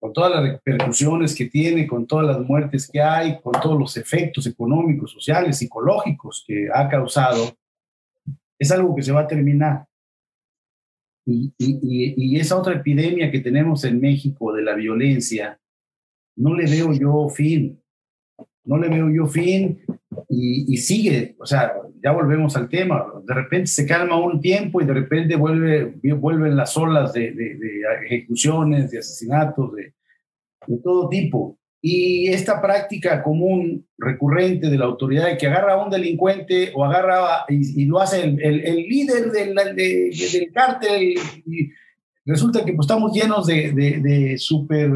con 0.00 0.14
todas 0.14 0.30
las 0.30 0.42
repercusiones 0.42 1.34
que 1.34 1.46
tiene, 1.46 1.86
con 1.86 2.06
todas 2.06 2.26
las 2.26 2.40
muertes 2.40 2.88
que 2.90 3.02
hay, 3.02 3.38
con 3.40 3.52
todos 3.60 3.78
los 3.78 3.96
efectos 3.98 4.46
económicos, 4.46 5.12
sociales, 5.12 5.58
psicológicos 5.58 6.42
que 6.46 6.68
ha 6.72 6.88
causado, 6.88 7.54
es 8.58 8.70
algo 8.70 8.96
que 8.96 9.02
se 9.02 9.12
va 9.12 9.20
a 9.20 9.26
terminar. 9.26 9.86
Y, 11.26 11.52
y, 11.58 12.14
y, 12.16 12.40
esa 12.40 12.56
otra 12.56 12.74
epidemia 12.74 13.30
que 13.30 13.40
tenemos 13.40 13.84
en 13.84 14.00
México 14.00 14.54
de 14.54 14.62
la 14.62 14.74
violencia, 14.74 15.60
no 16.36 16.54
le 16.54 16.64
veo 16.64 16.94
yo 16.94 17.28
fin, 17.28 17.78
no 18.64 18.78
le 18.78 18.88
veo 18.88 19.10
yo 19.10 19.26
fin 19.26 19.82
y, 20.28 20.76
sigue, 20.78 21.36
o 21.38 21.46
sea, 21.46 21.72
ya 22.02 22.10
volvemos 22.12 22.56
al 22.56 22.68
tema, 22.68 23.06
de 23.24 23.34
repente 23.34 23.66
se 23.68 23.86
calma 23.86 24.18
un 24.18 24.40
tiempo 24.40 24.80
y 24.80 24.84
de 24.84 24.94
repente 24.94 25.36
vuelve, 25.36 25.94
vuelven 26.14 26.56
las 26.56 26.76
olas 26.76 27.12
de, 27.12 27.32
de, 27.32 27.58
ejecuciones, 28.06 28.90
de 28.90 28.98
asesinatos, 28.98 29.72
de, 29.74 29.94
de, 30.66 30.78
todo 30.82 31.08
tipo. 31.08 31.58
Y 31.82 32.28
esta 32.28 32.60
práctica 32.60 33.22
común, 33.22 33.86
recurrente 33.96 34.68
de 34.68 34.78
la 34.78 34.86
autoridad 34.86 35.38
que 35.38 35.46
agarra 35.46 35.74
a 35.74 35.84
un 35.84 35.90
delincuente 35.90 36.72
o 36.74 36.84
agarra 36.84 37.44
y, 37.48 37.84
lo 37.86 38.00
hace 38.00 38.24
el, 38.24 38.40
el, 38.40 38.76
líder 38.76 39.30
del, 39.30 39.54
del 39.54 40.52
cártel 40.52 41.14
y 41.46 41.70
resulta 42.26 42.64
que 42.64 42.72
pues, 42.72 42.84
estamos 42.84 43.12
llenos 43.12 43.46
de, 43.46 43.72
de, 43.72 44.38
super 44.38 44.90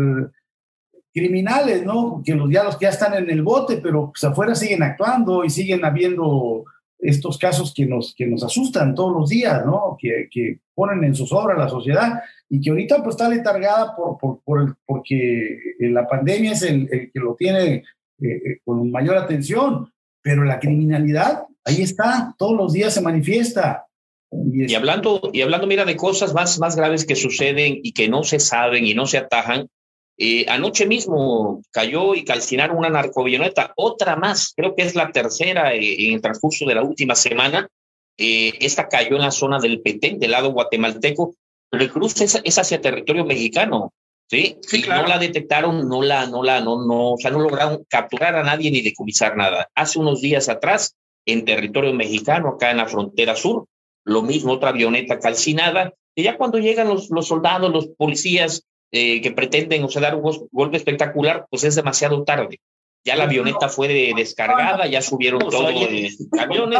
criminales, 1.15 1.85
¿no? 1.85 2.21
Que 2.25 2.35
los, 2.35 2.51
ya 2.51 2.65
los 2.65 2.77
que 2.77 2.87
ya 2.87 2.91
están 2.91 3.15
en 3.15 3.31
el 3.31 3.43
bote, 3.43 3.77
pero 3.77 4.11
pues 4.11 4.25
afuera 4.25 4.55
siguen 4.55 4.83
actuando 4.83 5.45
y 5.45 5.51
siguen 5.51 5.85
habiendo 5.85 6.65
estos 6.99 7.39
casos 7.39 7.73
que 7.75 7.87
nos, 7.87 8.15
que 8.17 8.27
nos 8.27 8.43
asustan 8.43 8.95
todos 8.95 9.13
los 9.13 9.29
días, 9.29 9.65
¿no? 9.65 9.97
Que, 9.99 10.29
que 10.31 10.59
ponen 10.75 11.05
en 11.05 11.15
zozobra 11.15 11.55
a 11.55 11.59
la 11.59 11.69
sociedad 11.69 12.21
y 12.49 12.61
que 12.61 12.71
ahorita 12.71 13.03
pues 13.03 13.15
está 13.15 13.29
letargada 13.29 13.95
por, 13.95 14.19
por, 14.19 14.41
por 14.43 14.63
el, 14.63 14.75
porque 14.85 15.59
la 15.79 16.09
pandemia 16.09 16.53
es 16.53 16.63
el, 16.63 16.89
que 16.89 17.21
lo 17.21 17.37
tiene 17.37 17.75
eh, 17.75 17.83
eh, 18.21 18.59
con 18.65 18.91
mayor 18.91 19.17
atención, 19.17 19.93
pero 20.21 20.45
la 20.45 20.59
criminalidad 20.59 21.45
ahí 21.65 21.83
está, 21.83 22.35
todos 22.39 22.57
los 22.57 22.73
días 22.73 22.93
se 22.93 23.03
manifiesta. 23.03 23.87
Y, 24.33 24.73
y, 24.73 24.75
hablando, 24.75 25.31
y 25.33 25.43
hablando, 25.43 25.67
mira, 25.69 25.85
de 25.85 25.97
cosas 25.97 26.35
más, 26.35 26.59
más 26.59 26.75
graves 26.75 27.07
que 27.07 27.15
suceden 27.15 27.79
y 27.83 27.93
que 27.93 28.09
no 28.09 28.25
se 28.25 28.41
saben 28.41 28.85
y 28.85 28.95
no 28.95 29.07
se 29.07 29.19
atajan, 29.19 29.69
eh, 30.17 30.47
anoche 30.49 30.87
mismo 30.87 31.63
cayó 31.73 32.15
y 32.15 32.25
calcinaron 32.25 32.79
una 32.79 32.89
narcovilloneta, 32.89 33.73
otra 33.77 34.15
más, 34.17 34.53
creo 34.57 34.77
que 34.77 34.83
es 34.83 34.95
la 34.95 35.11
tercera 35.11 35.75
eh, 35.75 36.07
en 36.07 36.15
el 36.15 36.21
transcurso 36.21 36.67
de 36.67 36.75
la 36.75 36.83
última 36.83 37.15
semana. 37.15 37.69
Eh, 38.17 38.53
esta 38.61 38.89
cayó 38.89 39.17
en 39.17 39.23
la 39.23 39.33
zona 39.33 39.59
del 39.59 39.81
Petén, 39.81 40.21
del 40.21 40.31
lado 40.31 40.53
guatemalteco, 40.53 41.35
pero 41.69 41.83
el 41.83 41.91
cruce 41.91 42.25
es, 42.25 42.59
hacia 42.59 42.81
territorio 42.81 43.25
mexicano. 43.25 43.93
Sí, 44.31 44.57
sí 44.63 44.83
claro. 44.83 45.03
no 45.03 45.09
la 45.09 45.19
detectaron, 45.19 45.89
no 45.89 46.01
la, 46.01 46.27
no 46.27 46.43
la, 46.43 46.61
no, 46.61 46.87
no, 46.87 47.13
o 47.13 47.19
sea, 47.19 47.31
no 47.31 47.41
lograron 47.41 47.85
capturar 47.89 48.37
a 48.37 48.45
nadie 48.45 48.71
ni 48.71 48.81
decomisar 48.81 49.37
nada. 49.37 49.69
Hace 49.75 49.99
unos 49.99 50.21
días 50.21 50.49
atrás, 50.49 50.97
en 51.27 51.45
territorio 51.45 51.93
mexicano, 51.93 52.51
acá 52.51 52.71
en 52.71 52.79
la 52.79 52.87
frontera 52.87 53.35
sur, 53.35 53.67
lo 54.05 54.23
mismo, 54.23 54.53
otra 54.53 54.71
avioneta 54.71 55.19
calcinada, 55.19 55.93
y 56.15 56.23
ya 56.23 56.37
cuando 56.37 56.59
llegan 56.59 56.89
los, 56.89 57.11
los 57.11 57.27
soldados, 57.27 57.71
los 57.73 57.89
policías, 57.89 58.65
eh, 58.97 59.21
que 59.21 59.33
pretenden 59.33 59.83
o 59.83 59.89
sea, 59.89 60.03
dar 60.03 60.15
un 60.15 60.49
golpe 60.53 60.77
espectacular, 60.77 61.49
pues 61.51 61.65
es 61.65 61.75
demasiado 61.75 62.23
tarde. 62.23 62.61
Ya 63.05 63.17
la 63.17 63.25
avioneta 63.25 63.69
fue 63.69 63.89
descargada, 64.15 64.87
ya 64.87 65.03
subieron 65.03 65.41
todos 65.41 65.75
los 65.75 65.89
camiones, 66.31 66.79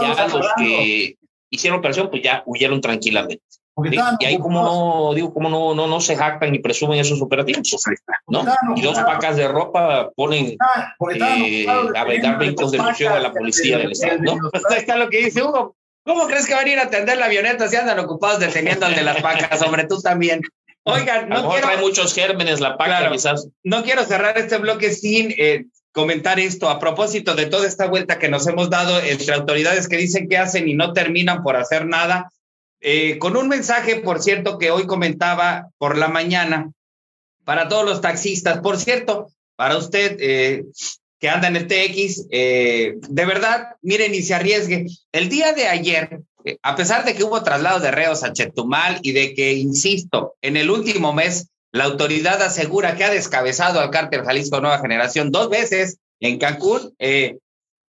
ya 0.00 0.26
los 0.26 0.46
que 0.56 1.16
hicieron 1.48 1.78
operación, 1.78 2.10
pues 2.10 2.24
ya 2.24 2.42
huyeron 2.46 2.80
tranquilamente. 2.80 3.44
y 4.18 4.24
ahí 4.24 4.38
como 4.38 4.60
no, 4.60 5.14
digo, 5.14 5.32
como 5.32 5.48
no, 5.48 5.72
no, 5.72 5.86
no 5.86 6.00
se 6.00 6.16
jactan 6.16 6.50
ni 6.50 6.58
presumen 6.58 6.98
esos 6.98 7.22
operativos, 7.22 7.62
¿no? 8.26 8.44
Y 8.74 8.82
dos 8.82 8.98
pacas 8.98 9.36
de 9.36 9.46
ropa 9.46 10.10
ponen 10.16 10.56
eh, 11.14 11.66
a 11.68 12.04
vender 12.04 12.38
vehículos 12.38 12.72
de 12.72 12.78
ilusión 12.78 13.12
a 13.12 13.20
la 13.20 13.32
policía 13.32 13.78
del 13.78 13.92
Estado, 13.92 14.18
¿no? 14.18 14.36
Está 14.76 14.96
lo 14.96 15.08
que 15.08 15.18
dice 15.18 15.44
Hugo. 15.44 15.76
¿Cómo 16.04 16.26
crees 16.26 16.46
que 16.46 16.54
van 16.54 16.66
a 16.66 16.70
ir 16.70 16.78
a 16.80 16.84
atender 16.84 17.16
la 17.18 17.26
avioneta 17.26 17.68
si 17.68 17.76
andan 17.76 18.00
ocupados 18.00 18.40
deteniendo 18.40 18.84
al 18.84 18.96
de 18.96 19.02
las 19.02 19.22
pacas? 19.22 19.60
Sobre 19.60 19.84
tú 19.84 20.00
también. 20.00 20.40
Oigan, 20.88 21.28
no 21.28 21.50
quiero... 21.50 21.66
trae 21.66 21.78
muchos 21.78 22.14
gérmenes 22.14 22.60
la 22.60 22.78
paca, 22.78 23.10
quizás. 23.10 23.48
No 23.64 23.82
quiero 23.82 24.04
cerrar 24.04 24.38
este 24.38 24.56
bloque 24.58 24.92
sin 24.92 25.34
eh, 25.36 25.64
comentar 25.90 26.38
esto 26.38 26.68
a 26.70 26.78
propósito 26.78 27.34
de 27.34 27.46
toda 27.46 27.66
esta 27.66 27.88
vuelta 27.88 28.20
que 28.20 28.28
nos 28.28 28.46
hemos 28.46 28.70
dado 28.70 29.00
entre 29.00 29.34
autoridades 29.34 29.88
que 29.88 29.96
dicen 29.96 30.28
que 30.28 30.38
hacen 30.38 30.68
y 30.68 30.74
no 30.74 30.92
terminan 30.92 31.42
por 31.42 31.56
hacer 31.56 31.86
nada. 31.86 32.30
Eh, 32.80 33.18
con 33.18 33.36
un 33.36 33.48
mensaje, 33.48 33.96
por 33.96 34.22
cierto, 34.22 34.58
que 34.58 34.70
hoy 34.70 34.86
comentaba 34.86 35.70
por 35.76 35.98
la 35.98 36.06
mañana 36.06 36.70
para 37.44 37.66
todos 37.66 37.84
los 37.84 38.00
taxistas. 38.00 38.60
Por 38.60 38.78
cierto, 38.78 39.32
para 39.56 39.78
usted 39.78 40.16
eh, 40.20 40.66
que 41.18 41.28
anda 41.28 41.48
en 41.48 41.56
el 41.56 41.66
TX, 41.66 42.28
de 42.28 43.24
verdad, 43.26 43.70
miren 43.82 44.14
y 44.14 44.22
se 44.22 44.34
arriesgue. 44.34 44.86
El 45.10 45.28
día 45.28 45.52
de 45.52 45.66
ayer 45.66 46.20
a 46.62 46.76
pesar 46.76 47.04
de 47.04 47.14
que 47.14 47.24
hubo 47.24 47.42
traslado 47.42 47.80
de 47.80 47.90
reos 47.90 48.22
a 48.22 48.32
Chetumal 48.32 49.00
y 49.02 49.12
de 49.12 49.34
que, 49.34 49.54
insisto, 49.54 50.34
en 50.40 50.56
el 50.56 50.70
último 50.70 51.12
mes 51.12 51.48
la 51.72 51.84
autoridad 51.84 52.40
asegura 52.42 52.96
que 52.96 53.04
ha 53.04 53.10
descabezado 53.10 53.80
al 53.80 53.90
cártel 53.90 54.24
Jalisco 54.24 54.60
Nueva 54.60 54.78
Generación 54.78 55.30
dos 55.30 55.50
veces 55.50 55.98
en 56.20 56.38
Cancún, 56.38 56.94
eh, 56.98 57.38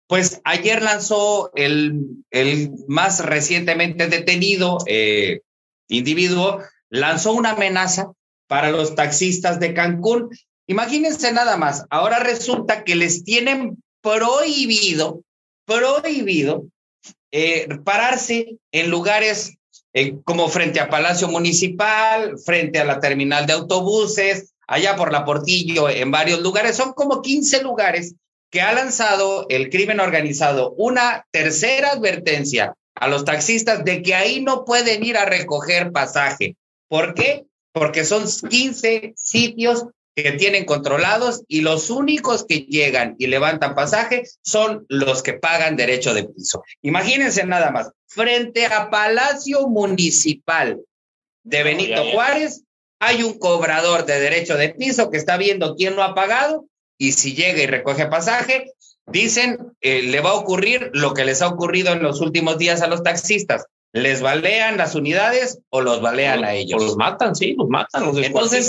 pues 0.09 0.41
ayer 0.45 0.83
lanzó 0.83 1.51
el, 1.55 2.25
el 2.31 2.71
más 2.89 3.25
recientemente 3.25 4.09
detenido 4.09 4.79
eh, 4.87 5.41
individuo, 5.89 6.61
lanzó 6.91 7.33
una 7.33 7.51
amenaza 7.51 8.13
para 8.49 8.71
los 8.71 8.95
taxistas 8.95 9.61
de 9.61 9.75
Cancún. 9.75 10.31
Imagínense 10.67 11.33
nada 11.33 11.57
más, 11.57 11.85
ahora 11.91 12.19
resulta 12.21 12.85
que 12.85 12.97
les 12.97 13.25
tienen 13.25 13.83
prohibido, 14.01 15.23
prohibido 15.65 16.67
eh, 17.33 17.69
pararse 17.85 18.59
en 18.73 18.91
lugares 18.91 19.57
eh, 19.93 20.15
como 20.25 20.49
frente 20.49 20.81
a 20.81 20.91
Palacio 20.91 21.29
Municipal, 21.29 22.39
frente 22.39 22.79
a 22.79 22.85
la 22.85 23.01
terminal 23.01 23.47
de 23.47 23.55
autobuses, 23.55 24.53
allá 24.67 24.97
por 24.97 25.13
la 25.13 25.25
Portillo, 25.25 25.89
en 25.89 26.11
varios 26.11 26.41
lugares. 26.41 26.77
Son 26.77 26.93
como 26.93 27.23
15 27.23 27.63
lugares 27.63 28.15
que 28.51 28.61
ha 28.61 28.73
lanzado 28.73 29.47
el 29.49 29.71
crimen 29.71 30.01
organizado 30.01 30.73
una 30.77 31.27
tercera 31.31 31.93
advertencia 31.93 32.75
a 32.95 33.09
los 33.09 33.25
taxistas 33.25 33.85
de 33.85 34.03
que 34.03 34.15
ahí 34.15 34.41
no 34.41 34.65
pueden 34.65 35.05
ir 35.05 35.17
a 35.17 35.25
recoger 35.25 35.93
pasaje. 35.93 36.57
¿Por 36.89 37.15
qué? 37.15 37.45
Porque 37.73 38.05
son 38.05 38.25
15 38.25 39.15
sitios 39.17 39.87
que 40.17 40.33
tienen 40.33 40.65
controlados 40.65 41.43
y 41.47 41.61
los 41.61 41.91
únicos 41.91 42.47
que 42.49 42.61
llegan 42.61 43.17
y 43.19 43.27
levantan 43.27 43.75
pasaje 43.75 44.23
son 44.43 44.87
los 44.89 45.23
que 45.23 45.35
pagan 45.35 45.77
derecho 45.77 46.15
de 46.15 46.25
piso. 46.25 46.65
Imagínense 46.81 47.45
nada 47.45 47.71
más, 47.71 47.91
frente 48.07 48.65
a 48.65 48.89
Palacio 48.89 49.69
Municipal 49.69 50.81
de 51.45 51.63
Benito 51.63 52.03
Juárez 52.13 52.63
hay 52.99 53.23
un 53.23 53.39
cobrador 53.39 54.07
de 54.07 54.19
derecho 54.19 54.57
de 54.57 54.71
piso 54.71 55.11
que 55.11 55.19
está 55.19 55.37
viendo 55.37 55.77
quién 55.77 55.97
lo 55.97 56.03
ha 56.03 56.15
pagado 56.15 56.65
y 56.97 57.13
si 57.13 57.35
llega 57.35 57.63
y 57.63 57.67
recoge 57.67 58.07
pasaje, 58.07 58.73
dicen, 59.07 59.75
eh, 59.83 60.01
le 60.03 60.21
va 60.21 60.31
a 60.31 60.35
ocurrir 60.35 60.91
lo 60.95 61.13
que 61.13 61.27
les 61.27 61.43
ha 61.43 61.49
ocurrido 61.49 61.93
en 61.93 62.03
los 62.03 62.23
últimos 62.23 62.57
días 62.57 62.81
a 62.81 62.87
los 62.87 63.03
taxistas. 63.03 63.67
¿Les 63.93 64.23
balean 64.23 64.79
las 64.79 64.95
unidades 64.95 65.59
o 65.69 65.83
los 65.83 66.01
balean 66.01 66.43
a 66.45 66.55
ellos? 66.55 66.83
O 66.83 66.87
los 66.87 66.97
matan, 66.97 67.37
sí, 67.37 67.55
los 67.57 67.69
matan. 67.69 68.07
Los 68.07 68.17
Entonces, 68.17 68.67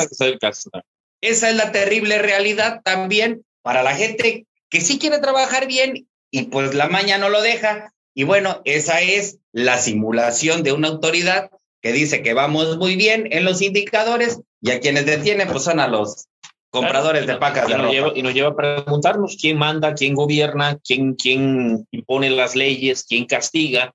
esa 1.22 1.50
es 1.50 1.56
la 1.56 1.72
terrible 1.72 2.20
realidad 2.20 2.82
también 2.84 3.44
para 3.62 3.84
la 3.84 3.96
gente 3.96 4.46
que 4.70 4.82
sí 4.82 5.00
quiere 5.00 5.20
trabajar 5.20 5.68
bien 5.68 6.08
y 6.32 6.44
pues 6.44 6.74
la 6.74 6.88
maña 6.88 7.18
no 7.18 7.30
lo 7.30 7.42
deja. 7.42 7.94
Y 8.14 8.24
bueno, 8.24 8.62
esa 8.66 9.02
es 9.02 9.40
la 9.52 9.78
simulación 9.78 10.64
de 10.64 10.72
una 10.72 10.90
autoridad 10.90 11.52
que 11.82 11.92
dice 11.92 12.24
que 12.24 12.34
vamos 12.34 12.78
muy 12.78 12.96
bien 12.96 13.28
en 13.32 13.46
los 13.46 13.62
indicadores 13.62 14.42
y 14.62 14.72
a 14.72 14.80
quienes 14.80 15.06
detienen 15.06 15.48
pues 15.48 15.64
son 15.64 15.80
a 15.80 15.88
los 15.88 16.28
compradores 16.70 17.28
de 17.28 17.36
pacas 17.38 17.68
de 17.68 17.78
ropa. 17.78 17.92
Lleva, 17.92 18.12
y 18.16 18.24
nos 18.24 18.34
lleva 18.34 18.50
a 18.50 18.56
preguntarnos 18.56 19.38
quién 19.40 19.58
manda, 19.58 19.94
quién 19.94 20.16
gobierna, 20.16 20.78
quién, 20.84 21.16
quién 21.16 21.88
impone 21.92 22.30
las 22.30 22.56
leyes, 22.56 23.06
quién 23.08 23.26
castiga, 23.26 23.94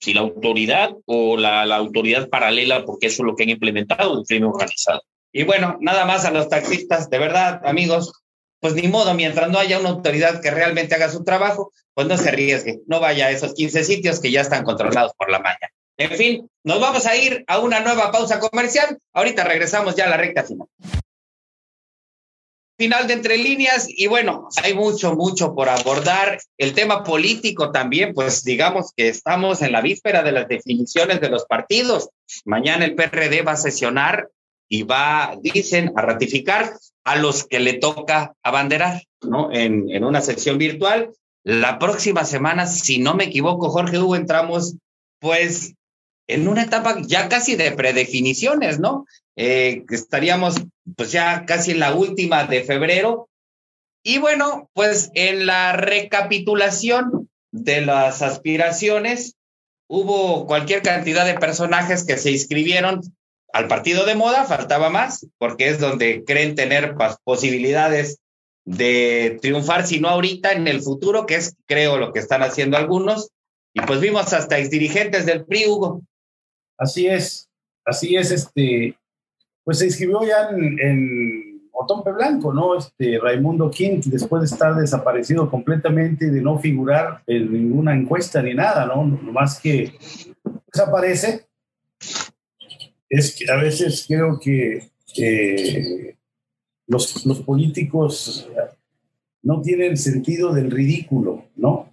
si 0.00 0.14
la 0.14 0.20
autoridad 0.20 0.90
o 1.06 1.36
la, 1.36 1.66
la 1.66 1.76
autoridad 1.76 2.28
paralela, 2.28 2.84
porque 2.84 3.08
eso 3.08 3.22
es 3.22 3.26
lo 3.26 3.36
que 3.36 3.44
han 3.44 3.50
implementado 3.50 4.18
el 4.18 4.26
crimen 4.26 4.50
organizado. 4.50 5.02
Y 5.32 5.44
bueno, 5.44 5.78
nada 5.80 6.04
más 6.04 6.24
a 6.24 6.30
los 6.30 6.48
taxistas, 6.48 7.08
de 7.08 7.18
verdad, 7.18 7.62
amigos, 7.64 8.12
pues 8.60 8.74
ni 8.74 8.86
modo, 8.86 9.14
mientras 9.14 9.50
no 9.50 9.58
haya 9.58 9.80
una 9.80 9.88
autoridad 9.88 10.40
que 10.40 10.50
realmente 10.50 10.94
haga 10.94 11.10
su 11.10 11.24
trabajo, 11.24 11.72
pues 11.94 12.06
no 12.06 12.16
se 12.16 12.28
arriesgue, 12.28 12.80
no 12.86 13.00
vaya 13.00 13.26
a 13.26 13.30
esos 13.30 13.54
15 13.54 13.84
sitios 13.84 14.20
que 14.20 14.30
ya 14.30 14.42
están 14.42 14.62
controlados 14.62 15.12
por 15.16 15.30
la 15.30 15.40
maña. 15.40 15.72
En 15.96 16.10
fin, 16.12 16.50
nos 16.64 16.80
vamos 16.80 17.06
a 17.06 17.16
ir 17.16 17.44
a 17.46 17.58
una 17.58 17.80
nueva 17.80 18.12
pausa 18.12 18.40
comercial. 18.40 18.98
Ahorita 19.12 19.44
regresamos 19.44 19.94
ya 19.96 20.06
a 20.06 20.10
la 20.10 20.16
recta 20.16 20.44
final. 20.44 20.68
Final 22.78 23.06
de 23.06 23.12
entre 23.12 23.36
líneas 23.36 23.86
y 23.88 24.06
bueno, 24.06 24.48
hay 24.62 24.74
mucho, 24.74 25.14
mucho 25.14 25.54
por 25.54 25.68
abordar. 25.68 26.40
El 26.56 26.72
tema 26.72 27.04
político 27.04 27.70
también, 27.70 28.14
pues 28.14 28.42
digamos 28.42 28.92
que 28.96 29.08
estamos 29.08 29.62
en 29.62 29.72
la 29.72 29.82
víspera 29.82 30.22
de 30.22 30.32
las 30.32 30.48
definiciones 30.48 31.20
de 31.20 31.28
los 31.28 31.44
partidos. 31.44 32.08
Mañana 32.44 32.84
el 32.84 32.94
PRD 32.94 33.42
va 33.42 33.52
a 33.52 33.56
sesionar 33.56 34.28
y 34.72 34.84
va, 34.84 35.36
dicen, 35.42 35.92
a 35.96 36.00
ratificar 36.00 36.72
a 37.04 37.16
los 37.16 37.46
que 37.46 37.60
le 37.60 37.74
toca 37.74 38.34
abanderar, 38.42 39.02
¿no? 39.20 39.52
En, 39.52 39.90
en 39.90 40.02
una 40.02 40.22
sección 40.22 40.56
virtual. 40.56 41.10
La 41.44 41.78
próxima 41.78 42.24
semana, 42.24 42.66
si 42.66 42.98
no 42.98 43.12
me 43.12 43.24
equivoco, 43.24 43.68
Jorge 43.68 43.98
Hugo, 43.98 44.16
entramos 44.16 44.76
pues 45.20 45.74
en 46.26 46.48
una 46.48 46.62
etapa 46.62 46.96
ya 47.02 47.28
casi 47.28 47.54
de 47.54 47.72
predefiniciones, 47.72 48.80
¿no? 48.80 49.04
Eh, 49.36 49.84
estaríamos 49.90 50.54
pues 50.96 51.12
ya 51.12 51.44
casi 51.44 51.72
en 51.72 51.80
la 51.80 51.94
última 51.94 52.44
de 52.44 52.62
febrero. 52.62 53.28
Y 54.02 54.20
bueno, 54.20 54.70
pues 54.72 55.10
en 55.12 55.44
la 55.44 55.74
recapitulación 55.74 57.28
de 57.50 57.82
las 57.82 58.22
aspiraciones, 58.22 59.34
hubo 59.86 60.46
cualquier 60.46 60.80
cantidad 60.80 61.26
de 61.26 61.38
personajes 61.38 62.04
que 62.04 62.16
se 62.16 62.30
inscribieron 62.30 63.02
al 63.52 63.68
partido 63.68 64.06
de 64.06 64.14
moda 64.14 64.44
faltaba 64.44 64.90
más, 64.90 65.26
porque 65.38 65.68
es 65.68 65.78
donde 65.78 66.24
creen 66.24 66.54
tener 66.54 66.94
posibilidades 67.24 68.18
de 68.64 69.38
triunfar, 69.42 69.86
si 69.86 70.00
no 70.00 70.08
ahorita, 70.08 70.52
en 70.52 70.68
el 70.68 70.80
futuro, 70.80 71.26
que 71.26 71.34
es, 71.34 71.56
creo, 71.66 71.98
lo 71.98 72.12
que 72.12 72.20
están 72.20 72.42
haciendo 72.42 72.76
algunos. 72.76 73.30
Y 73.74 73.80
pues 73.82 74.00
vimos 74.00 74.32
hasta 74.32 74.58
exdirigentes 74.58 75.26
del 75.26 75.44
PRI, 75.44 75.66
Hugo. 75.66 76.02
Así 76.78 77.06
es, 77.06 77.48
así 77.84 78.16
es, 78.16 78.30
este, 78.30 78.96
pues 79.64 79.78
se 79.78 79.86
inscribió 79.86 80.24
ya 80.24 80.48
en, 80.50 80.78
en 80.80 81.52
Otompe 81.72 82.12
Blanco, 82.12 82.52
¿no? 82.52 82.76
Este, 82.76 83.18
Raimundo 83.18 83.70
King, 83.70 84.00
después 84.06 84.42
de 84.42 84.46
estar 84.46 84.74
desaparecido 84.74 85.50
completamente, 85.50 86.30
de 86.30 86.40
no 86.40 86.58
figurar 86.58 87.22
en 87.26 87.52
ninguna 87.52 87.94
encuesta 87.94 88.42
ni 88.42 88.54
nada, 88.54 88.86
¿no? 88.86 89.04
más 89.04 89.60
que 89.60 89.92
desaparece 90.72 91.46
es 93.12 93.34
que 93.34 93.50
a 93.52 93.56
veces 93.56 94.06
creo 94.08 94.40
que 94.40 94.88
los, 96.86 97.26
los, 97.26 97.40
políticos 97.40 98.48
no 99.42 99.60
tienen 99.60 99.96
sentido 99.98 100.52
del 100.52 100.70
ridículo, 100.70 101.44
¿no? 101.56 101.90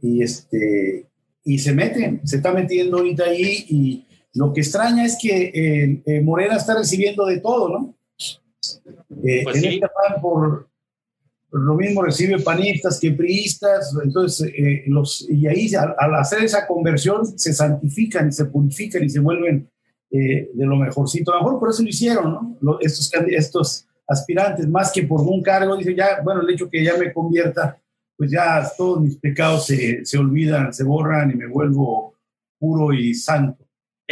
Y, 0.00 0.22
este, 0.22 1.06
y 1.44 1.58
se 1.58 1.72
meten, 1.72 2.20
se 2.24 2.36
está 2.36 2.52
metiendo 2.52 2.98
ahorita 2.98 3.24
ahí 3.24 3.66
y 3.68 4.04
lo 4.34 4.52
que 4.52 4.60
extraña 4.60 5.04
es 5.04 5.18
que 5.20 5.50
eh, 5.52 6.02
eh, 6.06 6.20
Morena 6.20 6.56
está 6.56 6.76
recibiendo 6.76 7.26
de 7.26 7.40
todo, 7.40 7.68
¿no? 7.68 7.94
Eh, 9.24 9.42
pues 9.44 9.62
en 9.62 9.72
este 9.72 9.86
por, 10.20 10.68
lo 11.52 11.74
mismo 11.74 12.02
recibe 12.02 12.40
panistas 12.40 12.98
que 12.98 13.12
priistas, 13.12 13.94
entonces 14.02 14.50
los, 14.86 15.26
y 15.28 15.46
ahí 15.46 15.70
al, 15.74 16.14
hacer 16.14 16.42
esa 16.42 16.66
conversión 16.66 17.38
se 17.38 17.52
santifican 17.52 18.28
y 18.28 18.32
se 18.32 18.46
purifican 18.46 19.04
y 19.04 19.10
se 19.10 19.20
vuelven 19.20 19.68
eh, 20.10 20.50
de 20.52 20.66
lo 20.66 20.76
mejorcito. 20.76 21.32
A 21.32 21.36
lo 21.36 21.42
mejor 21.42 21.60
por 21.60 21.70
eso 21.70 21.82
lo 21.82 21.88
hicieron, 21.88 22.56
¿no? 22.60 22.78
Estos, 22.80 23.10
estos 23.28 23.86
aspirantes, 24.08 24.66
más 24.68 24.92
que 24.92 25.02
por 25.02 25.20
un 25.20 25.42
cargo, 25.42 25.76
dicen 25.76 25.96
ya, 25.96 26.20
bueno, 26.22 26.40
el 26.40 26.50
hecho 26.50 26.70
que 26.70 26.82
ya 26.82 26.96
me 26.96 27.12
convierta, 27.12 27.78
pues 28.16 28.30
ya 28.30 28.66
todos 28.76 29.02
mis 29.02 29.16
pecados 29.16 29.66
se, 29.66 30.04
se 30.04 30.18
olvidan, 30.18 30.72
se 30.72 30.84
borran 30.84 31.30
y 31.30 31.34
me 31.34 31.48
vuelvo 31.48 32.14
puro 32.58 32.92
y 32.92 33.14
santo. 33.14 33.61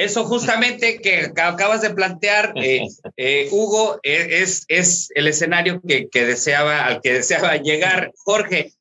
Eso 0.01 0.25
justamente 0.25 1.01
que 1.01 1.31
acabas 1.37 1.83
de 1.83 1.91
plantear, 1.91 2.53
eh, 2.57 2.87
eh, 3.17 3.49
Hugo, 3.51 4.01
es, 4.03 4.65
es 4.69 5.11
el 5.15 5.27
escenario 5.27 5.81
que, 5.87 6.09
que, 6.09 6.25
deseaba, 6.25 6.87
al 6.87 7.01
que 7.01 7.13
deseaba 7.13 7.57
llegar. 7.57 8.13
Jorge, 8.17 8.73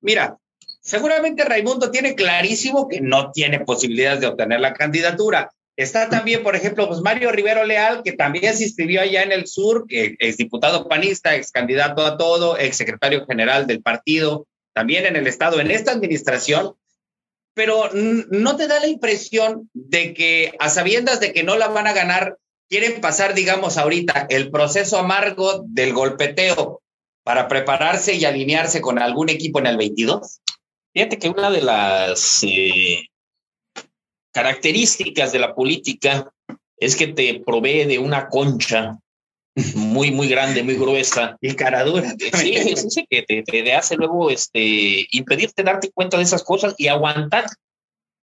mira, 0.00 0.38
seguramente 0.80 1.44
Raimundo 1.44 1.90
tiene 1.90 2.14
clarísimo 2.14 2.88
que 2.88 3.00
no 3.00 3.32
tiene 3.32 3.60
posibilidades 3.60 4.20
de 4.20 4.26
obtener 4.28 4.60
la 4.60 4.74
candidatura 4.74 5.50
Está 5.78 6.08
también, 6.08 6.42
por 6.42 6.56
ejemplo, 6.56 6.88
pues 6.88 7.02
Mario 7.02 7.30
Rivero 7.30 7.62
Leal, 7.62 8.02
que 8.02 8.12
también 8.12 8.56
se 8.56 8.64
inscribió 8.64 9.00
allá 9.00 9.22
en 9.22 9.30
el 9.30 9.46
sur, 9.46 9.84
ex 9.88 10.36
diputado 10.36 10.88
panista, 10.88 11.36
ex 11.36 11.52
candidato 11.52 12.04
a 12.04 12.18
todo, 12.18 12.58
ex 12.58 12.76
secretario 12.76 13.24
general 13.26 13.68
del 13.68 13.80
partido, 13.80 14.48
también 14.74 15.06
en 15.06 15.14
el 15.14 15.28
Estado, 15.28 15.60
en 15.60 15.70
esta 15.70 15.92
administración, 15.92 16.74
pero 17.58 17.90
no 17.92 18.56
te 18.56 18.68
da 18.68 18.78
la 18.78 18.86
impresión 18.86 19.68
de 19.74 20.14
que 20.14 20.54
a 20.60 20.70
sabiendas 20.70 21.18
de 21.18 21.32
que 21.32 21.42
no 21.42 21.56
la 21.56 21.66
van 21.66 21.88
a 21.88 21.92
ganar, 21.92 22.38
quieren 22.68 23.00
pasar, 23.00 23.34
digamos, 23.34 23.78
ahorita 23.78 24.28
el 24.30 24.52
proceso 24.52 24.96
amargo 24.96 25.64
del 25.66 25.92
golpeteo 25.92 26.80
para 27.24 27.48
prepararse 27.48 28.14
y 28.14 28.24
alinearse 28.24 28.80
con 28.80 29.00
algún 29.00 29.28
equipo 29.28 29.58
en 29.58 29.66
el 29.66 29.76
22? 29.76 30.40
Fíjate 30.94 31.18
que 31.18 31.30
una 31.30 31.50
de 31.50 31.62
las 31.62 32.44
eh, 32.44 33.06
características 34.32 35.32
de 35.32 35.40
la 35.40 35.56
política 35.56 36.32
es 36.76 36.94
que 36.94 37.08
te 37.08 37.42
provee 37.44 37.86
de 37.86 37.98
una 37.98 38.28
concha 38.28 39.00
muy, 39.74 40.10
muy 40.10 40.28
grande, 40.28 40.62
muy 40.62 40.74
gruesa. 40.74 41.36
Y 41.42 41.54
caradura. 41.54 42.14
Sí, 42.34 42.54
sí, 42.76 42.90
sí, 42.90 43.06
que 43.08 43.22
te, 43.22 43.72
hace 43.72 43.96
luego 43.96 44.30
este, 44.30 45.06
impedirte 45.12 45.62
darte 45.62 45.90
cuenta 45.90 46.16
de 46.16 46.24
esas 46.24 46.42
cosas 46.42 46.74
y 46.78 46.88
aguantar 46.88 47.46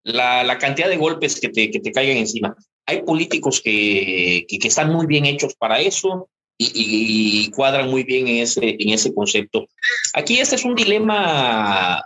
la, 0.04 0.44
la 0.44 0.58
cantidad 0.58 0.90
de 0.90 0.98
golpes 0.98 1.40
que 1.40 1.50
te, 1.50 1.72
que 1.72 1.80
te 1.80 1.92
caigan 1.92 2.18
encima. 2.18 2.56
Hay 2.86 3.02
políticos 3.02 3.62
que, 3.62 4.46
que, 4.48 4.68
están 4.68 4.92
muy 4.92 5.08
bien 5.08 5.26
hechos 5.26 5.56
para 5.56 5.80
eso 5.80 6.30
y, 6.58 6.72
y, 6.76 7.52
cuadran 7.52 7.90
muy 7.90 8.04
bien 8.04 8.28
en 8.28 8.38
ese, 8.38 8.76
en 8.80 8.90
ese 8.90 9.14
concepto. 9.14 9.68
Aquí 10.14 10.40
este 10.40 10.56
es 10.56 10.66
un 10.66 10.76
dilema, 10.76 12.04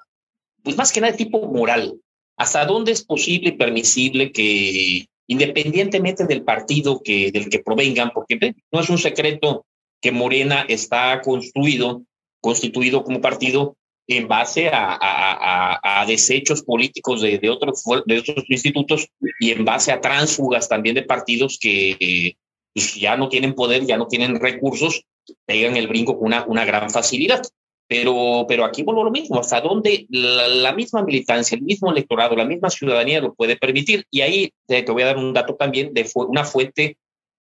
pues 0.64 0.78
más 0.78 0.92
que 0.92 1.02
nada 1.02 1.12
de 1.12 1.18
tipo 1.18 1.46
moral 1.48 2.00
hasta 2.40 2.66
dónde 2.66 2.94
es 2.94 3.04
posible 3.04 3.50
y 3.50 3.58
permisible 3.58 4.32
que, 4.32 5.06
independientemente 5.30 6.26
del 6.26 6.44
partido 6.44 7.02
que, 7.04 7.32
del 7.32 7.50
que 7.50 7.60
provengan, 7.60 8.12
porque 8.14 8.56
no 8.72 8.80
es 8.80 8.90
un 8.90 8.98
secreto 8.98 9.66
que 10.02 10.12
Morena 10.12 10.66
está 10.68 11.22
construido, 11.22 12.02
constituido 12.42 13.04
como 13.04 13.22
partido 13.22 13.78
en 14.08 14.28
base 14.28 14.70
a, 14.70 14.98
a, 15.00 16.02
a, 16.02 16.06
desechos 16.08 16.64
políticos 16.64 17.22
de, 17.22 17.38
de, 17.38 17.48
otros, 17.48 17.84
de 18.08 18.18
otros 18.18 18.44
institutos 18.50 19.08
y 19.40 19.52
en 19.52 19.64
base 19.64 19.92
a 19.92 20.02
tránsfugas 20.02 20.68
también 20.68 20.96
de 20.96 21.04
partidos 21.04 21.60
que 21.62 22.36
pues, 22.74 22.96
ya 22.96 23.16
no 23.16 23.30
tienen 23.30 23.54
poder, 23.54 23.86
ya 23.86 23.98
no 23.98 24.08
tienen 24.08 24.40
recursos, 24.40 25.06
pegan 25.46 25.78
el 25.78 25.88
brinco 25.88 26.18
con 26.18 26.26
una, 26.26 26.44
una 26.46 26.66
gran 26.66 26.90
facilidad. 26.90 27.44
Pero, 27.90 28.46
pero 28.48 28.66
aquí 28.66 28.84
vuelvo 28.84 29.02
a 29.02 29.06
lo 29.06 29.12
mismo, 29.12 29.40
hasta 29.40 29.62
dónde 29.62 30.06
la, 30.10 30.72
misma 30.74 31.02
militancia, 31.02 31.56
el 31.56 31.64
mismo 31.64 31.92
electorado, 31.92 32.36
la 32.36 32.46
misma 32.46 32.70
ciudadanía 32.70 33.20
lo 33.20 33.34
puede 33.34 33.58
permitir. 33.58 34.06
Y 34.12 34.22
ahí 34.22 34.54
te, 34.68 34.84
voy 34.84 35.02
a 35.02 35.08
dar 35.08 35.18
un 35.18 35.34
dato 35.34 35.56
también 35.56 35.92
de 35.92 36.08
una 36.14 36.44
fuente 36.44 36.98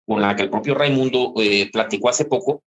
con 0.06 0.22
la 0.22 0.34
que 0.34 0.44
el 0.44 0.50
propio 0.50 0.74
Raimundo 0.74 1.34
eh, 1.36 1.68
platicó 1.70 2.08
hace 2.08 2.24
poco. 2.24 2.62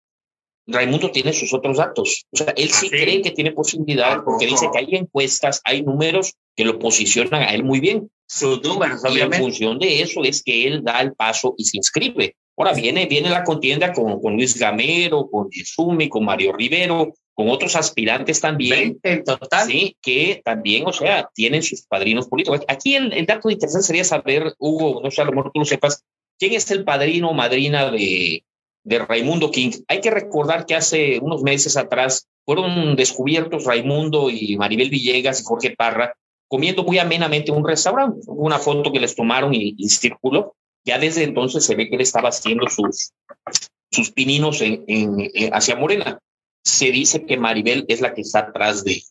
Raimundo 0.66 1.10
tiene 1.10 1.32
sus 1.32 1.54
otros 1.54 1.78
datos. 1.78 2.26
O 2.30 2.36
sea, 2.36 2.52
él 2.54 2.68
sí, 2.68 2.88
¿Ah, 2.88 2.90
cree 2.90 3.22
que 3.22 3.30
tiene 3.30 3.52
posibilidad 3.52 4.22
porque 4.24 4.44
dice 4.44 4.68
que 4.70 4.78
hay 4.78 4.96
encuestas, 4.96 5.62
hay 5.64 5.80
números 5.80 6.34
que 6.54 6.66
lo 6.66 6.78
posicionan 6.78 7.44
a 7.44 7.54
él 7.54 7.64
muy 7.64 7.80
bien. 7.80 8.10
Sus 8.26 8.62
números, 8.62 9.02
y 9.10 9.20
en 9.20 9.32
función 9.32 9.78
de 9.78 10.02
eso 10.02 10.22
es 10.22 10.42
que 10.42 10.66
él 10.66 10.84
da 10.84 11.00
el 11.00 11.14
paso 11.14 11.54
y 11.56 11.64
se 11.64 11.78
inscribe. 11.78 12.36
Ahora 12.58 12.74
viene, 12.74 13.06
viene 13.06 13.30
la 13.30 13.42
contienda 13.42 13.90
con, 13.94 14.20
con 14.20 14.34
Luis 14.34 14.58
Gamero, 14.58 15.30
con 15.30 15.48
Yesumi, 15.48 16.10
con 16.10 16.26
Mario 16.26 16.52
Rivero, 16.52 17.14
con 17.40 17.48
otros 17.48 17.74
aspirantes 17.74 18.38
también, 18.38 19.00
en 19.02 19.24
total. 19.24 19.66
Sí, 19.66 19.96
que 20.02 20.42
también, 20.44 20.86
o 20.86 20.92
sea, 20.92 21.30
tienen 21.34 21.62
sus 21.62 21.86
padrinos 21.86 22.28
políticos. 22.28 22.60
Aquí 22.68 22.96
el, 22.96 23.14
el 23.14 23.24
dato 23.24 23.48
interesante 23.48 23.86
sería 23.86 24.04
saber, 24.04 24.52
Hugo, 24.58 25.00
no 25.02 25.10
sé, 25.10 25.22
a 25.22 25.24
lo 25.24 25.32
mejor 25.32 25.50
tú 25.50 25.60
lo 25.60 25.64
sepas, 25.64 26.04
quién 26.38 26.52
es 26.52 26.70
el 26.70 26.84
padrino 26.84 27.30
o 27.30 27.32
madrina 27.32 27.90
de, 27.90 28.44
de 28.84 28.98
Raimundo 28.98 29.50
King. 29.50 29.70
Hay 29.88 30.02
que 30.02 30.10
recordar 30.10 30.66
que 30.66 30.74
hace 30.74 31.18
unos 31.18 31.42
meses 31.42 31.78
atrás 31.78 32.28
fueron 32.44 32.94
descubiertos 32.94 33.64
Raimundo 33.64 34.28
y 34.28 34.58
Maribel 34.58 34.90
Villegas 34.90 35.40
y 35.40 35.44
Jorge 35.44 35.74
Parra 35.74 36.12
comiendo 36.46 36.84
muy 36.84 36.98
amenamente 36.98 37.52
en 37.52 37.56
un 37.56 37.66
restaurante. 37.66 38.20
Una 38.26 38.58
foto 38.58 38.92
que 38.92 39.00
les 39.00 39.16
tomaron 39.16 39.54
y, 39.54 39.76
y 39.78 39.88
circuló. 39.88 40.56
Ya 40.84 40.98
desde 40.98 41.22
entonces 41.22 41.64
se 41.64 41.74
ve 41.74 41.88
que 41.88 41.94
él 41.94 42.02
estaba 42.02 42.28
haciendo 42.28 42.68
sus, 42.68 43.12
sus 43.90 44.10
pininos 44.10 44.60
en, 44.60 44.84
en, 44.86 45.54
hacia 45.54 45.76
Morena 45.76 46.20
se 46.64 46.90
dice 46.90 47.24
que 47.26 47.36
Maribel 47.36 47.84
es 47.88 48.00
la 48.00 48.14
que 48.14 48.22
está 48.22 48.40
atrás 48.40 48.84
de, 48.84 49.02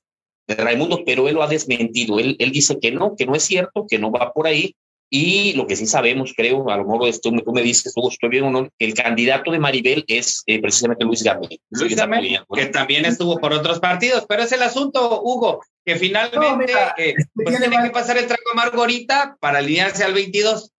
Raimundo, 0.47 1.03
pero 1.05 1.27
él 1.27 1.35
lo 1.35 1.43
ha 1.43 1.47
desmentido. 1.47 2.17
Él, 2.17 2.35
él 2.39 2.51
dice 2.51 2.79
que 2.79 2.91
no, 2.91 3.15
que 3.15 3.27
no 3.27 3.35
es 3.35 3.43
cierto, 3.43 3.85
que 3.87 3.99
no 3.99 4.11
va 4.11 4.33
por 4.33 4.47
ahí. 4.47 4.75
Y 5.11 5.53
lo 5.53 5.65
que 5.65 5.75
sí 5.75 5.87
sabemos, 5.87 6.33
creo, 6.37 6.69
a 6.69 6.77
lo 6.77 6.85
mejor 6.85 7.07
esto, 7.07 7.31
tú 7.31 7.51
me 7.51 7.63
dices, 7.63 7.93
tú 7.93 8.07
estoy 8.07 8.29
bien 8.29 8.43
o 8.43 8.51
no, 8.51 8.69
que 8.77 8.85
el 8.85 8.93
candidato 8.93 9.51
de 9.51 9.57
Maribel 9.57 10.05
es 10.07 10.43
eh, 10.45 10.61
precisamente 10.61 11.03
Luis 11.03 11.23
Gamel. 11.23 11.59
Luis 11.71 11.95
Gamel, 11.95 12.39
que 12.53 12.67
también 12.67 13.05
estuvo 13.05 13.39
por 13.39 13.51
otros 13.51 13.79
partidos, 13.79 14.25
pero 14.29 14.43
es 14.43 14.51
el 14.51 14.61
asunto, 14.61 15.21
Hugo, 15.23 15.63
que 15.83 15.95
finalmente 15.95 16.73
eh, 16.97 17.15
pues 17.33 17.59
tiene 17.59 17.83
que 17.83 17.89
pasar 17.89 18.19
el 18.19 18.27
trago 18.27 18.41
Margorita 18.53 19.35
para 19.39 19.57
alinearse 19.57 20.03
al 20.03 20.13
22. 20.13 20.71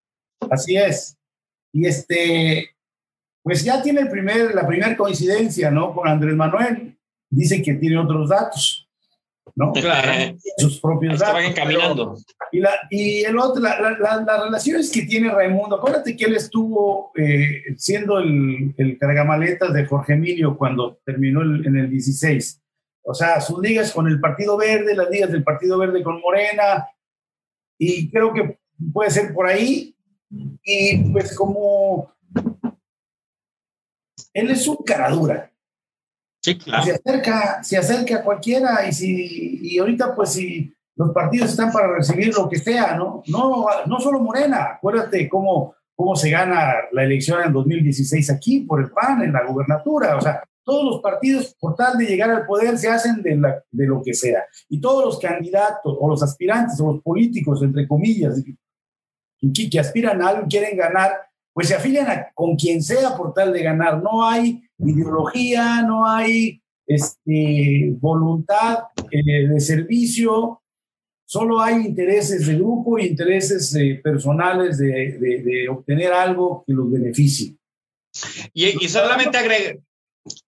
Así 0.49 0.77
es. 0.77 1.17
Y 1.73 1.87
este, 1.87 2.71
pues 3.43 3.63
ya 3.63 3.81
tiene 3.81 4.01
el 4.01 4.09
primer, 4.09 4.53
la 4.53 4.67
primera 4.67 4.95
coincidencia, 4.95 5.71
¿no? 5.71 5.93
Con 5.93 6.07
Andrés 6.07 6.35
Manuel. 6.35 6.97
Dice 7.29 7.61
que 7.61 7.75
tiene 7.75 7.97
otros 7.97 8.29
datos, 8.29 8.89
¿no? 9.55 9.71
Claro. 9.73 10.37
Sus 10.57 10.79
propios 10.79 11.19
datos. 11.19 11.35
Van 11.35 11.45
encaminando. 11.45 12.17
y, 12.51 12.59
la, 12.59 12.71
y 12.89 13.21
el 13.21 13.37
otro, 13.37 13.61
la, 13.61 13.79
la, 13.79 14.21
las 14.25 14.43
relaciones 14.43 14.91
que 14.91 15.03
tiene 15.03 15.31
Raimundo, 15.31 15.77
acuérdate 15.77 16.15
que 16.15 16.25
él 16.25 16.35
estuvo 16.35 17.11
eh, 17.15 17.63
siendo 17.77 18.19
el, 18.19 18.73
el 18.77 18.97
cargamaletas 18.97 19.73
de 19.73 19.85
Jorge 19.85 20.13
Emilio 20.13 20.57
cuando 20.57 20.99
terminó 21.05 21.41
en 21.41 21.75
el 21.75 21.89
16. 21.89 22.61
O 23.03 23.13
sea, 23.13 23.41
sus 23.41 23.59
ligas 23.59 23.91
con 23.91 24.07
el 24.07 24.19
Partido 24.19 24.57
Verde, 24.57 24.95
las 24.95 25.09
ligas 25.09 25.31
del 25.31 25.43
Partido 25.43 25.77
Verde 25.79 26.03
con 26.03 26.21
Morena, 26.21 26.87
y 27.77 28.11
creo 28.11 28.31
que 28.31 28.59
puede 28.93 29.09
ser 29.09 29.33
por 29.33 29.47
ahí. 29.47 29.95
Y 30.63 31.11
pues 31.11 31.35
como 31.35 32.13
él 34.33 34.51
es 34.51 34.67
un 34.67 34.77
caradura. 34.77 35.51
Sí, 36.41 36.57
claro. 36.57 36.83
Se 36.83 36.91
acerca, 36.93 37.63
se 37.63 37.77
acerca 37.77 38.17
a 38.17 38.23
cualquiera 38.23 38.87
y 38.87 38.91
si 38.91 39.59
y 39.61 39.77
ahorita 39.77 40.15
pues 40.15 40.33
si 40.33 40.73
los 40.95 41.11
partidos 41.11 41.51
están 41.51 41.71
para 41.71 41.95
recibir 41.95 42.33
lo 42.33 42.49
que 42.49 42.57
sea, 42.57 42.95
¿no? 42.95 43.23
No, 43.27 43.65
no 43.85 43.99
solo 43.99 44.19
Morena, 44.19 44.73
acuérdate 44.75 45.29
cómo, 45.29 45.75
cómo 45.95 46.15
se 46.15 46.29
gana 46.29 46.73
la 46.91 47.03
elección 47.03 47.41
en 47.43 47.53
2016 47.53 48.29
aquí 48.31 48.61
por 48.61 48.81
el 48.81 48.91
PAN, 48.91 49.23
en 49.23 49.33
la 49.33 49.45
gubernatura, 49.45 50.17
o 50.17 50.21
sea, 50.21 50.43
todos 50.63 50.83
los 50.85 51.01
partidos 51.01 51.55
por 51.59 51.75
tal 51.75 51.97
de 51.97 52.05
llegar 52.05 52.29
al 52.29 52.45
poder 52.45 52.77
se 52.77 52.87
hacen 52.87 53.21
de, 53.21 53.35
la, 53.35 53.63
de 53.71 53.87
lo 53.87 54.01
que 54.03 54.13
sea. 54.13 54.43
Y 54.69 54.79
todos 54.79 55.03
los 55.03 55.19
candidatos 55.19 55.97
o 55.99 56.07
los 56.07 56.21
aspirantes 56.21 56.79
o 56.79 56.93
los 56.93 57.01
políticos, 57.01 57.61
entre 57.63 57.87
comillas, 57.87 58.43
que, 58.43 59.69
que 59.69 59.79
aspiran 59.79 60.21
a 60.21 60.29
algo, 60.29 60.47
quieren 60.47 60.77
ganar, 60.77 61.11
pues 61.53 61.67
se 61.67 61.75
afilian 61.75 62.27
con 62.33 62.55
quien 62.55 62.81
sea 62.81 63.15
por 63.15 63.33
tal 63.33 63.53
de 63.53 63.63
ganar. 63.63 64.01
No 64.01 64.27
hay 64.27 64.63
ideología, 64.77 65.81
no 65.81 66.07
hay 66.07 66.61
este, 66.87 67.93
voluntad 67.99 68.85
eh, 69.11 69.47
de 69.47 69.59
servicio, 69.59 70.61
solo 71.25 71.61
hay 71.61 71.75
intereses 71.75 72.47
de 72.47 72.55
grupo 72.55 72.99
y 72.99 73.05
intereses 73.05 73.73
eh, 73.75 74.01
personales 74.03 74.77
de, 74.77 75.17
de, 75.17 75.69
obtener 75.69 76.11
algo 76.11 76.63
que 76.65 76.73
los 76.73 76.91
beneficie. 76.91 77.55
Y, 78.53 78.87
solamente 78.89 79.37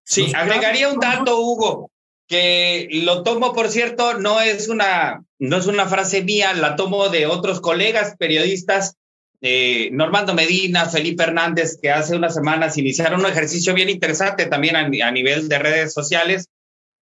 sí, 0.03 0.31
agregaría 0.35 0.89
un 0.89 0.99
dato, 0.99 1.39
Hugo, 1.39 1.89
que 2.27 2.89
lo 3.05 3.23
tomo, 3.23 3.53
por 3.53 3.69
cierto, 3.69 4.19
no 4.19 4.41
es 4.41 4.67
una, 4.67 5.23
no 5.39 5.57
es 5.57 5.67
una 5.67 5.87
frase 5.87 6.23
mía, 6.23 6.53
la 6.53 6.75
tomo 6.75 7.07
de 7.07 7.27
otros 7.27 7.61
colegas 7.61 8.15
periodistas 8.17 8.97
eh, 9.45 9.89
Normando 9.91 10.33
Medina, 10.33 10.85
Felipe 10.85 11.23
Hernández, 11.23 11.77
que 11.81 11.91
hace 11.91 12.15
unas 12.15 12.33
semanas 12.33 12.77
iniciaron 12.77 13.19
un 13.19 13.25
ejercicio 13.25 13.73
bien 13.73 13.89
interesante 13.89 14.45
también 14.45 14.77
a, 14.77 15.11
nivel 15.11 15.49
de 15.49 15.59
redes 15.59 15.93
sociales 15.93 16.47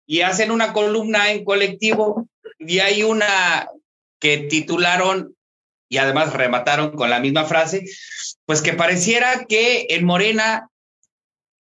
y 0.08 0.22
hacen 0.22 0.50
una 0.50 0.72
columna 0.72 1.32
en 1.32 1.44
colectivo 1.44 2.30
y 2.58 2.80
hay 2.80 3.04
una 3.04 3.68
que 4.22 4.38
titularon 4.38 5.36
y 5.90 5.98
además 5.98 6.32
remataron 6.32 6.92
con 6.92 7.10
la 7.10 7.20
misma 7.20 7.44
frase, 7.44 7.84
pues 8.46 8.62
que 8.62 8.72
pareciera 8.72 9.44
que 9.44 9.88
en 9.90 10.06
Morena, 10.06 10.70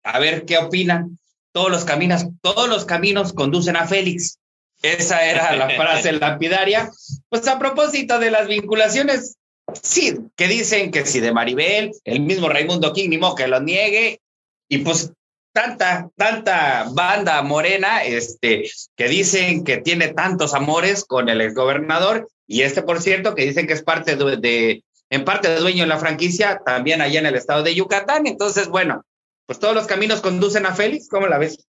a 0.02 0.20
ver 0.20 0.46
qué 0.46 0.60
opinan, 0.60 1.20
todos 1.52 1.72
los 1.72 1.84
caminos, 1.84 2.26
todos 2.42 2.70
los 2.70 2.86
caminos 2.86 3.34
conducen 3.34 3.76
a 3.76 3.86
Félix. 3.86 4.40
Esa 4.82 5.26
era 5.26 5.58
la 5.58 5.70
frase 5.72 6.12
lapidaria. 6.14 6.90
Pues 7.28 7.46
a 7.50 7.60
propósito 7.60 8.18
de 8.20 8.32
las 8.32 8.48
vinculaciones 8.48 9.36
Sí, 9.82 10.17
que 10.36 10.47
dicen 10.47 10.91
que 10.91 11.05
si 11.05 11.20
de 11.20 11.32
Maribel, 11.32 11.91
el 12.03 12.22
mismo 12.22 12.49
Raimundo 12.49 12.93
King, 12.93 13.09
ni 13.09 13.17
modo 13.17 13.36
que 13.36 13.47
lo 13.47 13.59
niegue, 13.59 14.22
y 14.67 14.80
pues 14.80 15.11
tanta, 15.53 16.09
tanta 16.15 16.88
banda 16.91 17.41
morena, 17.41 18.03
este, 18.03 18.70
que 18.95 19.07
dicen 19.07 19.63
que 19.63 19.78
tiene 19.78 20.09
tantos 20.09 20.53
amores 20.53 21.05
con 21.05 21.30
el 21.30 21.41
exgobernador, 21.41 22.30
y 22.47 22.61
este, 22.61 22.82
por 22.82 23.01
cierto, 23.01 23.36
que 23.36 23.45
dicen 23.45 23.67
que 23.67 23.74
es 23.74 23.84
parte 23.84 24.15
de, 24.15 24.84
en 25.09 25.26
parte 25.26 25.49
de 25.49 25.59
dueño 25.59 25.84
de 25.84 25.89
la 25.89 25.99
franquicia, 25.99 26.61
también 26.65 27.01
allá 27.01 27.20
en 27.20 27.26
el 27.28 27.36
estado 27.36 27.63
de 27.63 27.76
Yucatán. 27.76 28.28
Entonces, 28.28 28.67
bueno, 28.67 29.03
pues 29.45 29.59
todos 29.59 29.76
los 29.76 29.88
caminos 29.88 30.22
conducen 30.22 30.65
a 30.65 30.74
Félix, 30.74 31.09
¿cómo 31.09 31.28
la 31.28 31.38
ves? 31.38 31.67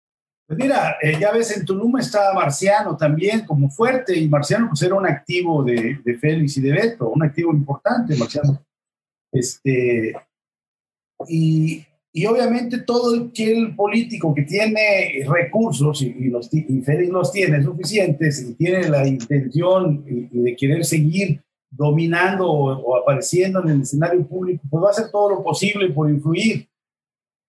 Pues 0.47 0.61
mira, 0.61 0.97
eh, 1.03 1.17
ya 1.21 1.33
ves, 1.33 1.57
en 1.57 1.65
Tulum 1.65 1.99
está 1.99 2.33
Marciano 2.33 2.97
también 2.97 3.45
como 3.45 3.69
fuerte, 3.69 4.17
y 4.17 4.29
Marciano 4.29 4.69
pues 4.69 4.81
era 4.83 4.95
un 4.95 5.07
activo 5.07 5.65
de, 5.65 5.99
de 6.05 6.19
Félix 6.19 6.57
y 6.57 6.61
de 6.61 6.73
Beto, 6.73 7.11
un 7.11 7.25
activo 7.25 7.53
importante, 7.53 8.15
Marciano. 8.17 8.65
Este, 9.33 10.15
y, 11.29 11.85
y 12.13 12.27
obviamente 12.27 12.79
todo 12.79 13.15
el 13.17 13.75
político 13.75 14.33
que 14.33 14.43
tiene 14.43 15.25
recursos, 15.29 16.01
y, 16.03 16.31
los, 16.31 16.49
y 16.55 16.81
Félix 16.81 17.11
los 17.11 17.33
tiene 17.33 17.61
suficientes, 17.61 18.41
y 18.49 18.55
tiene 18.55 18.89
la 18.89 19.05
intención 19.05 20.05
de 20.07 20.55
querer 20.55 20.85
seguir 20.85 21.43
dominando 21.69 22.49
o, 22.49 22.71
o 22.71 22.97
apareciendo 23.03 23.65
en 23.65 23.71
el 23.71 23.83
escenario 23.83 24.25
público, 24.25 24.63
pues 24.71 24.85
va 24.85 24.89
a 24.89 24.91
hacer 24.93 25.11
todo 25.11 25.29
lo 25.31 25.43
posible 25.43 25.91
por 25.91 26.09
influir 26.09 26.69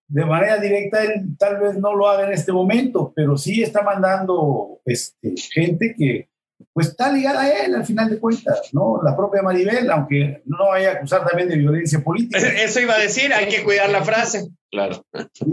de 0.08 0.26
manera 0.26 0.58
directa 0.58 1.04
él 1.04 1.36
tal 1.38 1.60
vez 1.60 1.78
no 1.78 1.94
lo 1.94 2.08
haga 2.08 2.28
en 2.28 2.34
este 2.34 2.52
momento, 2.52 3.12
pero 3.16 3.38
sí 3.38 3.62
está 3.62 3.82
mandando 3.82 4.80
este, 4.86 5.36
gente 5.54 5.94
que 5.98 6.30
pues 6.74 6.88
está 6.88 7.12
ligada 7.12 7.42
a 7.42 7.66
él 7.66 7.76
al 7.76 7.86
final 7.86 8.10
de 8.10 8.20
cuentas, 8.20 8.70
¿no? 8.72 9.02
La 9.04 9.16
propia 9.16 9.42
Maribel, 9.42 9.92
aunque 9.92 10.42
no 10.46 10.70
vaya 10.70 10.92
a 10.92 10.94
acusar 10.94 11.28
también 11.28 11.50
de 11.50 11.58
violencia 11.58 12.04
política. 12.04 12.40
Eso 12.64 12.80
iba 12.80 12.96
a 12.96 13.00
decir, 13.00 13.34
hay 13.34 13.48
que 13.48 13.64
cuidar 13.64 13.90
la 13.90 14.04
frase. 14.04 14.48
Claro. 14.72 15.06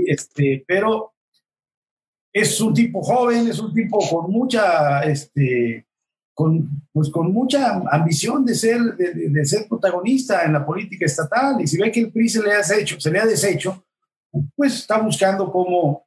este, 0.07 0.65
pero 0.67 1.13
es 2.33 2.61
un 2.61 2.75
tipo 2.75 3.03
joven, 3.03 3.49
es 3.49 3.59
un 3.59 3.73
tipo 3.73 3.99
con 4.09 4.31
mucha, 4.31 5.03
este, 5.03 5.87
con, 6.35 6.69
pues 6.93 7.11
con 7.11 7.33
mucha 7.33 7.83
ambición 7.91 8.45
de 8.45 8.55
ser, 8.55 8.81
de, 8.97 9.29
de 9.31 9.45
ser 9.45 9.67
protagonista 9.69 10.45
en 10.45 10.55
la 10.55 10.65
política 10.65 11.07
estatal. 11.07 11.61
Y 11.61 11.67
si 11.67 11.79
ve 11.79 11.93
que 11.93 12.01
el 12.01 12.13
PRI 12.13 12.29
se 12.29 12.43
le 12.43 12.53
ha 12.53 12.59
deshecho, 12.59 12.99
se 12.99 13.11
le 13.11 13.21
ha 13.21 13.27
deshecho, 13.27 13.85
pues 14.57 14.75
está 14.75 14.99
buscando 14.99 15.51
cómo, 15.51 16.07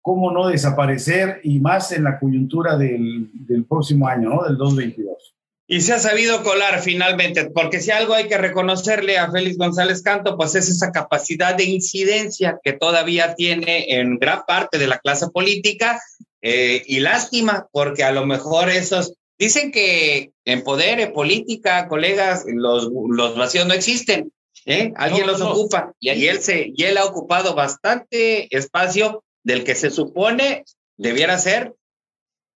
cómo 0.00 0.30
no 0.30 0.48
desaparecer 0.48 1.40
y 1.42 1.60
más 1.60 1.92
en 1.92 2.04
la 2.04 2.18
coyuntura 2.18 2.76
del, 2.76 3.30
próximo 3.68 4.08
año, 4.08 4.30
¿no? 4.30 4.44
Del 4.44 4.56
2022. 4.56 5.34
Y 5.68 5.80
se 5.80 5.94
ha 5.94 5.98
sabido 5.98 6.42
colar 6.42 6.82
finalmente, 6.82 7.48
porque 7.50 7.80
si 7.80 7.90
algo 7.90 8.12
hay 8.12 8.28
que 8.28 8.36
reconocerle 8.36 9.16
a 9.16 9.30
Félix 9.30 9.56
González 9.56 10.02
Canto, 10.02 10.36
pues 10.36 10.54
es 10.54 10.68
esa 10.68 10.90
capacidad 10.90 11.54
de 11.54 11.64
incidencia 11.64 12.58
que 12.62 12.72
todavía 12.72 13.34
tiene 13.34 13.86
en 13.94 14.18
gran 14.18 14.42
parte 14.46 14.78
de 14.78 14.88
la 14.88 14.98
clase 14.98 15.28
política. 15.28 16.00
Eh, 16.42 16.82
y 16.86 17.00
lástima, 17.00 17.68
porque 17.72 18.02
a 18.02 18.12
lo 18.12 18.26
mejor 18.26 18.68
esos 18.68 19.14
dicen 19.38 19.70
que 19.70 20.32
en 20.44 20.62
poder, 20.62 21.00
en 21.00 21.12
política, 21.12 21.88
colegas, 21.88 22.44
los 22.46 23.36
vacíos 23.36 23.66
no 23.66 23.72
existen. 23.72 24.30
¿Eh? 24.66 24.92
Alguien 24.96 25.26
los 25.26 25.40
ocupa 25.40 25.92
y, 26.00 26.08
él 26.08 26.40
se, 26.40 26.72
y 26.74 26.84
él 26.84 26.96
ha 26.98 27.04
ocupado 27.04 27.54
bastante 27.54 28.54
espacio 28.54 29.24
del 29.42 29.64
que 29.64 29.74
se 29.74 29.90
supone 29.90 30.64
debiera 30.96 31.38
ser 31.38 31.74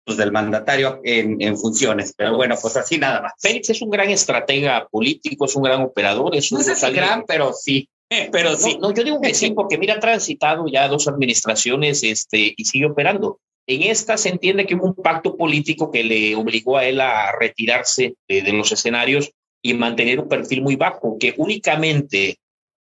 pues 0.05 0.19
del 0.19 0.33
mandatario 0.33 1.01
en, 1.03 1.41
en, 1.41 1.57
funciones, 1.57 2.13
pero 2.15 2.37
bueno, 2.37 2.57
pues 2.61 2.77
así 2.77 2.99
nada 2.99 3.23
más. 3.23 3.33
Félix 3.39 3.71
es 3.71 3.81
un 3.81 3.89
gran 3.89 4.11
estratega 4.11 4.87
político, 4.91 5.47
es 5.47 5.57
un 5.57 5.63
gran 5.63 5.81
operador, 5.81 6.37
es 6.37 6.53
un 6.53 6.59
no 6.59 6.75
sé 6.75 6.91
gran, 6.91 7.25
pero 7.27 7.55
sí, 7.55 7.89
pero 8.31 8.55
sí. 8.57 8.77
No, 8.81 8.93
yo 8.93 9.03
digo 9.03 9.21
que 9.21 9.33
sí, 9.33 9.51
porque 9.57 9.79
mira, 9.79 9.95
ha 9.95 10.01
transitado 10.01 10.67
ya 10.69 10.89
dos 10.89 11.09
administraciones 11.09 12.03
este, 12.03 12.53
y 12.55 12.65
sigue 12.67 12.87
operando. 12.87 13.41
En 13.67 13.83
esta 13.83 14.19
se 14.19 14.29
entiende 14.29 14.67
que 14.67 14.75
hubo 14.75 14.89
un 14.89 14.95
pacto 14.95 15.39
político 15.39 15.91
que 15.91 16.05
le 16.05 16.37
obligó 16.37 16.77
a 16.77 16.85
él 16.85 17.01
a 17.01 17.33
retirarse 17.33 18.15
de, 18.29 18.43
de 18.43 18.53
los 18.53 18.71
escenarios 18.73 19.33
y 19.65 19.73
mantener 19.73 20.21
un 20.21 20.29
perfil 20.29 20.61
muy 20.61 20.77
bajo, 20.77 21.17
que 21.19 21.33
únicamente 21.39 22.37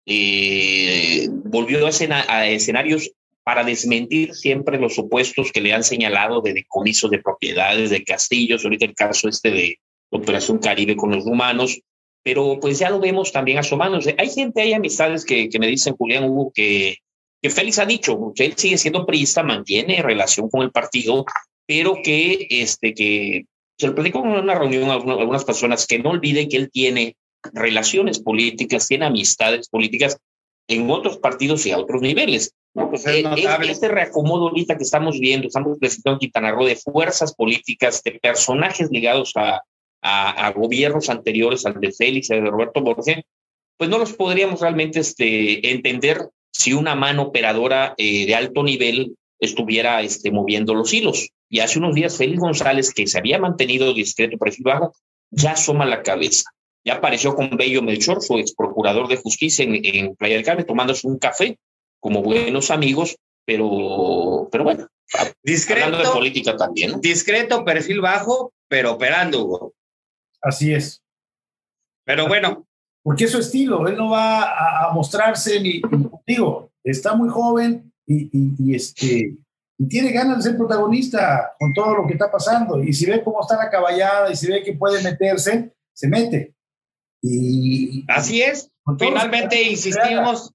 eh, 0.06 1.28
volvió 1.30 1.86
a, 1.86 1.90
a, 2.26 2.48
escenarios 2.48 3.10
para 3.44 3.64
desmentir 3.64 4.34
siempre 4.34 4.78
los 4.78 4.94
supuestos 4.94 5.52
que 5.52 5.60
le 5.60 5.74
han 5.74 5.84
señalado 5.84 6.40
de 6.40 6.54
decomisos 6.54 7.10
de 7.10 7.18
propiedades, 7.18 7.90
de 7.90 8.02
castillos, 8.02 8.64
ahorita 8.64 8.86
el 8.86 8.94
caso 8.94 9.28
este 9.28 9.50
de 9.50 9.78
Operación 10.08 10.56
Caribe 10.56 10.96
con 10.96 11.10
los 11.10 11.24
rumanos, 11.24 11.82
pero 12.22 12.58
pues 12.58 12.78
ya 12.78 12.88
lo 12.88 12.98
vemos 12.98 13.30
también 13.30 13.58
asomándose. 13.58 14.14
Hay 14.16 14.30
gente, 14.30 14.62
hay 14.62 14.72
amistades 14.72 15.26
que, 15.26 15.50
que 15.50 15.58
me 15.58 15.66
dicen, 15.66 15.94
Julián 15.96 16.24
Hugo, 16.24 16.50
que, 16.54 16.96
que 17.42 17.50
Félix 17.50 17.78
ha 17.78 17.84
dicho 17.84 18.32
que 18.34 18.46
él 18.46 18.54
sigue 18.56 18.78
siendo 18.78 19.04
priista, 19.04 19.42
mantiene 19.42 20.00
relación 20.00 20.48
con 20.48 20.62
el 20.62 20.70
partido, 20.70 21.26
pero 21.66 21.98
que, 22.02 22.46
este, 22.48 22.94
que 22.94 23.44
se 23.80 23.86
lo 23.86 23.94
platico 23.94 24.18
en 24.18 24.26
una 24.26 24.54
reunión 24.54 24.90
a 24.90 24.94
algunas 24.94 25.44
personas 25.44 25.86
que 25.86 25.98
no 25.98 26.10
olviden 26.10 26.50
que 26.50 26.58
él 26.58 26.70
tiene 26.70 27.16
relaciones 27.54 28.20
políticas, 28.20 28.86
tiene 28.86 29.06
amistades 29.06 29.70
políticas 29.70 30.18
en 30.68 30.90
otros 30.90 31.16
partidos 31.16 31.64
y 31.64 31.70
a 31.70 31.78
otros 31.78 32.02
niveles. 32.02 32.52
Pues 32.74 33.06
eh, 33.06 33.24
este 33.62 33.88
reacomodo 33.88 34.48
ahorita 34.48 34.76
que 34.76 34.84
estamos 34.84 35.18
viendo, 35.18 35.48
estamos 35.48 35.78
presentando 35.78 36.16
en 36.16 36.20
Quintana 36.20 36.52
Roo 36.52 36.66
de 36.66 36.76
fuerzas 36.76 37.34
políticas, 37.34 38.02
de 38.02 38.12
personajes 38.12 38.90
ligados 38.90 39.32
a, 39.36 39.62
a, 40.02 40.46
a 40.46 40.52
gobiernos 40.52 41.08
anteriores, 41.08 41.64
al 41.64 41.80
de 41.80 41.90
Félix, 41.90 42.30
al 42.30 42.44
de 42.44 42.50
Roberto 42.50 42.82
Borges, 42.82 43.22
pues 43.78 43.88
no 43.88 43.96
los 43.96 44.12
podríamos 44.12 44.60
realmente 44.60 45.00
este, 45.00 45.70
entender 45.70 46.28
si 46.52 46.74
una 46.74 46.94
mano 46.94 47.22
operadora 47.22 47.94
eh, 47.96 48.26
de 48.26 48.34
alto 48.34 48.62
nivel 48.62 49.16
estuviera 49.38 50.02
este, 50.02 50.30
moviendo 50.30 50.74
los 50.74 50.92
hilos. 50.92 51.30
Y 51.50 51.58
hace 51.60 51.80
unos 51.80 51.96
días 51.96 52.16
Félix 52.16 52.38
González, 52.38 52.94
que 52.94 53.08
se 53.08 53.18
había 53.18 53.38
mantenido 53.40 53.92
discreto, 53.92 54.38
perfil 54.38 54.64
bajo, 54.64 54.94
ya 55.30 55.52
asoma 55.52 55.84
la 55.84 56.02
cabeza. 56.02 56.48
Ya 56.84 56.94
apareció 56.94 57.34
con 57.34 57.50
Bello 57.56 57.82
Melchor, 57.82 58.22
su 58.22 58.38
ex 58.38 58.54
procurador 58.54 59.08
de 59.08 59.16
justicia 59.16 59.64
en, 59.64 59.84
en 59.84 60.14
Playa 60.14 60.36
del 60.36 60.44
Carmen, 60.44 60.64
tomándose 60.64 61.06
un 61.08 61.18
café 61.18 61.58
como 61.98 62.22
buenos 62.22 62.70
amigos, 62.70 63.16
pero, 63.44 64.48
pero 64.50 64.64
bueno, 64.64 64.86
discreto, 65.42 65.86
hablando 65.86 66.08
de 66.08 66.14
política 66.14 66.56
también. 66.56 66.92
¿no? 66.92 66.98
Discreto, 66.98 67.64
perfil 67.64 68.00
bajo, 68.00 68.52
pero 68.68 68.92
operando, 68.92 69.44
Hugo. 69.44 69.74
Así 70.40 70.72
es. 70.72 71.02
Pero 72.04 72.28
bueno. 72.28 72.66
Porque 73.02 73.24
es 73.24 73.30
su 73.32 73.38
estilo, 73.38 73.88
él 73.88 73.96
no 73.96 74.10
va 74.10 74.88
a, 74.88 74.92
mostrarse 74.92 75.58
ni, 75.58 75.80
digo, 76.26 76.70
está 76.84 77.14
muy 77.14 77.30
joven 77.30 77.90
y, 78.06 78.24
y, 78.24 78.54
y 78.58 78.74
este, 78.74 79.36
y 79.80 79.88
tiene 79.88 80.12
ganas 80.12 80.36
de 80.36 80.42
ser 80.42 80.58
protagonista 80.58 81.54
con 81.58 81.72
todo 81.72 81.94
lo 81.94 82.06
que 82.06 82.12
está 82.12 82.30
pasando. 82.30 82.84
Y 82.84 82.92
si 82.92 83.06
ve 83.06 83.24
cómo 83.24 83.40
está 83.40 83.56
la 83.56 83.70
caballada 83.70 84.30
y 84.30 84.36
si 84.36 84.46
ve 84.46 84.62
que 84.62 84.74
puede 84.74 85.02
meterse, 85.02 85.72
se 85.94 86.06
mete. 86.06 86.54
Y 87.22 88.04
así 88.06 88.42
es. 88.42 88.70
Finalmente 88.98 89.62
insistimos, 89.62 90.52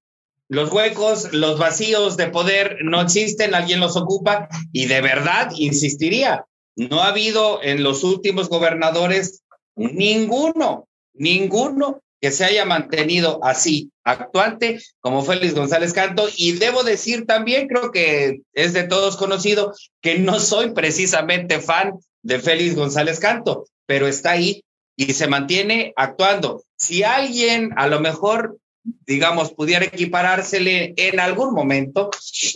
los 0.48 0.72
huecos, 0.72 1.34
los 1.34 1.58
vacíos 1.58 2.18
de 2.18 2.28
poder 2.28 2.78
no 2.84 3.02
existen, 3.02 3.56
alguien 3.56 3.80
los 3.80 3.98
ocupa 3.98 4.48
y 4.72 4.86
de 4.86 5.02
verdad 5.02 5.50
insistiría, 5.56 6.46
no 6.76 7.02
ha 7.02 7.08
habido 7.08 7.64
en 7.64 7.82
los 7.82 8.04
últimos 8.04 8.48
gobernadores 8.48 9.44
ninguno, 9.76 10.88
ninguno 11.16 12.04
que 12.26 12.32
se 12.32 12.44
haya 12.44 12.66
mantenido 12.66 13.40
así, 13.44 13.92
actuante, 14.04 14.80
como 15.00 15.24
Félix 15.24 15.54
González 15.54 15.94
Canto. 15.94 16.28
Y 16.36 16.54
debo 16.54 16.84
decir 16.84 17.28
también, 17.28 17.68
creo 17.68 17.92
que 17.92 18.42
es 18.54 18.74
de 18.74 18.82
todos 18.82 19.16
conocido, 19.16 19.76
que 20.02 20.18
no 20.18 20.40
soy 20.40 20.72
precisamente 20.72 21.60
fan 21.60 21.94
de 22.24 22.40
Félix 22.40 22.74
González 22.74 23.20
Canto, 23.20 23.68
pero 23.86 24.08
está 24.08 24.32
ahí 24.32 24.64
y 24.96 25.14
se 25.14 25.28
mantiene 25.28 25.94
actuando. 25.98 26.64
Si 26.76 27.04
alguien 27.04 27.74
a 27.78 27.86
lo 27.86 28.00
mejor, 28.00 28.58
digamos, 29.06 29.54
pudiera 29.54 29.86
equiparársele 29.86 30.96
en 30.98 31.20
algún 31.20 31.54
momento, 31.54 32.10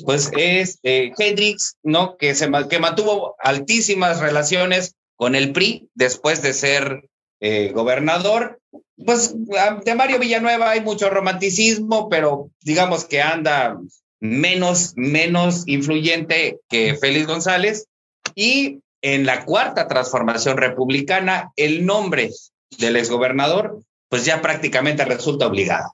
pues 0.03 0.31
es 0.35 0.79
eh, 0.81 1.11
Hendrix, 1.15 1.75
¿no? 1.83 2.17
Que, 2.17 2.33
se, 2.33 2.49
que 2.71 2.79
mantuvo 2.79 3.35
altísimas 3.37 4.19
relaciones 4.19 4.95
con 5.15 5.35
el 5.35 5.51
PRI 5.51 5.89
después 5.93 6.41
de 6.41 6.53
ser 6.53 7.03
eh, 7.39 7.71
gobernador. 7.71 8.58
Pues 9.05 9.33
de 9.35 9.95
Mario 9.95 10.19
Villanueva 10.19 10.71
hay 10.71 10.81
mucho 10.81 11.09
romanticismo, 11.09 12.09
pero 12.09 12.51
digamos 12.61 13.05
que 13.05 13.21
anda 13.21 13.77
menos, 14.19 14.93
menos 14.95 15.63
influyente 15.67 16.59
que 16.69 16.95
Félix 16.95 17.27
González. 17.27 17.87
Y 18.35 18.79
en 19.01 19.25
la 19.25 19.45
cuarta 19.45 19.87
transformación 19.87 20.57
republicana, 20.57 21.51
el 21.55 21.85
nombre 21.85 22.31
del 22.77 22.97
exgobernador, 22.97 23.79
pues 24.09 24.25
ya 24.25 24.41
prácticamente 24.41 25.05
resulta 25.05 25.47
obligado. 25.47 25.93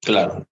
Claro. 0.00 0.46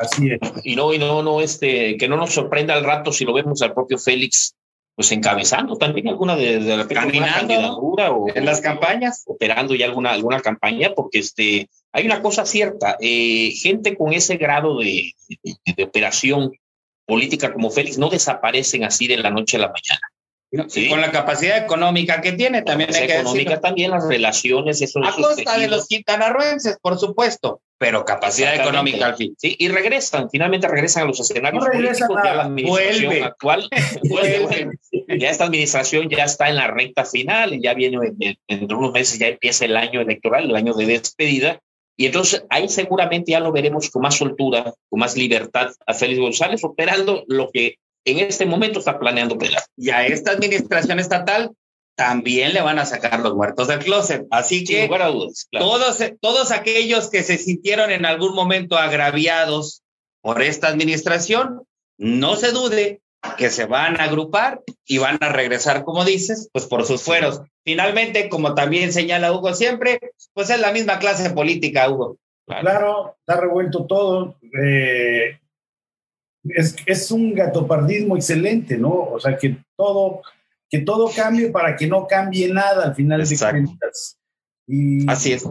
Así 0.00 0.30
es. 0.30 0.38
Y 0.64 0.76
no, 0.76 0.94
y 0.94 0.98
no, 0.98 1.22
no, 1.22 1.40
este, 1.40 1.96
que 1.96 2.08
no 2.08 2.16
nos 2.16 2.32
sorprenda 2.32 2.74
al 2.74 2.84
rato 2.84 3.12
si 3.12 3.24
lo 3.24 3.34
vemos 3.34 3.60
al 3.62 3.74
propio 3.74 3.98
Félix 3.98 4.54
pues 4.96 5.12
encabezando 5.12 5.76
también 5.76 6.08
alguna 6.08 6.36
de, 6.36 6.58
de 6.58 6.76
la 6.76 6.88
candidatura 6.88 8.10
o 8.12 8.34
en 8.34 8.46
las 8.46 8.62
campañas. 8.62 9.24
operando 9.26 9.74
ya 9.74 9.84
alguna 9.84 10.12
alguna 10.12 10.40
campaña 10.40 10.94
porque 10.96 11.18
este 11.18 11.68
hay 11.92 12.06
una 12.06 12.22
cosa 12.22 12.46
cierta 12.46 12.96
eh, 13.00 13.52
gente 13.52 13.94
con 13.96 14.14
ese 14.14 14.38
grado 14.38 14.78
de, 14.78 15.12
de, 15.28 15.54
de, 15.76 15.84
operación 15.84 16.52
política 17.04 17.52
como 17.52 17.70
Félix 17.70 17.98
no 17.98 18.08
desaparecen 18.08 18.84
así 18.84 19.06
de 19.06 19.18
la 19.18 19.30
noche 19.30 19.58
a 19.58 19.60
la 19.60 19.68
mañana. 19.72 20.00
Con 20.88 21.00
la 21.00 21.10
capacidad 21.10 21.58
económica 21.58 22.20
que 22.20 22.32
tiene, 22.32 22.62
también 22.62 22.94
hay 22.94 23.06
que 23.06 23.18
económica 23.18 23.60
también, 23.60 23.90
las 23.90 24.06
relaciones, 24.08 24.80
eso 24.80 25.00
A 25.04 25.12
costa 25.12 25.58
de 25.58 25.68
los 25.68 25.86
quintanarroenses, 25.86 26.78
por 26.80 26.98
supuesto, 26.98 27.60
pero 27.78 28.04
capacidad 28.04 28.54
económica 28.54 29.06
al 29.06 29.16
fin. 29.16 29.34
Sí, 29.36 29.54
y 29.58 29.68
regresan, 29.68 30.30
finalmente 30.30 30.66
regresan 30.66 31.04
a 31.04 31.06
los 31.06 31.20
escenarios 31.20 31.64
no 31.64 31.70
políticos, 31.70 32.16
ya 32.24 32.34
la 32.34 32.42
administración 32.44 33.04
vuelve. 33.06 33.24
actual. 33.24 33.68
vuelve. 34.08 34.70
ya 35.18 35.30
esta 35.30 35.44
administración 35.44 36.08
ya 36.08 36.24
está 36.24 36.48
en 36.48 36.56
la 36.56 36.68
recta 36.68 37.04
final, 37.04 37.60
ya 37.60 37.74
viene, 37.74 37.98
en, 38.48 38.74
unos 38.74 38.92
meses 38.92 39.18
ya 39.18 39.28
empieza 39.28 39.66
el 39.66 39.76
año 39.76 40.00
electoral, 40.00 40.44
el 40.44 40.56
año 40.56 40.72
de 40.74 40.86
despedida, 40.86 41.60
y 41.98 42.06
entonces 42.06 42.44
ahí 42.50 42.68
seguramente 42.68 43.32
ya 43.32 43.40
lo 43.40 43.52
veremos 43.52 43.90
con 43.90 44.02
más 44.02 44.16
soltura, 44.16 44.74
con 44.88 45.00
más 45.00 45.16
libertad 45.16 45.70
a 45.86 45.94
Félix 45.94 46.20
González, 46.20 46.64
operando 46.64 47.24
lo 47.26 47.50
que 47.50 47.78
en 48.04 48.18
este 48.20 48.46
momento 48.46 48.78
está 48.78 48.98
planeando 48.98 49.36
pelar. 49.36 49.62
Y 49.76 49.90
a 49.90 50.06
esta 50.06 50.30
administración 50.32 51.00
estatal 51.00 51.52
también 51.96 52.52
le 52.52 52.60
van 52.60 52.78
a 52.78 52.86
sacar 52.86 53.20
los 53.20 53.34
muertos 53.34 53.68
del 53.68 53.80
closet. 53.80 54.26
Así 54.30 54.64
que 54.64 54.88
todos, 55.50 55.98
todos 56.20 56.50
aquellos 56.52 57.10
que 57.10 57.22
se 57.22 57.38
sintieron 57.38 57.90
en 57.90 58.04
algún 58.04 58.34
momento 58.34 58.76
agraviados 58.76 59.82
por 60.20 60.42
esta 60.42 60.68
administración, 60.68 61.62
no 61.98 62.36
se 62.36 62.52
dude 62.52 63.00
que 63.38 63.50
se 63.50 63.64
van 63.64 64.00
a 64.00 64.04
agrupar 64.04 64.60
y 64.84 64.98
van 64.98 65.18
a 65.20 65.30
regresar, 65.30 65.84
como 65.84 66.04
dices, 66.04 66.48
pues 66.52 66.66
por 66.66 66.84
sus 66.84 67.02
fueros. 67.02 67.40
Finalmente, 67.64 68.28
como 68.28 68.54
también 68.54 68.92
señala 68.92 69.32
Hugo 69.32 69.54
siempre, 69.54 69.98
pues 70.34 70.50
es 70.50 70.60
la 70.60 70.72
misma 70.72 70.98
clase 70.98 71.30
política, 71.30 71.90
Hugo. 71.90 72.18
Claro, 72.46 73.16
está 73.18 73.40
revuelto 73.40 73.86
todo. 73.86 74.36
Eh, 74.62 75.38
es, 76.44 76.76
es 76.86 77.10
un 77.10 77.34
gatopardismo 77.34 78.16
excelente, 78.16 78.76
¿no? 78.76 78.92
O 78.92 79.18
sea, 79.18 79.36
que 79.36 79.56
todo, 79.76 80.22
que 80.68 80.80
todo 80.80 81.10
cambie 81.14 81.50
para 81.50 81.76
que 81.76 81.86
no 81.86 82.06
cambie 82.06 82.52
nada 82.52 82.86
al 82.86 82.94
final 82.94 83.26
de 83.26 83.38
cuentas. 83.38 84.18
Y, 84.66 85.08
Así 85.08 85.32
es. 85.32 85.46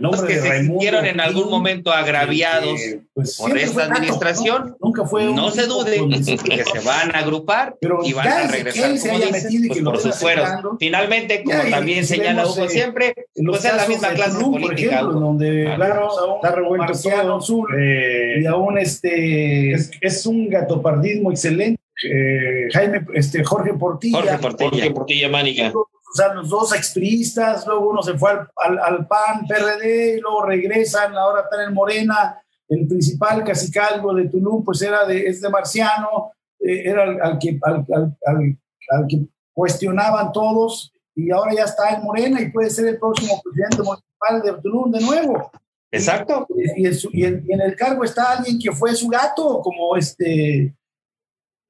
Los 0.00 0.22
que 0.22 0.40
se 0.40 0.64
sintieron 0.64 1.06
en 1.06 1.20
algún 1.20 1.50
momento 1.50 1.92
agraviados 1.92 2.80
pues, 3.12 3.36
por 3.36 3.56
esta 3.56 3.84
administración, 3.84 4.76
Nunca 4.80 5.04
fue 5.04 5.26
no 5.26 5.50
se 5.50 5.66
dude 5.66 6.00
que 6.44 6.64
se 6.64 6.80
van 6.80 7.14
a 7.14 7.20
agrupar 7.20 7.76
y 8.02 8.12
van 8.12 8.26
a 8.26 8.46
regresar 8.48 8.98
como 8.98 9.18
dicen, 9.18 9.68
pues, 9.68 9.82
por 9.82 9.98
sus 9.98 10.16
fueros. 10.16 10.48
Finalmente, 10.78 11.44
como 11.44 11.62
también 11.70 12.06
señala 12.06 12.46
Hugo 12.46 12.68
siempre, 12.68 13.14
pues 13.34 13.64
es 13.64 13.76
la 13.76 13.86
misma 13.86 14.08
clase 14.10 14.40
política. 14.40 14.66
Por 14.66 14.78
ejemplo, 14.78 15.20
donde 15.20 15.72
claro, 15.76 16.36
está 16.36 16.52
revuelto 16.52 16.92
todo 17.00 17.40
sur, 17.40 17.68
eh, 17.78 18.40
y 18.42 18.46
aún 18.46 18.78
este 18.78 19.72
es, 19.72 19.90
es 20.00 20.26
un 20.26 20.48
gatopardismo 20.48 21.30
excelente. 21.30 21.80
Eh, 22.02 22.68
Jaime, 22.72 23.04
este, 23.14 23.44
Jorge 23.44 23.74
Portilla. 23.74 24.18
Jorge 24.18 24.38
Portilla, 24.38 24.70
Jorge 24.70 24.90
Portilla 24.90 25.28
Mánica 25.28 25.72
o 26.10 26.16
sea, 26.16 26.34
los 26.34 26.48
dos 26.48 26.74
expriistas, 26.74 27.64
luego 27.66 27.90
uno 27.90 28.02
se 28.02 28.18
fue 28.18 28.32
al, 28.32 28.78
al, 28.80 29.06
PAN, 29.06 29.46
PRD, 29.46 30.16
y 30.16 30.20
luego 30.20 30.44
regresan, 30.44 31.16
ahora 31.16 31.42
están 31.42 31.68
en 31.68 31.74
Morena, 31.74 32.42
el 32.68 32.88
principal 32.88 33.44
cacicalgo 33.44 34.12
de 34.14 34.28
Tulum, 34.28 34.64
pues 34.64 34.82
era 34.82 35.04
de, 35.04 35.26
es 35.26 35.40
de 35.40 35.48
Marciano, 35.48 36.32
eh, 36.58 36.82
era 36.84 37.04
al, 37.04 37.38
que, 37.38 37.58
al, 37.62 37.86
al, 38.26 39.06
que 39.08 39.20
cuestionaban 39.52 40.32
todos, 40.32 40.92
y 41.14 41.30
ahora 41.30 41.54
ya 41.54 41.64
está 41.64 41.90
en 41.90 42.02
Morena 42.02 42.40
y 42.40 42.50
puede 42.50 42.70
ser 42.70 42.88
el 42.88 42.98
próximo 42.98 43.40
presidente 43.44 43.82
municipal 43.82 44.42
de 44.42 44.60
Tulum 44.62 44.90
de 44.90 45.00
nuevo. 45.00 45.52
Exacto. 45.92 46.46
Y, 46.56 46.88
y, 46.88 47.24
en, 47.24 47.60
el 47.60 47.76
cargo 47.76 48.02
está 48.02 48.32
alguien 48.32 48.58
que 48.58 48.72
fue 48.72 48.94
su 48.94 49.08
gato, 49.08 49.60
como 49.62 49.96
este... 49.96 50.74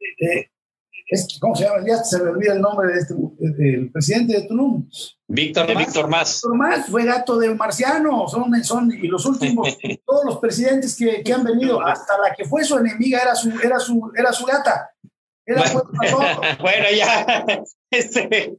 Eh, 0.01 0.51
¿cómo 1.40 1.55
se 1.55 1.64
llama? 1.64 1.84
Ya 1.86 1.96
se 2.05 2.22
me 2.22 2.30
olvida 2.30 2.55
el 2.55 2.61
nombre 2.61 2.92
de 2.92 3.01
este, 3.01 3.14
del 3.40 3.90
presidente 3.90 4.34
de 4.34 4.46
Tulum. 4.46 4.88
Víctor, 5.28 5.66
Más. 5.74 5.78
Víctor 5.78 6.09
Más. 6.09 6.34
Víctor 6.34 6.57
Más 6.57 6.86
fue 6.86 7.05
gato 7.05 7.38
de 7.38 7.55
Marciano, 7.55 8.28
son, 8.28 8.64
son 8.64 8.92
y 8.92 9.09
los 9.09 9.24
últimos, 9.26 9.76
todos 10.07 10.24
los 10.24 10.38
presidentes 10.38 10.96
que, 10.96 11.22
que, 11.22 11.32
han 11.32 11.44
venido, 11.44 11.84
hasta 11.84 12.18
la 12.18 12.34
que 12.34 12.44
fue 12.44 12.64
su 12.64 12.78
enemiga 12.78 13.20
era 13.20 13.34
su, 13.34 13.51
era 13.62 13.78
su, 13.78 14.12
era 14.16 14.32
su 14.32 14.44
gata. 14.44 14.90
Era 15.46 15.62
bueno, 15.72 16.40
bueno, 16.61 16.86
ya, 16.96 17.44
este, 17.90 18.57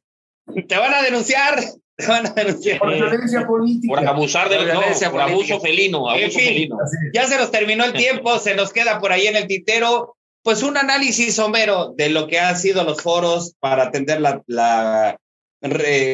te 0.68 0.78
van 0.78 0.94
a 0.94 1.02
denunciar. 1.04 1.60
Te 1.96 2.08
van 2.08 2.26
a 2.26 2.32
denunciar. 2.32 2.80
Por 2.80 2.94
violencia 2.94 3.46
política. 3.46 3.96
Por 3.96 4.08
abusar 4.08 4.50
de 4.50 4.58
violencia, 4.64 5.12
por 5.12 5.22
abuso 5.22 5.60
felino. 5.60 6.10
Abuso 6.10 6.40
felino. 6.40 6.78
Ya 7.14 7.28
se 7.28 7.38
nos 7.38 7.52
terminó 7.52 7.86
el 7.86 7.94
tiempo, 7.94 8.40
se 8.40 8.56
nos 8.56 8.74
queda 8.74 9.00
por 9.00 9.12
ahí 9.12 9.28
en 9.28 9.36
el 9.36 9.48
tintero 9.48 10.18
pues 10.44 10.64
un 10.64 10.78
análisis 10.78 11.36
somero 11.36 11.94
de 11.96 12.10
lo 12.10 12.28
que 12.28 12.40
han 12.40 12.58
sido 12.58 12.84
los 12.84 13.02
foros 13.02 13.56
para 13.60 13.84
atender 13.84 14.22
la, 14.22 15.18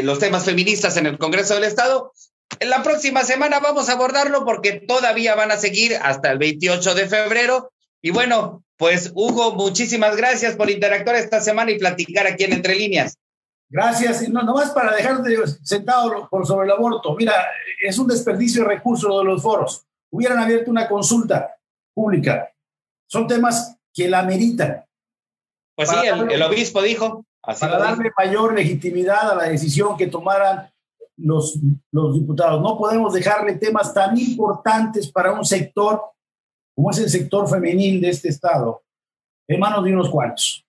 los 0.03 0.19
temas 0.19 0.45
feministas 0.45 0.97
en 0.97 1.05
el 1.05 1.17
Congreso 1.17 1.55
del 1.55 1.63
Estado. 1.63 2.11
En 2.59 2.69
la 2.69 2.83
próxima 2.83 3.23
semana 3.23 3.59
vamos 3.59 3.89
a 3.89 3.93
abordarlo 3.93 4.45
porque 4.45 4.73
todavía 4.73 5.35
van 5.35 5.51
a 5.51 5.57
seguir 5.57 5.95
hasta 6.01 6.31
el 6.31 6.37
28 6.37 6.95
de 6.95 7.07
febrero. 7.07 7.71
Y 8.01 8.11
bueno, 8.11 8.63
pues 8.77 9.11
Hugo, 9.15 9.55
muchísimas 9.55 10.15
gracias 10.15 10.55
por 10.55 10.69
interactuar 10.69 11.15
esta 11.15 11.41
semana 11.41 11.71
y 11.71 11.79
platicar 11.79 12.27
aquí 12.27 12.43
en 12.43 12.53
Entre 12.53 12.75
Líneas. 12.75 13.17
Gracias. 13.69 14.27
No, 14.29 14.43
nomás 14.43 14.71
para 14.71 14.95
dejarte 14.95 15.35
sentado 15.63 16.27
por 16.29 16.45
sobre 16.45 16.67
el 16.67 16.71
aborto. 16.71 17.15
Mira, 17.15 17.33
es 17.81 17.97
un 17.97 18.07
desperdicio 18.07 18.63
de 18.63 18.69
recursos 18.69 19.17
de 19.17 19.25
los 19.25 19.41
foros. 19.41 19.85
Hubieran 20.09 20.39
abierto 20.39 20.71
una 20.71 20.87
consulta 20.87 21.55
pública. 21.93 22.49
Son 23.07 23.27
temas 23.27 23.76
que 23.97 24.07
la 24.07 24.19
ameritan. 24.19 24.85
Pues 25.75 25.89
sí, 25.89 25.95
el, 26.05 26.41
obispo 26.43 26.81
dijo. 26.83 27.25
para 27.41 27.79
darle 27.79 28.11
mayor 28.15 28.53
legitimidad 28.53 29.31
a 29.31 29.35
la 29.35 29.43
decisión 29.45 29.97
que 29.97 30.07
tomaran 30.07 30.71
los, 31.17 31.57
los 31.91 32.13
diputados. 32.13 32.61
No 32.61 32.77
podemos 32.77 33.13
dejarle 33.13 33.55
temas 33.55 33.93
tan 33.93 34.17
importantes 34.17 35.11
para 35.11 35.31
un 35.31 35.43
sector 35.43 36.01
como 36.75 36.91
es 36.91 36.99
el 36.99 37.09
sector 37.09 37.49
femenil 37.49 37.99
de 37.99 38.09
este 38.09 38.29
Estado 38.29 38.83
en 39.47 39.59
manos 39.59 39.83
de 39.83 39.93
unos 39.93 40.09
cuantos. 40.09 40.63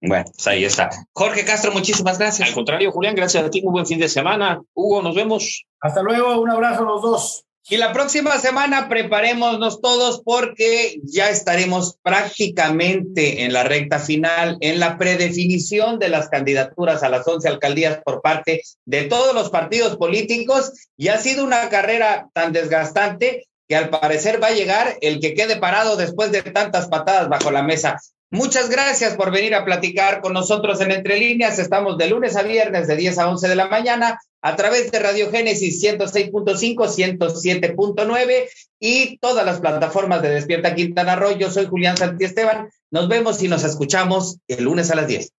Bueno, 0.00 0.24
pues 0.34 0.46
ahí 0.46 0.64
está. 0.64 0.88
Jorge 1.12 1.44
Castro, 1.44 1.72
muchísimas 1.72 2.18
gracias. 2.18 2.48
Al 2.48 2.54
contrario, 2.54 2.90
Julián, 2.90 3.14
gracias 3.14 3.44
a 3.44 3.50
ti. 3.50 3.60
Muy 3.62 3.72
buen 3.72 3.86
fin 3.86 3.98
de 3.98 4.08
semana. 4.08 4.62
Hugo, 4.74 5.02
nos 5.02 5.14
vemos. 5.14 5.66
Hasta 5.80 6.02
luego. 6.02 6.40
Un 6.40 6.50
abrazo 6.50 6.82
a 6.82 6.86
los 6.86 7.02
dos. 7.02 7.44
Y 7.68 7.76
la 7.76 7.92
próxima 7.92 8.38
semana 8.38 8.88
preparémonos 8.88 9.80
todos 9.80 10.20
porque 10.24 11.00
ya 11.04 11.30
estaremos 11.30 11.96
prácticamente 12.02 13.44
en 13.44 13.52
la 13.52 13.62
recta 13.62 14.00
final, 14.00 14.56
en 14.60 14.80
la 14.80 14.98
predefinición 14.98 16.00
de 16.00 16.08
las 16.08 16.28
candidaturas 16.28 17.04
a 17.04 17.08
las 17.08 17.26
11 17.26 17.48
alcaldías 17.48 18.00
por 18.04 18.20
parte 18.20 18.62
de 18.84 19.04
todos 19.04 19.32
los 19.32 19.50
partidos 19.50 19.96
políticos. 19.96 20.72
Y 20.96 21.08
ha 21.08 21.18
sido 21.18 21.44
una 21.44 21.68
carrera 21.68 22.28
tan 22.32 22.52
desgastante 22.52 23.46
que 23.68 23.76
al 23.76 23.90
parecer 23.90 24.42
va 24.42 24.48
a 24.48 24.54
llegar 24.54 24.96
el 25.00 25.20
que 25.20 25.34
quede 25.34 25.56
parado 25.56 25.96
después 25.96 26.32
de 26.32 26.42
tantas 26.42 26.88
patadas 26.88 27.28
bajo 27.28 27.52
la 27.52 27.62
mesa. 27.62 28.00
Muchas 28.32 28.70
gracias 28.70 29.14
por 29.14 29.30
venir 29.30 29.54
a 29.54 29.62
platicar 29.62 30.22
con 30.22 30.32
nosotros 30.32 30.80
en 30.80 30.90
Entre 30.90 31.18
Líneas. 31.18 31.58
Estamos 31.58 31.98
de 31.98 32.08
lunes 32.08 32.34
a 32.34 32.42
viernes 32.42 32.86
de 32.86 32.96
10 32.96 33.18
a 33.18 33.28
11 33.28 33.46
de 33.46 33.54
la 33.54 33.68
mañana 33.68 34.18
a 34.40 34.56
través 34.56 34.90
de 34.90 35.00
Radio 35.00 35.30
Génesis 35.30 35.84
106.5, 35.84 37.18
107.9 37.18 38.48
y 38.80 39.18
todas 39.18 39.44
las 39.44 39.60
plataformas 39.60 40.22
de 40.22 40.30
Despierta 40.30 40.74
Quintana 40.74 41.14
Roo. 41.14 41.36
Yo 41.36 41.50
soy 41.50 41.66
Julián 41.66 41.98
Santiesteban. 41.98 42.70
Nos 42.90 43.06
vemos 43.06 43.42
y 43.42 43.48
nos 43.48 43.64
escuchamos 43.64 44.38
el 44.48 44.64
lunes 44.64 44.90
a 44.90 44.94
las 44.94 45.08
10. 45.08 45.30